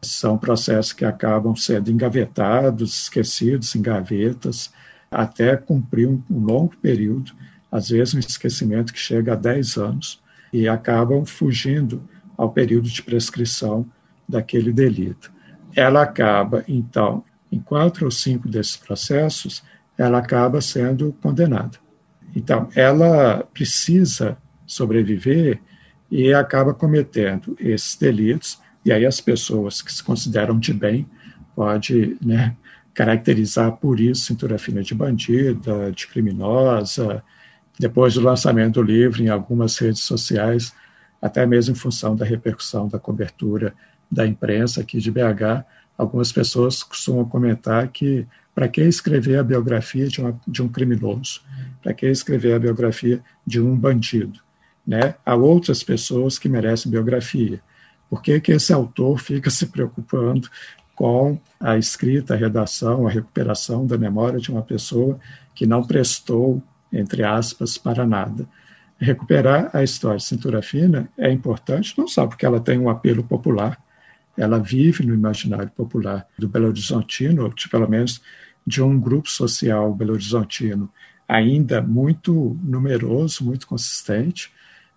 São 0.00 0.38
processos 0.38 0.92
que 0.92 1.04
acabam 1.04 1.56
sendo 1.56 1.90
engavetados, 1.90 3.02
esquecidos 3.02 3.74
em 3.74 3.82
gavetas, 3.82 4.72
até 5.10 5.56
cumprir 5.56 6.08
um, 6.08 6.22
longo 6.30 6.76
período, 6.76 7.32
às 7.72 7.88
vezes 7.88 8.14
um 8.14 8.20
esquecimento 8.20 8.92
que 8.92 9.00
chega 9.00 9.32
a 9.32 9.36
10 9.36 9.76
anos, 9.78 10.22
e 10.52 10.68
acabam 10.68 11.24
fugindo 11.24 12.02
ao 12.36 12.50
período 12.50 12.88
de 12.88 13.02
prescrição 13.02 13.86
daquele 14.28 14.72
delito 14.72 15.30
ela 15.74 16.02
acaba, 16.02 16.64
então, 16.66 17.24
em 17.50 17.58
quatro 17.58 18.04
ou 18.04 18.10
cinco 18.10 18.48
desses 18.48 18.76
processos, 18.76 19.62
ela 19.96 20.18
acaba 20.18 20.60
sendo 20.60 21.14
condenada. 21.22 21.78
Então, 22.34 22.68
ela 22.74 23.44
precisa 23.52 24.36
sobreviver 24.66 25.60
e 26.10 26.32
acaba 26.32 26.72
cometendo 26.72 27.56
esses 27.58 27.96
delitos, 27.96 28.58
e 28.84 28.92
aí 28.92 29.04
as 29.04 29.20
pessoas 29.20 29.82
que 29.82 29.92
se 29.92 30.02
consideram 30.02 30.58
de 30.58 30.72
bem 30.72 31.06
pode 31.54 32.16
né, 32.20 32.56
caracterizar 32.94 33.72
por 33.72 34.00
isso 34.00 34.24
cintura 34.24 34.58
fina 34.58 34.82
de 34.82 34.94
bandida, 34.94 35.92
de 35.92 36.06
criminosa, 36.06 37.22
depois 37.80 38.12
do 38.12 38.20
lançamento 38.20 38.74
do 38.74 38.82
livro 38.82 39.22
em 39.22 39.30
algumas 39.30 39.78
redes 39.78 40.02
sociais, 40.02 40.74
até 41.20 41.46
mesmo 41.46 41.72
em 41.72 41.74
função 41.74 42.14
da 42.14 42.26
repercussão 42.26 42.86
da 42.86 42.98
cobertura 42.98 43.72
da 44.12 44.26
imprensa 44.26 44.82
aqui 44.82 44.98
de 44.98 45.10
BH, 45.10 45.64
algumas 45.96 46.30
pessoas 46.30 46.82
costumam 46.82 47.24
comentar 47.24 47.88
que 47.88 48.26
para 48.54 48.68
que 48.68 48.82
escrever 48.82 49.38
a 49.38 49.42
biografia 49.42 50.08
de, 50.08 50.20
uma, 50.20 50.38
de 50.46 50.60
um 50.60 50.68
criminoso? 50.68 51.40
Para 51.82 51.94
que 51.94 52.04
escrever 52.04 52.52
a 52.52 52.58
biografia 52.58 53.22
de 53.46 53.58
um 53.58 53.74
bandido? 53.74 54.40
Né? 54.86 55.14
Há 55.24 55.34
outras 55.34 55.82
pessoas 55.82 56.38
que 56.38 56.50
merecem 56.50 56.92
biografia. 56.92 57.62
Por 58.10 58.20
que, 58.20 58.38
que 58.40 58.52
esse 58.52 58.74
autor 58.74 59.18
fica 59.18 59.48
se 59.48 59.64
preocupando 59.64 60.50
com 60.94 61.38
a 61.58 61.78
escrita, 61.78 62.34
a 62.34 62.36
redação, 62.36 63.06
a 63.06 63.10
recuperação 63.10 63.86
da 63.86 63.96
memória 63.96 64.38
de 64.38 64.50
uma 64.50 64.60
pessoa 64.60 65.18
que 65.54 65.64
não 65.64 65.82
prestou, 65.82 66.62
entre 66.92 67.22
aspas, 67.22 67.78
para 67.78 68.06
nada? 68.06 68.46
Recuperar 68.98 69.70
a 69.72 69.82
história 69.82 70.18
de 70.18 70.24
Cintura 70.24 70.60
Fina 70.60 71.08
é 71.16 71.30
importante, 71.30 71.94
não 71.96 72.06
só 72.06 72.26
porque 72.26 72.44
ela 72.44 72.60
tem 72.60 72.78
um 72.78 72.90
apelo 72.90 73.24
popular, 73.24 73.78
ela 74.36 74.58
vive 74.58 75.04
no 75.04 75.14
imaginário 75.14 75.70
popular 75.70 76.26
do 76.38 76.48
Belo 76.48 76.68
Horizontino, 76.68 77.52
de, 77.54 77.68
pelo 77.68 77.88
menos 77.88 78.20
de 78.66 78.82
um 78.82 78.98
grupo 78.98 79.28
social 79.28 79.92
belo-horizontino 79.94 80.90
ainda 81.26 81.80
muito 81.80 82.58
numeroso, 82.62 83.44
muito 83.44 83.66
consistente, 83.66 84.50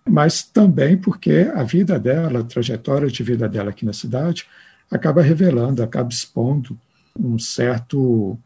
mas 0.04 0.42
também 0.42 0.96
porque 0.96 1.50
a 1.54 1.62
vida 1.62 1.98
dela, 1.98 2.40
a 2.40 2.44
trajetória 2.44 3.08
de 3.08 3.22
vida 3.22 3.48
dela 3.48 3.70
aqui 3.70 3.84
na 3.84 3.92
cidade, 3.92 4.44
acaba 4.90 5.22
revelando, 5.22 5.82
acaba 5.82 6.08
expondo 6.08 6.76
um 7.16 7.38
certo, 7.38 8.36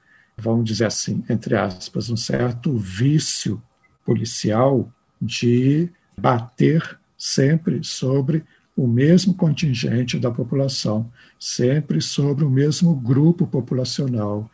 vamos 0.40 0.64
dizer 0.64 0.86
assim, 0.86 1.24
entre 1.28 1.56
aspas, 1.56 2.08
um 2.08 2.16
certo 2.16 2.76
vício 2.76 3.60
policial 4.04 4.90
de 5.20 5.88
bater 6.16 6.98
sempre 7.16 7.82
sobre 7.82 8.44
o 8.76 8.86
mesmo 8.86 9.34
contingente 9.34 10.18
da 10.18 10.30
população, 10.30 11.10
sempre 11.38 12.00
sobre 12.00 12.44
o 12.44 12.50
mesmo 12.50 12.94
grupo 12.94 13.46
populacional, 13.46 14.48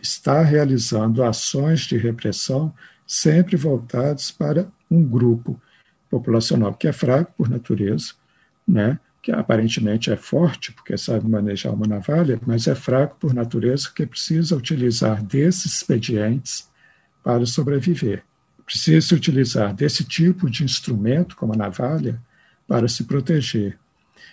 está 0.00 0.42
realizando 0.42 1.22
ações 1.22 1.80
de 1.80 1.96
repressão 1.96 2.72
sempre 3.06 3.56
voltadas 3.56 4.30
para 4.30 4.68
um 4.90 5.02
grupo 5.02 5.60
populacional 6.10 6.74
que 6.74 6.86
é 6.86 6.92
fraco 6.92 7.32
por 7.36 7.48
natureza, 7.48 8.12
né? 8.68 8.98
Que 9.22 9.30
aparentemente 9.30 10.10
é 10.10 10.16
forte 10.16 10.72
porque 10.72 10.96
sabe 10.96 11.28
manejar 11.28 11.72
uma 11.72 11.86
navalha, 11.86 12.40
mas 12.46 12.66
é 12.66 12.74
fraco 12.74 13.16
por 13.18 13.34
natureza 13.34 13.90
que 13.94 14.06
precisa 14.06 14.56
utilizar 14.56 15.22
desses 15.22 15.74
expedientes 15.74 16.68
para 17.22 17.44
sobreviver. 17.44 18.22
Precisa 18.64 19.14
utilizar 19.14 19.74
desse 19.74 20.04
tipo 20.04 20.48
de 20.48 20.64
instrumento, 20.64 21.36
como 21.36 21.52
a 21.52 21.56
navalha, 21.56 22.20
para 22.66 22.88
se 22.88 23.04
proteger. 23.04 23.78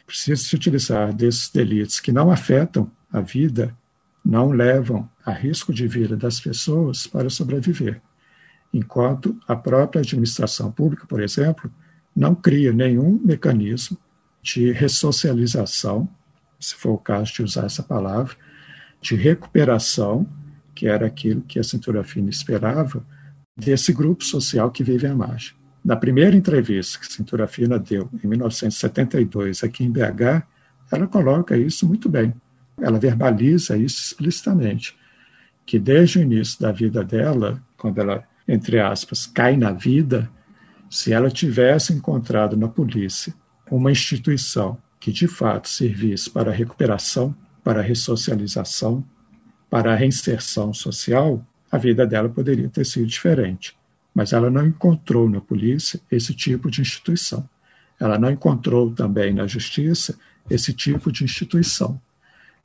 Precisa 0.05 0.41
se 0.41 0.55
utilizar 0.55 1.11
desses 1.11 1.49
delitos 1.49 1.99
que 1.99 2.11
não 2.11 2.31
afetam 2.31 2.89
a 3.11 3.19
vida, 3.19 3.75
não 4.23 4.51
levam 4.51 5.09
a 5.25 5.31
risco 5.31 5.73
de 5.73 5.87
vida 5.87 6.15
das 6.15 6.39
pessoas 6.39 7.07
para 7.07 7.29
sobreviver. 7.29 8.01
Enquanto 8.73 9.37
a 9.47 9.55
própria 9.55 10.01
administração 10.01 10.71
pública, 10.71 11.05
por 11.07 11.21
exemplo, 11.21 11.71
não 12.15 12.35
cria 12.35 12.71
nenhum 12.71 13.19
mecanismo 13.23 13.97
de 14.47 14.71
ressocialização, 14.71 16.07
se 16.57 16.73
for 16.73 16.91
o 16.91 16.97
caso 16.97 17.33
de 17.33 17.43
usar 17.43 17.65
essa 17.65 17.83
palavra, 17.83 18.33
de 19.01 19.13
recuperação, 19.15 20.25
que 20.73 20.87
era 20.87 21.05
aquilo 21.05 21.41
que 21.41 21.59
a 21.59 21.63
cintura 21.63 22.03
fina 22.03 22.29
esperava, 22.29 23.05
desse 23.57 23.91
grupo 23.91 24.23
social 24.23 24.71
que 24.71 24.83
vive 24.83 25.05
à 25.05 25.13
margem. 25.13 25.53
Na 25.83 25.95
primeira 25.95 26.35
entrevista 26.35 26.99
que 26.99 27.11
Cintura 27.11 27.47
Fina 27.47 27.79
deu, 27.79 28.09
em 28.23 28.27
1972, 28.27 29.63
aqui 29.63 29.83
em 29.83 29.91
BH, 29.91 30.43
ela 30.91 31.07
coloca 31.07 31.57
isso 31.57 31.87
muito 31.87 32.07
bem. 32.09 32.33
Ela 32.79 32.99
verbaliza 32.99 33.77
isso 33.77 34.01
explicitamente, 34.01 34.95
que 35.65 35.79
desde 35.79 36.19
o 36.19 36.21
início 36.21 36.59
da 36.59 36.71
vida 36.71 37.03
dela, 37.03 37.61
quando 37.77 37.99
ela, 37.99 38.23
entre 38.47 38.79
aspas, 38.79 39.25
cai 39.25 39.57
na 39.57 39.71
vida, 39.71 40.29
se 40.89 41.11
ela 41.11 41.29
tivesse 41.29 41.93
encontrado 41.93 42.55
na 42.55 42.67
polícia 42.67 43.33
uma 43.69 43.91
instituição 43.91 44.77
que 44.99 45.11
de 45.11 45.27
fato 45.27 45.69
servisse 45.69 46.29
para 46.29 46.51
a 46.51 46.53
recuperação, 46.53 47.35
para 47.63 47.79
a 47.79 47.83
ressocialização, 47.83 49.03
para 49.69 49.93
a 49.93 49.95
reinserção 49.95 50.73
social, 50.73 51.45
a 51.71 51.77
vida 51.77 52.05
dela 52.05 52.29
poderia 52.29 52.69
ter 52.69 52.85
sido 52.85 53.05
diferente 53.05 53.77
mas 54.17 54.33
ela 54.33 54.49
não 54.49 54.65
encontrou 54.65 55.29
na 55.29 55.39
polícia 55.39 55.99
esse 56.11 56.33
tipo 56.33 56.71
de 56.71 56.81
instituição. 56.81 57.47
Ela 57.99 58.17
não 58.17 58.31
encontrou 58.31 58.89
também 58.89 59.31
na 59.31 59.45
justiça 59.45 60.17
esse 60.49 60.73
tipo 60.73 61.11
de 61.11 61.23
instituição. 61.23 62.01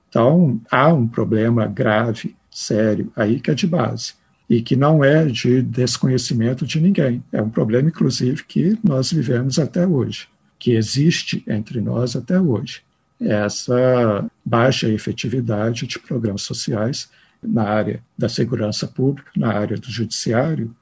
Então, 0.09 0.59
há 0.71 0.91
um 0.95 1.07
problema 1.07 1.67
grave, 1.67 2.35
sério, 2.51 3.13
aí 3.15 3.39
que 3.39 3.51
é 3.51 3.55
de 3.55 3.67
base, 3.67 4.15
e 4.49 4.63
que 4.63 4.75
não 4.75 5.05
é 5.05 5.27
de 5.27 5.61
desconhecimento 5.61 6.65
de 6.65 6.81
ninguém. 6.81 7.23
É 7.31 7.43
um 7.43 7.51
problema, 7.51 7.91
inclusive, 7.91 8.45
que 8.45 8.79
nós 8.83 9.13
vivemos 9.13 9.59
até 9.59 9.87
hoje, 9.87 10.29
que 10.63 10.77
existe 10.77 11.43
entre 11.49 11.81
nós 11.81 12.15
até 12.15 12.41
hoje. 12.41 12.83
Essa 13.21 14.25
baixa 14.45 14.89
efetividade 14.89 15.89
de 15.89 15.99
programas 15.99 16.43
sociais 16.43 17.11
na 17.43 17.65
área 17.65 18.01
da 18.17 18.29
segurança 18.29 18.87
pública, 18.87 19.29
na 19.37 19.53
área 19.53 19.77
do 19.77 19.91
judiciário, 19.91 20.73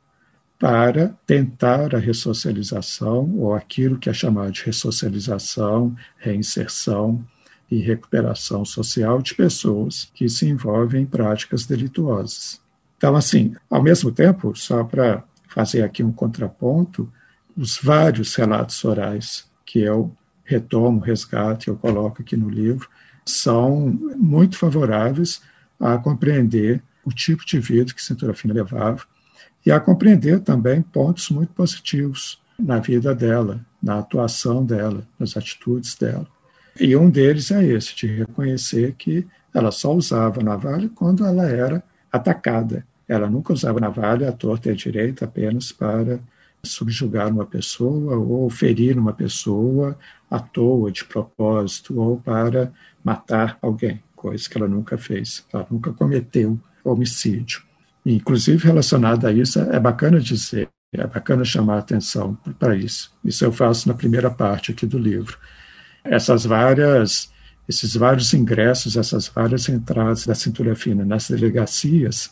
para 0.58 1.16
tentar 1.26 1.94
a 1.94 1.98
ressocialização, 1.98 3.34
ou 3.38 3.54
aquilo 3.54 3.96
que 3.96 4.10
é 4.10 4.12
chamado 4.12 4.52
de 4.52 4.62
ressocialização, 4.64 5.96
reinserção 6.18 7.24
e 7.70 7.78
recuperação 7.78 8.66
social 8.66 9.22
de 9.22 9.34
pessoas 9.34 10.10
que 10.12 10.28
se 10.28 10.46
envolvem 10.46 11.04
em 11.04 11.06
práticas 11.06 11.64
delituosas. 11.64 12.60
Então, 12.98 13.16
assim, 13.16 13.54
ao 13.70 13.82
mesmo 13.82 14.12
tempo, 14.12 14.54
só 14.54 14.84
para 14.84 15.24
fazer 15.48 15.82
aqui 15.82 16.02
um 16.02 16.12
contraponto, 16.12 17.10
os 17.56 17.78
vários 17.82 18.34
relatos 18.34 18.84
orais 18.84 19.48
que 19.70 19.78
eu 19.78 20.10
retomo, 20.44 20.98
resgato, 20.98 21.70
eu 21.70 21.76
coloco 21.76 22.22
aqui 22.22 22.36
no 22.36 22.50
livro, 22.50 22.88
são 23.24 23.96
muito 24.16 24.58
favoráveis 24.58 25.40
a 25.78 25.96
compreender 25.96 26.82
o 27.04 27.12
tipo 27.12 27.46
de 27.46 27.60
vida 27.60 27.94
que 27.94 28.02
Cintura 28.02 28.34
Fina 28.34 28.52
levava 28.52 29.04
e 29.64 29.70
a 29.70 29.78
compreender 29.78 30.40
também 30.40 30.82
pontos 30.82 31.30
muito 31.30 31.52
positivos 31.52 32.40
na 32.58 32.80
vida 32.80 33.14
dela, 33.14 33.60
na 33.80 34.00
atuação 34.00 34.64
dela, 34.64 35.06
nas 35.16 35.36
atitudes 35.36 35.94
dela. 35.94 36.26
E 36.78 36.96
um 36.96 37.08
deles 37.08 37.52
é 37.52 37.64
esse, 37.64 37.94
de 37.94 38.08
reconhecer 38.08 38.96
que 38.98 39.24
ela 39.54 39.70
só 39.70 39.94
usava 39.94 40.42
navalha 40.42 40.90
quando 40.96 41.24
ela 41.24 41.44
era 41.44 41.80
atacada. 42.10 42.84
Ela 43.06 43.30
nunca 43.30 43.52
usava 43.52 43.78
navalha 43.78 44.30
à 44.30 44.32
torta 44.32 44.68
e 44.68 44.72
à 44.72 44.74
direita 44.74 45.26
apenas 45.26 45.70
para 45.70 46.18
subjugar 46.62 47.28
uma 47.28 47.46
pessoa 47.46 48.16
ou 48.16 48.48
ferir 48.50 48.98
uma 48.98 49.12
pessoa 49.12 49.98
à 50.30 50.38
toa, 50.38 50.92
de 50.92 51.04
propósito, 51.04 52.00
ou 52.00 52.18
para 52.18 52.72
matar 53.02 53.58
alguém, 53.62 54.02
coisa 54.14 54.48
que 54.48 54.56
ela 54.56 54.68
nunca 54.68 54.98
fez. 54.98 55.44
Ela 55.52 55.66
nunca 55.70 55.92
cometeu 55.92 56.58
homicídio. 56.84 57.62
Inclusive, 58.04 58.66
relacionado 58.66 59.26
a 59.26 59.32
isso, 59.32 59.60
é 59.60 59.78
bacana 59.78 60.20
dizer, 60.20 60.68
é 60.92 61.06
bacana 61.06 61.44
chamar 61.44 61.76
a 61.76 61.78
atenção 61.78 62.36
para 62.58 62.76
isso. 62.76 63.12
Isso 63.24 63.44
eu 63.44 63.52
faço 63.52 63.88
na 63.88 63.94
primeira 63.94 64.30
parte 64.30 64.72
aqui 64.72 64.86
do 64.86 64.98
livro. 64.98 65.38
Essas 66.02 66.44
várias, 66.44 67.30
esses 67.68 67.94
vários 67.94 68.32
ingressos, 68.32 68.96
essas 68.96 69.28
várias 69.28 69.68
entradas 69.68 70.26
da 70.26 70.34
cintura 70.34 70.74
fina 70.74 71.04
nas 71.04 71.28
delegacias 71.28 72.30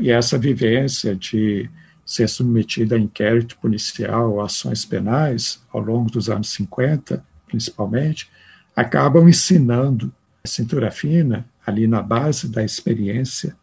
e 0.00 0.10
essa 0.10 0.38
vivência 0.38 1.14
de 1.14 1.70
ser 2.06 2.28
submetida 2.28 2.94
a 2.94 2.98
inquérito 2.98 3.58
policial, 3.58 4.40
ações 4.40 4.84
penais, 4.84 5.60
ao 5.72 5.80
longo 5.80 6.08
dos 6.08 6.30
anos 6.30 6.50
50, 6.50 7.22
principalmente, 7.48 8.30
acabam 8.76 9.28
ensinando 9.28 10.12
a 10.44 10.46
cintura 10.46 10.92
fina, 10.92 11.44
ali 11.66 11.88
na 11.88 12.00
base 12.00 12.48
da 12.48 12.62
experiência 12.62 13.56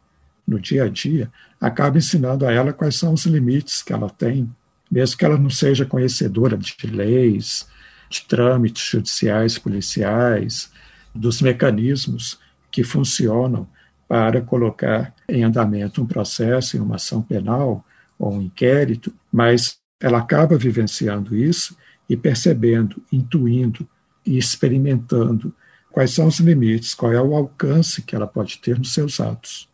no 0.46 0.60
dia 0.60 0.84
a 0.84 0.90
dia, 0.90 1.32
acaba 1.60 1.98
ensinando 1.98 2.46
a 2.46 2.52
ela 2.52 2.74
quais 2.74 2.98
são 2.98 3.14
os 3.14 3.26
limites 3.26 3.82
que 3.82 3.94
ela 3.94 4.10
tem, 4.10 4.50
mesmo 4.92 5.18
que 5.18 5.24
ela 5.24 5.38
não 5.38 5.50
seja 5.50 5.86
conhecedora 5.86 6.58
de 6.58 6.76
leis, 6.88 7.66
de 8.10 8.24
trâmites 8.24 8.84
judiciais, 8.84 9.58
policiais, 9.58 10.70
dos 11.16 11.42
mecanismos 11.42 12.38
que 12.70 12.84
funcionam 12.84 13.66
para 14.06 14.42
colocar 14.42 15.14
em 15.30 15.46
andamento 15.46 16.02
um 16.02 16.06
processo, 16.06 16.76
em 16.76 16.82
uma 16.82 16.98
ação 16.98 17.22
penal 17.22 17.86
ou 18.24 18.36
um 18.36 18.42
inquérito, 18.42 19.14
mas 19.32 19.78
ela 20.00 20.20
acaba 20.20 20.58
vivenciando 20.58 21.36
isso 21.36 21.76
e 22.10 22.16
percebendo, 22.16 23.02
intuindo 23.12 23.88
e 24.26 24.38
experimentando 24.38 25.54
quais 25.92 26.12
são 26.12 26.28
os 26.28 26.40
limites, 26.40 26.94
qual 26.94 27.12
é 27.12 27.22
o 27.22 27.36
alcance 27.36 28.02
que 28.02 28.16
ela 28.16 28.26
pode 28.26 28.60
ter 28.60 28.78
nos 28.78 28.94
seus 28.94 29.20
atos. 29.20 29.68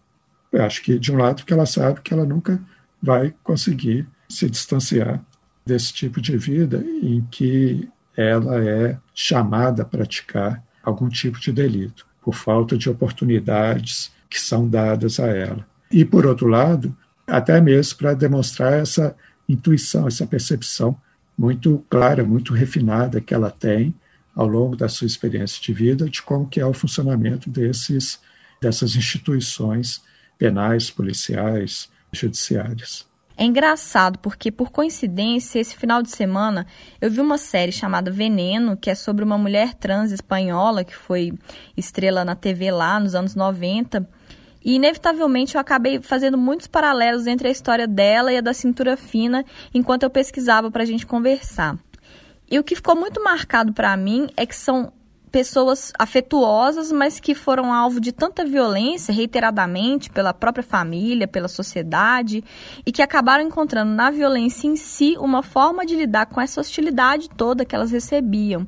Eu 0.51 0.63
acho 0.63 0.81
que, 0.81 0.97
de 0.97 1.11
um 1.11 1.17
lado, 1.17 1.45
que 1.45 1.53
ela 1.53 1.67
sabe 1.67 2.01
que 2.01 2.11
ela 2.11 2.25
nunca 2.25 2.59
vai 3.01 3.33
conseguir 3.43 4.07
se 4.27 4.49
distanciar 4.49 5.23
desse 5.63 5.93
tipo 5.93 6.19
de 6.19 6.35
vida 6.35 6.83
em 7.03 7.21
que 7.29 7.87
ela 8.17 8.63
é 8.63 8.97
chamada 9.13 9.83
a 9.83 9.85
praticar 9.85 10.63
algum 10.83 11.07
tipo 11.07 11.39
de 11.39 11.51
delito, 11.51 12.05
por 12.21 12.33
falta 12.33 12.75
de 12.75 12.89
oportunidades 12.89 14.11
que 14.27 14.39
são 14.39 14.67
dadas 14.67 15.19
a 15.19 15.27
ela. 15.27 15.65
E, 15.91 16.03
por 16.03 16.25
outro 16.25 16.47
lado, 16.47 16.95
até 17.29 17.59
mesmo 17.61 17.97
para 17.97 18.13
demonstrar 18.13 18.73
essa 18.73 19.15
intuição, 19.47 20.07
essa 20.07 20.25
percepção 20.25 20.95
muito 21.37 21.83
clara, 21.89 22.23
muito 22.23 22.53
refinada 22.53 23.21
que 23.21 23.33
ela 23.33 23.49
tem 23.49 23.93
ao 24.35 24.47
longo 24.47 24.75
da 24.75 24.87
sua 24.87 25.07
experiência 25.07 25.61
de 25.61 25.73
vida 25.73 26.09
de 26.09 26.21
como 26.21 26.47
que 26.47 26.59
é 26.59 26.65
o 26.65 26.73
funcionamento 26.73 27.49
desses 27.49 28.19
dessas 28.61 28.95
instituições 28.95 30.01
penais, 30.37 30.89
policiais, 30.89 31.89
judiciárias. 32.11 33.07
É 33.37 33.45
engraçado 33.45 34.19
porque, 34.19 34.51
por 34.51 34.69
coincidência, 34.69 35.59
esse 35.59 35.73
final 35.73 36.03
de 36.03 36.09
semana 36.09 36.67
eu 36.99 37.09
vi 37.09 37.21
uma 37.21 37.37
série 37.37 37.71
chamada 37.71 38.11
Veneno, 38.11 38.75
que 38.75 38.89
é 38.89 38.95
sobre 38.95 39.23
uma 39.23 39.37
mulher 39.37 39.73
trans 39.73 40.11
espanhola 40.11 40.83
que 40.83 40.93
foi 40.93 41.31
estrela 41.77 42.25
na 42.25 42.35
TV 42.35 42.69
lá 42.69 42.99
nos 42.99 43.15
anos 43.15 43.35
90. 43.35 44.05
E, 44.69 44.75
inevitavelmente, 44.75 45.55
eu 45.55 45.61
acabei 45.61 45.99
fazendo 45.99 46.37
muitos 46.37 46.67
paralelos 46.67 47.25
entre 47.25 47.47
a 47.47 47.51
história 47.51 47.87
dela 47.87 48.31
e 48.31 48.37
a 48.37 48.41
da 48.41 48.53
cintura 48.53 48.95
fina 48.95 49.43
enquanto 49.73 50.03
eu 50.03 50.11
pesquisava 50.11 50.69
para 50.69 50.83
a 50.83 50.85
gente 50.85 51.07
conversar. 51.07 51.75
E 52.47 52.59
o 52.59 52.63
que 52.63 52.75
ficou 52.75 52.95
muito 52.95 53.23
marcado 53.23 53.73
para 53.73 53.97
mim 53.97 54.29
é 54.37 54.45
que 54.45 54.55
são 54.55 54.93
pessoas 55.31 55.91
afetuosas, 55.97 56.91
mas 56.91 57.19
que 57.19 57.33
foram 57.33 57.73
alvo 57.73 57.99
de 57.99 58.11
tanta 58.11 58.45
violência 58.45 59.11
reiteradamente 59.11 60.07
pela 60.11 60.35
própria 60.35 60.63
família, 60.63 61.27
pela 61.27 61.47
sociedade, 61.47 62.43
e 62.85 62.91
que 62.91 63.01
acabaram 63.01 63.43
encontrando 63.43 63.91
na 63.91 64.11
violência 64.11 64.67
em 64.67 64.75
si 64.75 65.15
uma 65.17 65.41
forma 65.41 65.83
de 65.83 65.95
lidar 65.95 66.27
com 66.27 66.39
essa 66.39 66.61
hostilidade 66.61 67.27
toda 67.27 67.65
que 67.65 67.73
elas 67.73 67.89
recebiam. 67.89 68.67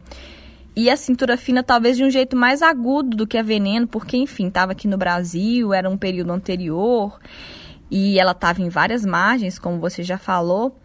E 0.76 0.90
a 0.90 0.96
cintura 0.96 1.36
fina 1.36 1.62
talvez 1.64 1.98
de 1.98 2.04
um 2.04 2.10
jeito 2.10 2.36
mais 2.36 2.62
agudo 2.62 3.18
do 3.18 3.28
que 3.28 3.38
a 3.38 3.44
veneno, 3.44 3.88
porque 3.88 4.16
enfim, 4.16 4.48
estava 4.48 4.72
aqui 4.72 4.88
no 4.88 4.98
Brasil, 4.98 5.74
era 5.74 5.90
um 5.90 5.98
período 5.98 6.32
anterior, 6.32 7.20
e 7.90 8.18
ela 8.18 8.32
estava 8.32 8.62
em 8.62 8.70
várias 8.70 9.06
margens, 9.06 9.60
como 9.60 9.80
você 9.80 10.02
já 10.02 10.18
falou. 10.18 10.80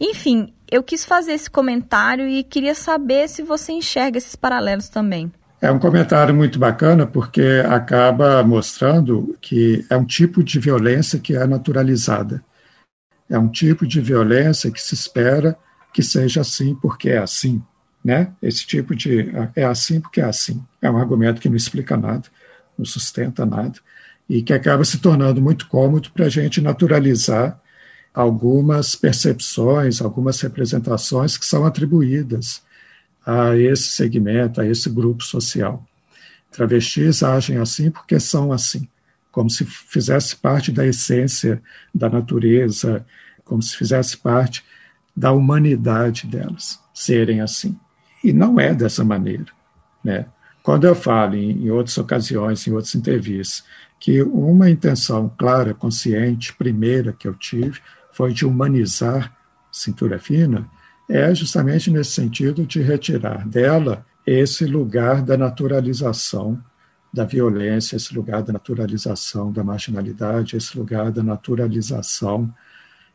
Enfim, 0.00 0.52
eu 0.70 0.82
quis 0.82 1.04
fazer 1.04 1.32
esse 1.32 1.50
comentário 1.50 2.26
e 2.26 2.42
queria 2.42 2.74
saber 2.74 3.28
se 3.28 3.42
você 3.42 3.72
enxerga 3.72 4.18
esses 4.18 4.34
paralelos 4.34 4.88
também. 4.88 5.30
É 5.60 5.70
um 5.70 5.78
comentário 5.78 6.34
muito 6.34 6.58
bacana 6.58 7.06
porque 7.06 7.62
acaba 7.68 8.42
mostrando 8.42 9.36
que 9.40 9.84
é 9.88 9.96
um 9.96 10.04
tipo 10.04 10.44
de 10.44 10.58
violência 10.58 11.18
que 11.18 11.34
é 11.34 11.46
naturalizada. 11.46 12.42
É 13.28 13.38
um 13.38 13.48
tipo 13.48 13.86
de 13.86 14.00
violência 14.00 14.70
que 14.70 14.80
se 14.80 14.94
espera 14.94 15.56
que 15.92 16.02
seja 16.02 16.42
assim 16.42 16.74
porque 16.74 17.08
é 17.08 17.18
assim, 17.18 17.62
né? 18.06 18.32
Esse 18.40 18.64
tipo 18.64 18.94
de 18.94 19.32
é 19.56 19.64
assim 19.64 20.00
porque 20.00 20.20
é 20.20 20.24
assim. 20.24 20.62
É 20.80 20.88
um 20.88 20.96
argumento 20.96 21.40
que 21.40 21.48
não 21.48 21.56
explica 21.56 21.96
nada, 21.96 22.22
não 22.78 22.84
sustenta 22.84 23.44
nada 23.44 23.80
e 24.28 24.42
que 24.42 24.52
acaba 24.52 24.84
se 24.84 24.98
tornando 24.98 25.42
muito 25.42 25.66
cômodo 25.66 26.10
para 26.12 26.26
a 26.26 26.28
gente 26.28 26.60
naturalizar 26.60 27.60
algumas 28.14 28.94
percepções, 28.94 30.00
algumas 30.00 30.40
representações 30.40 31.36
que 31.36 31.44
são 31.44 31.66
atribuídas 31.66 32.62
a 33.26 33.56
esse 33.56 33.88
segmento, 33.88 34.60
a 34.60 34.66
esse 34.66 34.88
grupo 34.88 35.24
social. 35.24 35.84
Travestis 36.52 37.24
agem 37.24 37.58
assim 37.58 37.90
porque 37.90 38.20
são 38.20 38.52
assim, 38.52 38.86
como 39.32 39.50
se 39.50 39.64
fizesse 39.64 40.36
parte 40.36 40.70
da 40.70 40.86
essência 40.86 41.60
da 41.92 42.08
natureza, 42.08 43.04
como 43.44 43.60
se 43.60 43.76
fizesse 43.76 44.16
parte 44.16 44.64
da 45.14 45.32
humanidade 45.32 46.28
delas, 46.28 46.78
serem 46.94 47.40
assim. 47.40 47.76
E 48.26 48.32
não 48.32 48.58
é 48.58 48.74
dessa 48.74 49.04
maneira. 49.04 49.46
Né? 50.02 50.26
Quando 50.60 50.84
eu 50.84 50.96
falo 50.96 51.36
em, 51.36 51.64
em 51.64 51.70
outras 51.70 51.96
ocasiões, 51.96 52.66
em 52.66 52.72
outras 52.72 52.92
entrevistas, 52.96 53.62
que 54.00 54.20
uma 54.20 54.68
intenção 54.68 55.32
clara, 55.38 55.72
consciente, 55.72 56.52
primeira 56.52 57.12
que 57.12 57.28
eu 57.28 57.34
tive, 57.34 57.78
foi 58.10 58.32
de 58.32 58.44
humanizar 58.44 59.32
cintura 59.70 60.18
fina, 60.18 60.68
é 61.08 61.32
justamente 61.36 61.88
nesse 61.88 62.10
sentido 62.10 62.66
de 62.66 62.82
retirar 62.82 63.46
dela 63.46 64.04
esse 64.26 64.66
lugar 64.66 65.22
da 65.22 65.36
naturalização 65.36 66.60
da 67.14 67.24
violência, 67.24 67.94
esse 67.94 68.12
lugar 68.12 68.42
da 68.42 68.52
naturalização 68.52 69.52
da 69.52 69.62
marginalidade, 69.62 70.56
esse 70.56 70.76
lugar 70.76 71.12
da 71.12 71.22
naturalização 71.22 72.52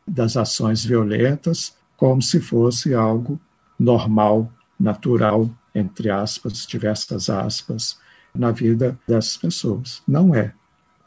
das 0.08 0.38
ações 0.38 0.82
violentas, 0.82 1.74
como 1.98 2.22
se 2.22 2.40
fosse 2.40 2.94
algo 2.94 3.38
normal, 3.78 4.50
natural, 4.82 5.48
entre 5.72 6.10
aspas, 6.10 6.66
diversas 6.66 7.30
aspas, 7.30 7.96
na 8.34 8.50
vida 8.50 8.98
dessas 9.06 9.36
pessoas. 9.36 10.02
Não 10.06 10.34
é. 10.34 10.52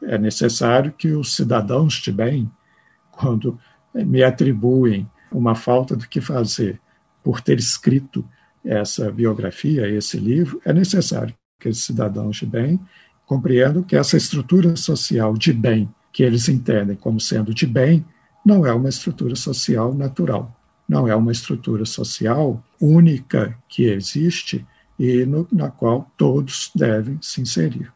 É 0.02 0.16
necessário 0.16 0.92
que 0.92 1.12
os 1.12 1.34
cidadãos 1.34 1.94
de 1.94 2.10
bem, 2.10 2.50
quando 3.10 3.58
me 3.94 4.22
atribuem 4.22 5.06
uma 5.30 5.54
falta 5.54 5.94
do 5.94 6.08
que 6.08 6.20
fazer 6.20 6.80
por 7.22 7.40
ter 7.40 7.58
escrito 7.58 8.24
essa 8.64 9.10
biografia, 9.10 9.88
esse 9.88 10.16
livro, 10.16 10.60
é 10.64 10.72
necessário 10.72 11.34
que 11.60 11.68
os 11.68 11.84
cidadãos 11.84 12.36
de 12.36 12.46
bem 12.46 12.80
compreendam 13.26 13.82
que 13.82 13.96
essa 13.96 14.16
estrutura 14.16 14.76
social 14.76 15.36
de 15.36 15.52
bem, 15.52 15.88
que 16.12 16.22
eles 16.22 16.48
entendem 16.48 16.96
como 16.96 17.20
sendo 17.20 17.52
de 17.52 17.66
bem, 17.66 18.04
não 18.44 18.64
é 18.64 18.72
uma 18.72 18.88
estrutura 18.88 19.34
social 19.34 19.92
natural, 19.92 20.55
não 20.88 21.08
é 21.08 21.14
uma 21.14 21.32
estrutura 21.32 21.84
social 21.84 22.62
única 22.80 23.56
que 23.68 23.84
existe 23.84 24.64
e 24.98 25.24
no, 25.26 25.46
na 25.52 25.70
qual 25.70 26.10
todos 26.16 26.70
devem 26.74 27.18
se 27.20 27.40
inserir. 27.40 27.92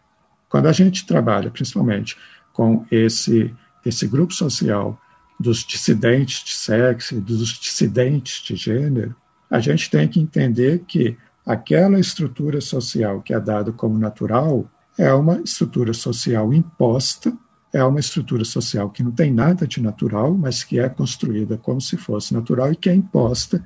Quando 0.49 0.67
a 0.67 0.73
gente 0.73 1.07
trabalha, 1.07 1.51
principalmente, 1.51 2.17
com 2.53 2.85
esse 2.91 3.55
esse 3.85 4.07
grupo 4.07 4.33
social 4.35 5.01
dos 5.39 5.65
dissidentes 5.65 6.45
de 6.45 6.53
sexo 6.53 7.19
dos 7.21 7.49
dissidentes 7.59 8.43
de 8.43 8.57
gênero, 8.57 9.15
a 9.51 9.59
gente 9.59 9.91
tem 9.91 10.07
que 10.07 10.21
entender 10.21 10.81
que 10.87 11.17
aquela 11.47 11.99
estrutura 11.99 12.61
social 12.61 13.23
que 13.23 13.33
é 13.33 13.41
dada 13.41 13.73
como 13.73 13.99
natural 13.99 14.67
é 14.99 15.13
uma 15.15 15.41
estrutura 15.41 15.95
social 15.95 16.53
imposta, 16.53 17.33
é 17.73 17.85
uma 17.85 18.01
estrutura 18.01 18.45
social 18.45 18.91
que 18.91 19.03
não 19.03 19.13
tem 19.13 19.33
nada 19.33 19.67
de 19.67 19.81
natural, 19.81 20.35
mas 20.35 20.65
que 20.65 20.79
é 20.79 20.89
construída 20.89 21.57
como 21.57 21.81
se 21.81 21.97
fosse 21.97 22.35
natural 22.35 22.73
e 22.73 22.77
que 22.77 22.91
é 22.91 22.95
imposta 22.95 23.65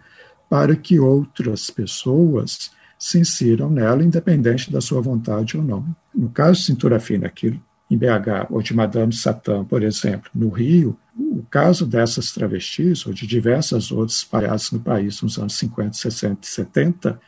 para 0.48 0.76
que 0.76 0.98
outras 1.00 1.70
pessoas 1.70 2.70
se 2.98 3.18
insiram 3.18 3.70
nela, 3.70 4.02
independente 4.02 4.70
da 4.70 4.80
sua 4.80 5.00
vontade 5.00 5.56
ou 5.56 5.62
não. 5.62 5.84
No 6.14 6.28
caso 6.28 6.60
de 6.60 6.66
Cintura 6.66 7.00
Fina, 7.00 7.26
aqui 7.26 7.58
em 7.90 7.96
BH, 7.96 8.50
ou 8.50 8.62
de 8.62 8.74
Madame 8.74 9.12
Satã, 9.12 9.64
por 9.64 9.82
exemplo, 9.82 10.30
no 10.34 10.48
Rio, 10.48 10.96
o 11.16 11.44
caso 11.50 11.86
dessas 11.86 12.32
travestis, 12.32 13.06
ou 13.06 13.12
de 13.12 13.26
diversas 13.26 13.90
outras 13.90 14.18
espalhadas 14.18 14.70
no 14.70 14.80
país 14.80 15.20
nos 15.22 15.38
anos 15.38 15.54
50, 15.54 15.94
60 15.94 16.40
e 16.42 16.46
70, 16.46 17.20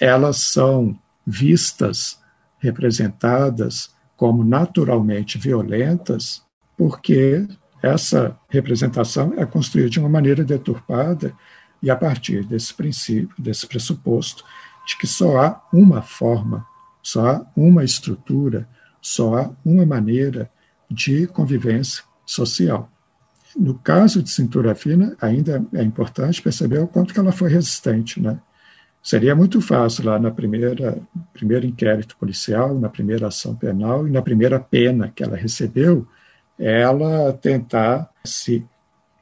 elas 0.00 0.38
são 0.38 0.98
vistas, 1.26 2.18
representadas 2.58 3.93
como 4.16 4.44
naturalmente 4.44 5.38
violentas, 5.38 6.42
porque 6.76 7.46
essa 7.82 8.36
representação 8.48 9.34
é 9.36 9.44
construída 9.44 9.90
de 9.90 10.00
uma 10.00 10.08
maneira 10.08 10.44
deturpada 10.44 11.32
e 11.82 11.90
a 11.90 11.96
partir 11.96 12.44
desse 12.44 12.72
princípio, 12.72 13.34
desse 13.38 13.66
pressuposto, 13.66 14.44
de 14.86 14.96
que 14.96 15.06
só 15.06 15.38
há 15.38 15.60
uma 15.72 16.00
forma, 16.00 16.66
só 17.02 17.26
há 17.28 17.46
uma 17.56 17.84
estrutura, 17.84 18.66
só 19.02 19.36
há 19.36 19.50
uma 19.64 19.84
maneira 19.84 20.50
de 20.90 21.26
convivência 21.26 22.02
social. 22.24 22.90
No 23.56 23.74
caso 23.74 24.22
de 24.22 24.30
cintura 24.30 24.74
fina, 24.74 25.16
ainda 25.20 25.64
é 25.74 25.82
importante 25.82 26.42
perceber 26.42 26.78
o 26.78 26.88
quanto 26.88 27.12
que 27.12 27.20
ela 27.20 27.32
foi 27.32 27.50
resistente, 27.50 28.20
né? 28.20 28.40
Seria 29.04 29.36
muito 29.36 29.60
fácil 29.60 30.06
lá 30.06 30.18
na 30.18 30.30
primeira 30.30 30.98
primeiro 31.34 31.66
inquérito 31.66 32.16
policial, 32.16 32.74
na 32.80 32.88
primeira 32.88 33.28
ação 33.28 33.54
penal 33.54 34.08
e 34.08 34.10
na 34.10 34.22
primeira 34.22 34.58
pena 34.58 35.12
que 35.14 35.22
ela 35.22 35.36
recebeu, 35.36 36.08
ela 36.58 37.30
tentar 37.34 38.08
se 38.24 38.64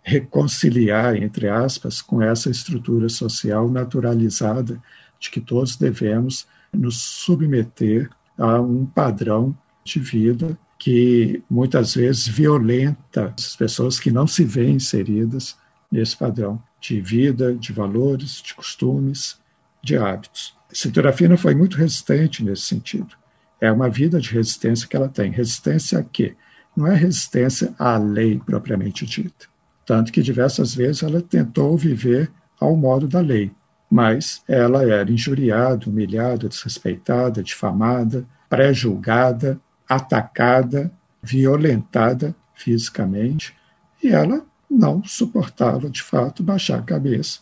reconciliar, 0.04 1.16
entre 1.16 1.48
aspas, 1.48 2.00
com 2.00 2.22
essa 2.22 2.48
estrutura 2.48 3.08
social 3.08 3.68
naturalizada 3.68 4.80
de 5.18 5.30
que 5.30 5.40
todos 5.40 5.74
devemos 5.74 6.46
nos 6.72 7.02
submeter 7.02 8.08
a 8.38 8.60
um 8.60 8.86
padrão 8.86 9.52
de 9.84 9.98
vida 9.98 10.56
que 10.78 11.42
muitas 11.50 11.94
vezes 11.94 12.28
violenta 12.28 13.34
as 13.36 13.56
pessoas 13.56 13.98
que 13.98 14.12
não 14.12 14.28
se 14.28 14.44
veem 14.44 14.76
inseridas 14.76 15.56
nesse 15.90 16.16
padrão 16.16 16.62
de 16.80 17.00
vida, 17.00 17.52
de 17.52 17.72
valores, 17.72 18.40
de 18.40 18.54
costumes, 18.54 19.41
de 19.82 19.96
hábitos. 19.96 20.54
A 20.70 20.74
cintura 20.74 21.12
fina 21.12 21.36
foi 21.36 21.54
muito 21.54 21.76
resistente 21.76 22.44
nesse 22.44 22.62
sentido. 22.62 23.14
É 23.60 23.70
uma 23.70 23.88
vida 23.88 24.20
de 24.20 24.30
resistência 24.30 24.88
que 24.88 24.96
ela 24.96 25.08
tem. 25.08 25.30
Resistência 25.30 25.98
a 25.98 26.02
quê? 26.02 26.34
Não 26.76 26.86
é 26.86 26.94
resistência 26.94 27.74
à 27.78 27.96
lei 27.98 28.40
propriamente 28.44 29.04
dita 29.04 29.52
tanto 29.84 30.12
que 30.12 30.22
diversas 30.22 30.74
vezes 30.74 31.02
ela 31.02 31.20
tentou 31.20 31.76
viver 31.76 32.30
ao 32.58 32.76
modo 32.76 33.08
da 33.08 33.20
lei, 33.20 33.50
mas 33.90 34.42
ela 34.48 34.84
era 34.84 35.10
injuriada, 35.10 35.88
humilhada, 35.88 36.48
desrespeitada, 36.48 37.42
difamada, 37.42 38.24
pré-julgada, 38.48 39.60
atacada, 39.88 40.90
violentada 41.22 42.34
fisicamente, 42.54 43.54
e 44.02 44.08
ela 44.08 44.42
não 44.70 45.04
suportava, 45.04 45.90
de 45.90 46.02
fato, 46.02 46.42
baixar 46.42 46.78
a 46.78 46.82
cabeça 46.82 47.40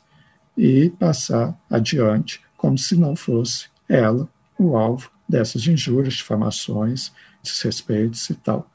e 0.61 0.91
passar 0.91 1.59
adiante 1.71 2.39
como 2.55 2.77
se 2.77 2.95
não 2.95 3.17
fosse 3.17 3.69
ela 3.89 4.29
o 4.59 4.77
alvo 4.77 5.11
dessas 5.27 5.67
injúrias, 5.67 6.15
difamações, 6.15 7.11
desrespeitos 7.43 8.29
e 8.29 8.35
tal. 8.35 8.71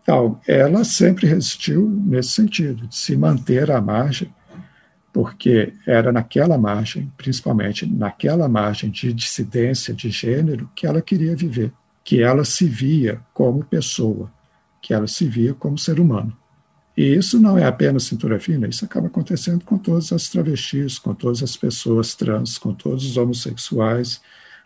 Então, 0.00 0.40
ela 0.46 0.84
sempre 0.84 1.26
resistiu 1.26 1.88
nesse 1.88 2.30
sentido, 2.30 2.86
de 2.86 2.94
se 2.94 3.16
manter 3.16 3.68
à 3.68 3.80
margem, 3.80 4.32
porque 5.12 5.72
era 5.84 6.12
naquela 6.12 6.56
margem, 6.56 7.12
principalmente 7.16 7.84
naquela 7.84 8.48
margem 8.48 8.88
de 8.88 9.12
dissidência 9.12 9.92
de 9.92 10.10
gênero, 10.10 10.70
que 10.76 10.86
ela 10.86 11.02
queria 11.02 11.34
viver, 11.34 11.72
que 12.04 12.22
ela 12.22 12.44
se 12.44 12.66
via 12.66 13.18
como 13.34 13.64
pessoa, 13.64 14.30
que 14.80 14.94
ela 14.94 15.08
se 15.08 15.26
via 15.26 15.52
como 15.52 15.76
ser 15.76 15.98
humano. 15.98 16.32
E 16.98 17.14
isso 17.14 17.38
não 17.38 17.56
é 17.56 17.64
apenas 17.64 18.02
cintura 18.02 18.40
fina, 18.40 18.66
isso 18.66 18.84
acaba 18.84 19.06
acontecendo 19.06 19.64
com 19.64 19.78
todas 19.78 20.12
as 20.12 20.28
travestis, 20.28 20.98
com 20.98 21.14
todas 21.14 21.44
as 21.44 21.56
pessoas 21.56 22.12
trans, 22.16 22.58
com 22.58 22.74
todos 22.74 23.04
os 23.04 23.16
homossexuais, 23.16 24.20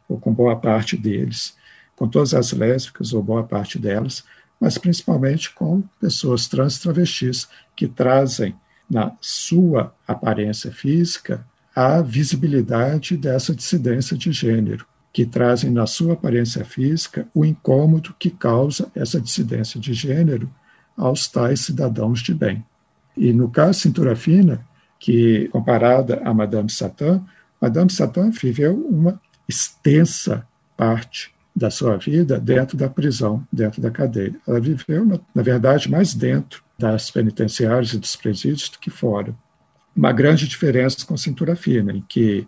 ou 0.08 0.18
com 0.18 0.32
boa 0.32 0.56
parte 0.56 0.96
deles, 0.96 1.54
com 1.94 2.08
todas 2.08 2.32
as 2.32 2.50
lésbicas, 2.52 3.12
ou 3.12 3.22
boa 3.22 3.44
parte 3.44 3.78
delas, 3.78 4.24
mas 4.58 4.78
principalmente 4.78 5.52
com 5.52 5.82
pessoas 6.00 6.48
trans 6.48 6.78
travestis 6.78 7.48
que 7.76 7.86
trazem 7.86 8.54
na 8.88 9.12
sua 9.20 9.92
aparência 10.08 10.72
física 10.72 11.44
a 11.76 12.00
visibilidade 12.00 13.14
dessa 13.14 13.54
dissidência 13.54 14.16
de 14.16 14.32
gênero, 14.32 14.86
que 15.12 15.26
trazem 15.26 15.70
na 15.70 15.86
sua 15.86 16.14
aparência 16.14 16.64
física 16.64 17.28
o 17.34 17.44
incômodo 17.44 18.16
que 18.18 18.30
causa 18.30 18.90
essa 18.94 19.20
dissidência 19.20 19.78
de 19.78 19.92
gênero 19.92 20.48
aos 20.96 21.28
tais 21.28 21.60
cidadãos 21.60 22.20
de 22.20 22.34
bem. 22.34 22.64
E 23.16 23.32
no 23.32 23.50
caso 23.50 23.80
Cintura 23.80 24.16
Fina, 24.16 24.64
que 24.98 25.48
comparada 25.48 26.22
a 26.24 26.32
Madame 26.32 26.70
Satã, 26.70 27.22
Madame 27.60 27.90
Satã 27.90 28.30
viveu 28.30 28.74
uma 28.74 29.20
extensa 29.48 30.46
parte 30.76 31.32
da 31.54 31.70
sua 31.70 31.96
vida 31.96 32.38
dentro 32.38 32.76
da 32.76 32.88
prisão, 32.88 33.46
dentro 33.52 33.82
da 33.82 33.90
cadeia. 33.90 34.34
Ela 34.46 34.58
viveu, 34.60 35.04
na, 35.04 35.42
verdade, 35.42 35.90
mais 35.90 36.14
dentro 36.14 36.62
das 36.78 37.10
penitenciárias 37.10 37.92
e 37.92 37.98
dos 37.98 38.16
presídios 38.16 38.70
do 38.70 38.78
que 38.78 38.90
fora. 38.90 39.34
Uma 39.94 40.12
grande 40.12 40.48
diferença 40.48 41.04
com 41.04 41.16
cintura 41.16 41.54
fina, 41.54 41.92
em 41.92 42.00
que 42.00 42.46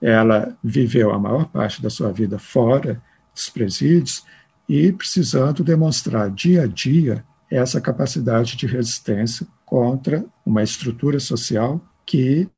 ela 0.00 0.56
viveu 0.64 1.12
a 1.12 1.18
maior 1.18 1.46
parte 1.46 1.82
da 1.82 1.90
sua 1.90 2.10
vida 2.12 2.38
fora 2.38 3.00
dos 3.34 3.50
presídios 3.50 4.24
e 4.68 4.90
precisando 4.90 5.62
demonstrar 5.62 6.30
dia 6.30 6.62
a 6.62 6.66
dia 6.66 7.22
essa 7.50 7.80
capacidade 7.80 8.56
de 8.56 8.66
resistência 8.66 9.46
contra 9.64 10.24
uma 10.44 10.62
estrutura 10.62 11.20
social 11.20 11.80
que 12.04 12.48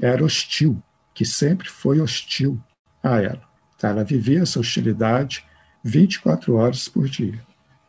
era 0.00 0.24
hostil, 0.24 0.82
que 1.12 1.24
sempre 1.24 1.68
foi 1.68 2.00
hostil 2.00 2.58
a 3.02 3.20
ela. 3.20 3.42
Tá? 3.78 3.88
Ela 3.90 4.04
vivia 4.04 4.42
essa 4.42 4.60
hostilidade 4.60 5.44
24 5.82 6.54
horas 6.54 6.88
por 6.88 7.08
dia 7.08 7.40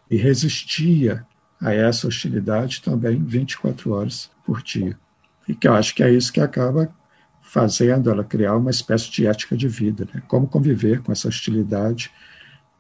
e 0.10 0.18
resistia 0.18 1.26
a 1.62 1.74
essa 1.74 2.08
hostilidade 2.08 2.82
também 2.82 3.24
24 3.24 3.92
horas 3.94 4.30
por 4.46 4.62
dia. 4.62 4.98
E 5.48 5.56
que 5.56 5.68
eu 5.68 5.74
acho 5.74 5.96
que 5.96 6.04
é 6.04 6.12
isso 6.12 6.34
que 6.34 6.42
acaba 6.42 6.94
fazendo 7.42 8.10
ela 8.10 8.24
criar 8.24 8.56
uma 8.58 8.72
espécie 8.72 9.10
de 9.12 9.26
ética 9.26 9.56
de 9.56 9.68
vida, 9.68 10.08
né? 10.14 10.22
como 10.28 10.48
conviver 10.48 11.02
com 11.02 11.12
essa 11.12 11.28
hostilidade 11.28 12.12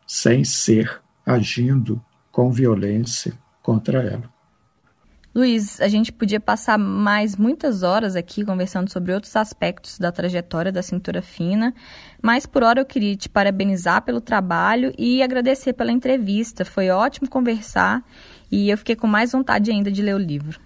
sem 0.06 0.44
ser 0.44 1.00
agindo 1.26 2.02
com 2.32 2.52
violência 2.52 3.34
contra 3.66 4.04
ela. 4.04 4.36
Luiz, 5.34 5.82
a 5.82 5.90
gente 5.90 6.14
podia 6.14 6.40
passar 6.40 6.78
mais 6.78 7.36
muitas 7.36 7.84
horas 7.84 8.16
aqui 8.16 8.46
conversando 8.46 8.90
sobre 8.90 9.12
outros 9.12 9.36
aspectos 9.36 10.00
da 10.00 10.10
trajetória 10.10 10.72
da 10.72 10.82
cintura 10.82 11.22
fina, 11.22 11.74
mas 12.22 12.46
por 12.46 12.64
hora 12.64 12.80
eu 12.80 12.86
queria 12.86 13.18
te 13.18 13.28
parabenizar 13.28 14.04
pelo 14.04 14.22
trabalho 14.22 14.94
e 14.98 15.22
agradecer 15.22 15.74
pela 15.74 15.92
entrevista. 15.92 16.64
Foi 16.64 16.90
ótimo 16.90 17.28
conversar 17.28 18.02
e 18.50 18.70
eu 18.70 18.78
fiquei 18.78 18.96
com 18.96 19.08
mais 19.08 19.34
vontade 19.34 19.72
ainda 19.72 19.92
de 19.92 20.02
ler 20.02 20.16
o 20.16 20.20
livro. 20.20 20.58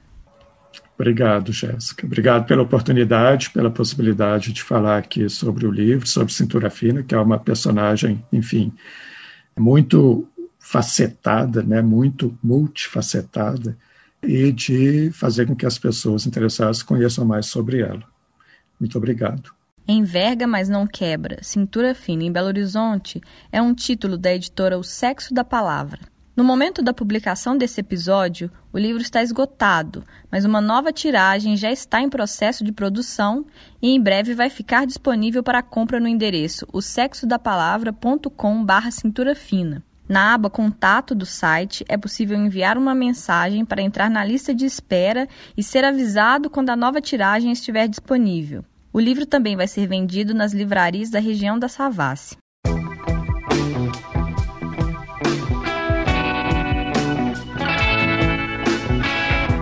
Obrigado, 0.94 1.52
Jéssica. 1.52 2.06
Obrigado 2.06 2.46
pela 2.46 2.62
oportunidade, 2.62 3.50
pela 3.50 3.72
possibilidade 3.72 4.54
de 4.54 4.62
falar 4.62 4.98
aqui 5.00 5.28
sobre 5.30 5.66
o 5.66 5.72
livro, 5.72 6.06
sobre 6.06 6.32
Cintura 6.32 6.70
Fina, 6.70 7.02
que 7.02 7.16
é 7.16 7.20
uma 7.20 7.40
personagem, 7.40 8.24
enfim, 8.32 8.72
muito 9.58 10.28
facetada, 10.70 11.64
né, 11.64 11.82
muito 11.82 12.38
multifacetada 12.44 13.76
e 14.22 14.52
de 14.52 15.10
fazer 15.12 15.48
com 15.48 15.56
que 15.56 15.66
as 15.66 15.80
pessoas 15.80 16.28
interessadas 16.28 16.84
conheçam 16.84 17.26
mais 17.26 17.48
sobre 17.48 17.82
ela. 17.82 18.04
Muito 18.80 18.96
obrigado. 18.96 19.52
Enverga, 19.88 20.46
mas 20.46 20.70
não 20.70 20.86
quebra. 20.86 21.40
Cintura 21.42 21.96
fina 21.96 22.24
em 22.24 22.32
Belo 22.32 22.50
Horizonte 22.50 23.20
é 23.52 23.60
um 23.60 23.74
título 23.74 24.16
da 24.16 24.32
editora 24.32 24.78
O 24.78 24.84
Sexo 24.84 25.34
da 25.34 25.44
Palavra. 25.44 26.02
No 26.36 26.44
momento 26.44 26.84
da 26.84 26.94
publicação 26.94 27.58
desse 27.58 27.82
episódio, 27.82 28.52
o 28.72 28.78
livro 28.78 29.02
está 29.02 29.24
esgotado, 29.24 30.04
mas 30.32 30.46
uma 30.46 30.62
nova 30.62 30.94
tiragem 30.94 31.58
já 31.58 31.72
está 31.72 32.00
em 32.00 32.12
processo 32.12 32.64
de 32.64 32.72
produção 32.72 33.44
e 33.82 33.90
em 33.90 34.00
breve 34.00 34.36
vai 34.36 34.52
ficar 34.52 34.86
disponível 34.86 35.42
para 35.42 35.64
compra 35.64 36.00
no 36.00 36.08
endereço 36.08 36.68
o 36.72 36.80
sexodapalavra.com/cintura 36.80 39.34
fina. 39.34 39.84
Na 40.10 40.34
aba 40.34 40.50
Contato 40.50 41.14
do 41.14 41.24
site 41.24 41.86
é 41.88 41.96
possível 41.96 42.36
enviar 42.36 42.80
uma 42.80 42.96
mensagem 42.96 43.64
para 43.64 43.84
entrar 43.84 44.10
na 44.10 44.26
lista 44.26 44.56
de 44.56 44.66
espera 44.66 45.28
e 45.56 45.62
ser 45.62 45.86
avisado 45.86 46.50
quando 46.50 46.72
a 46.72 46.76
nova 46.76 47.00
tiragem 47.00 47.52
estiver 47.52 47.88
disponível. 47.88 48.66
O 48.92 49.00
livro 49.00 49.28
também 49.28 49.56
vai 49.56 49.68
ser 49.68 49.86
vendido 49.86 50.34
nas 50.34 50.52
livrarias 50.52 51.12
da 51.12 51.20
região 51.20 51.60
da 51.60 51.68
Savassi. 51.68 52.36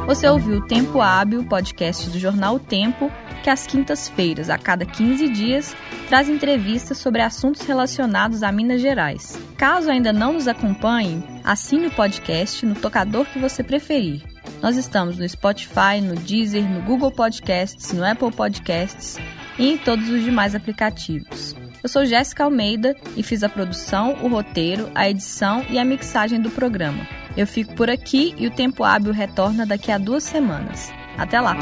Você 0.06 0.30
ouviu 0.30 0.60
o 0.60 0.66
Tempo 0.66 1.02
Hábil, 1.02 1.43
podcast 1.43 2.10
do 2.10 2.18
jornal 2.18 2.56
o 2.56 2.60
Tempo, 2.60 3.12
que 3.48 3.52
às 3.52 3.66
quintas-feiras, 3.66 4.50
a 4.50 4.58
cada 4.58 4.86
15 4.86 5.30
dias, 5.30 5.74
traz 6.10 6.28
entrevistas 6.28 6.98
sobre 6.98 7.22
assuntos 7.22 7.62
relacionados 7.62 8.43
a 8.43 8.52
Minas 8.52 8.82
Gerais. 8.82 9.39
Caso 9.56 9.89
ainda 9.89 10.12
não 10.12 10.34
nos 10.34 10.50
acompanhe, 10.50 11.24
assine 11.45 11.88
o 11.88 11.91
podcast 11.91 12.66
no 12.66 12.76
tocador 12.76 13.26
que 13.28 13.39
você 13.39 13.64
preferir. 13.64 14.22
Nós 14.62 14.76
estamos 14.76 15.18
no 15.18 15.30
Spotify, 15.30 16.02
no 16.04 16.16
Deezer, 16.16 16.70
no 16.70 16.82
Google 16.82 17.10
Podcasts, 17.10 17.93
no 17.93 18.04
Apple 18.06 18.34
Podcasts 18.34 19.18
e 19.58 19.72
em 19.72 19.78
todos 19.78 20.10
os 20.10 20.26
demais 20.26 20.54
aplicativos. 20.54 21.56
Eu 21.82 21.88
sou 21.88 22.06
Jéssica 22.06 22.43
Almeida 22.43 22.98
e 23.16 23.24
fiz 23.24 23.43
a 23.43 23.50
produção, 23.50 24.18
o 24.24 24.28
roteiro, 24.28 24.91
a 24.93 25.10
edição 25.10 25.66
e 25.70 25.80
a 25.80 25.86
mixagem 25.86 26.41
do 26.41 26.50
programa. 26.50 27.08
Eu 27.38 27.48
fico 27.48 27.74
por 27.76 27.89
aqui 27.89 28.36
e 28.38 28.45
o 28.45 28.52
Tempo 28.52 28.84
Hábil 28.84 29.14
retorna 29.14 29.66
daqui 29.66 29.89
a 29.89 29.98
duas 29.98 30.26
semanas. 30.26 30.91
Até 31.18 31.39
lá! 31.39 31.56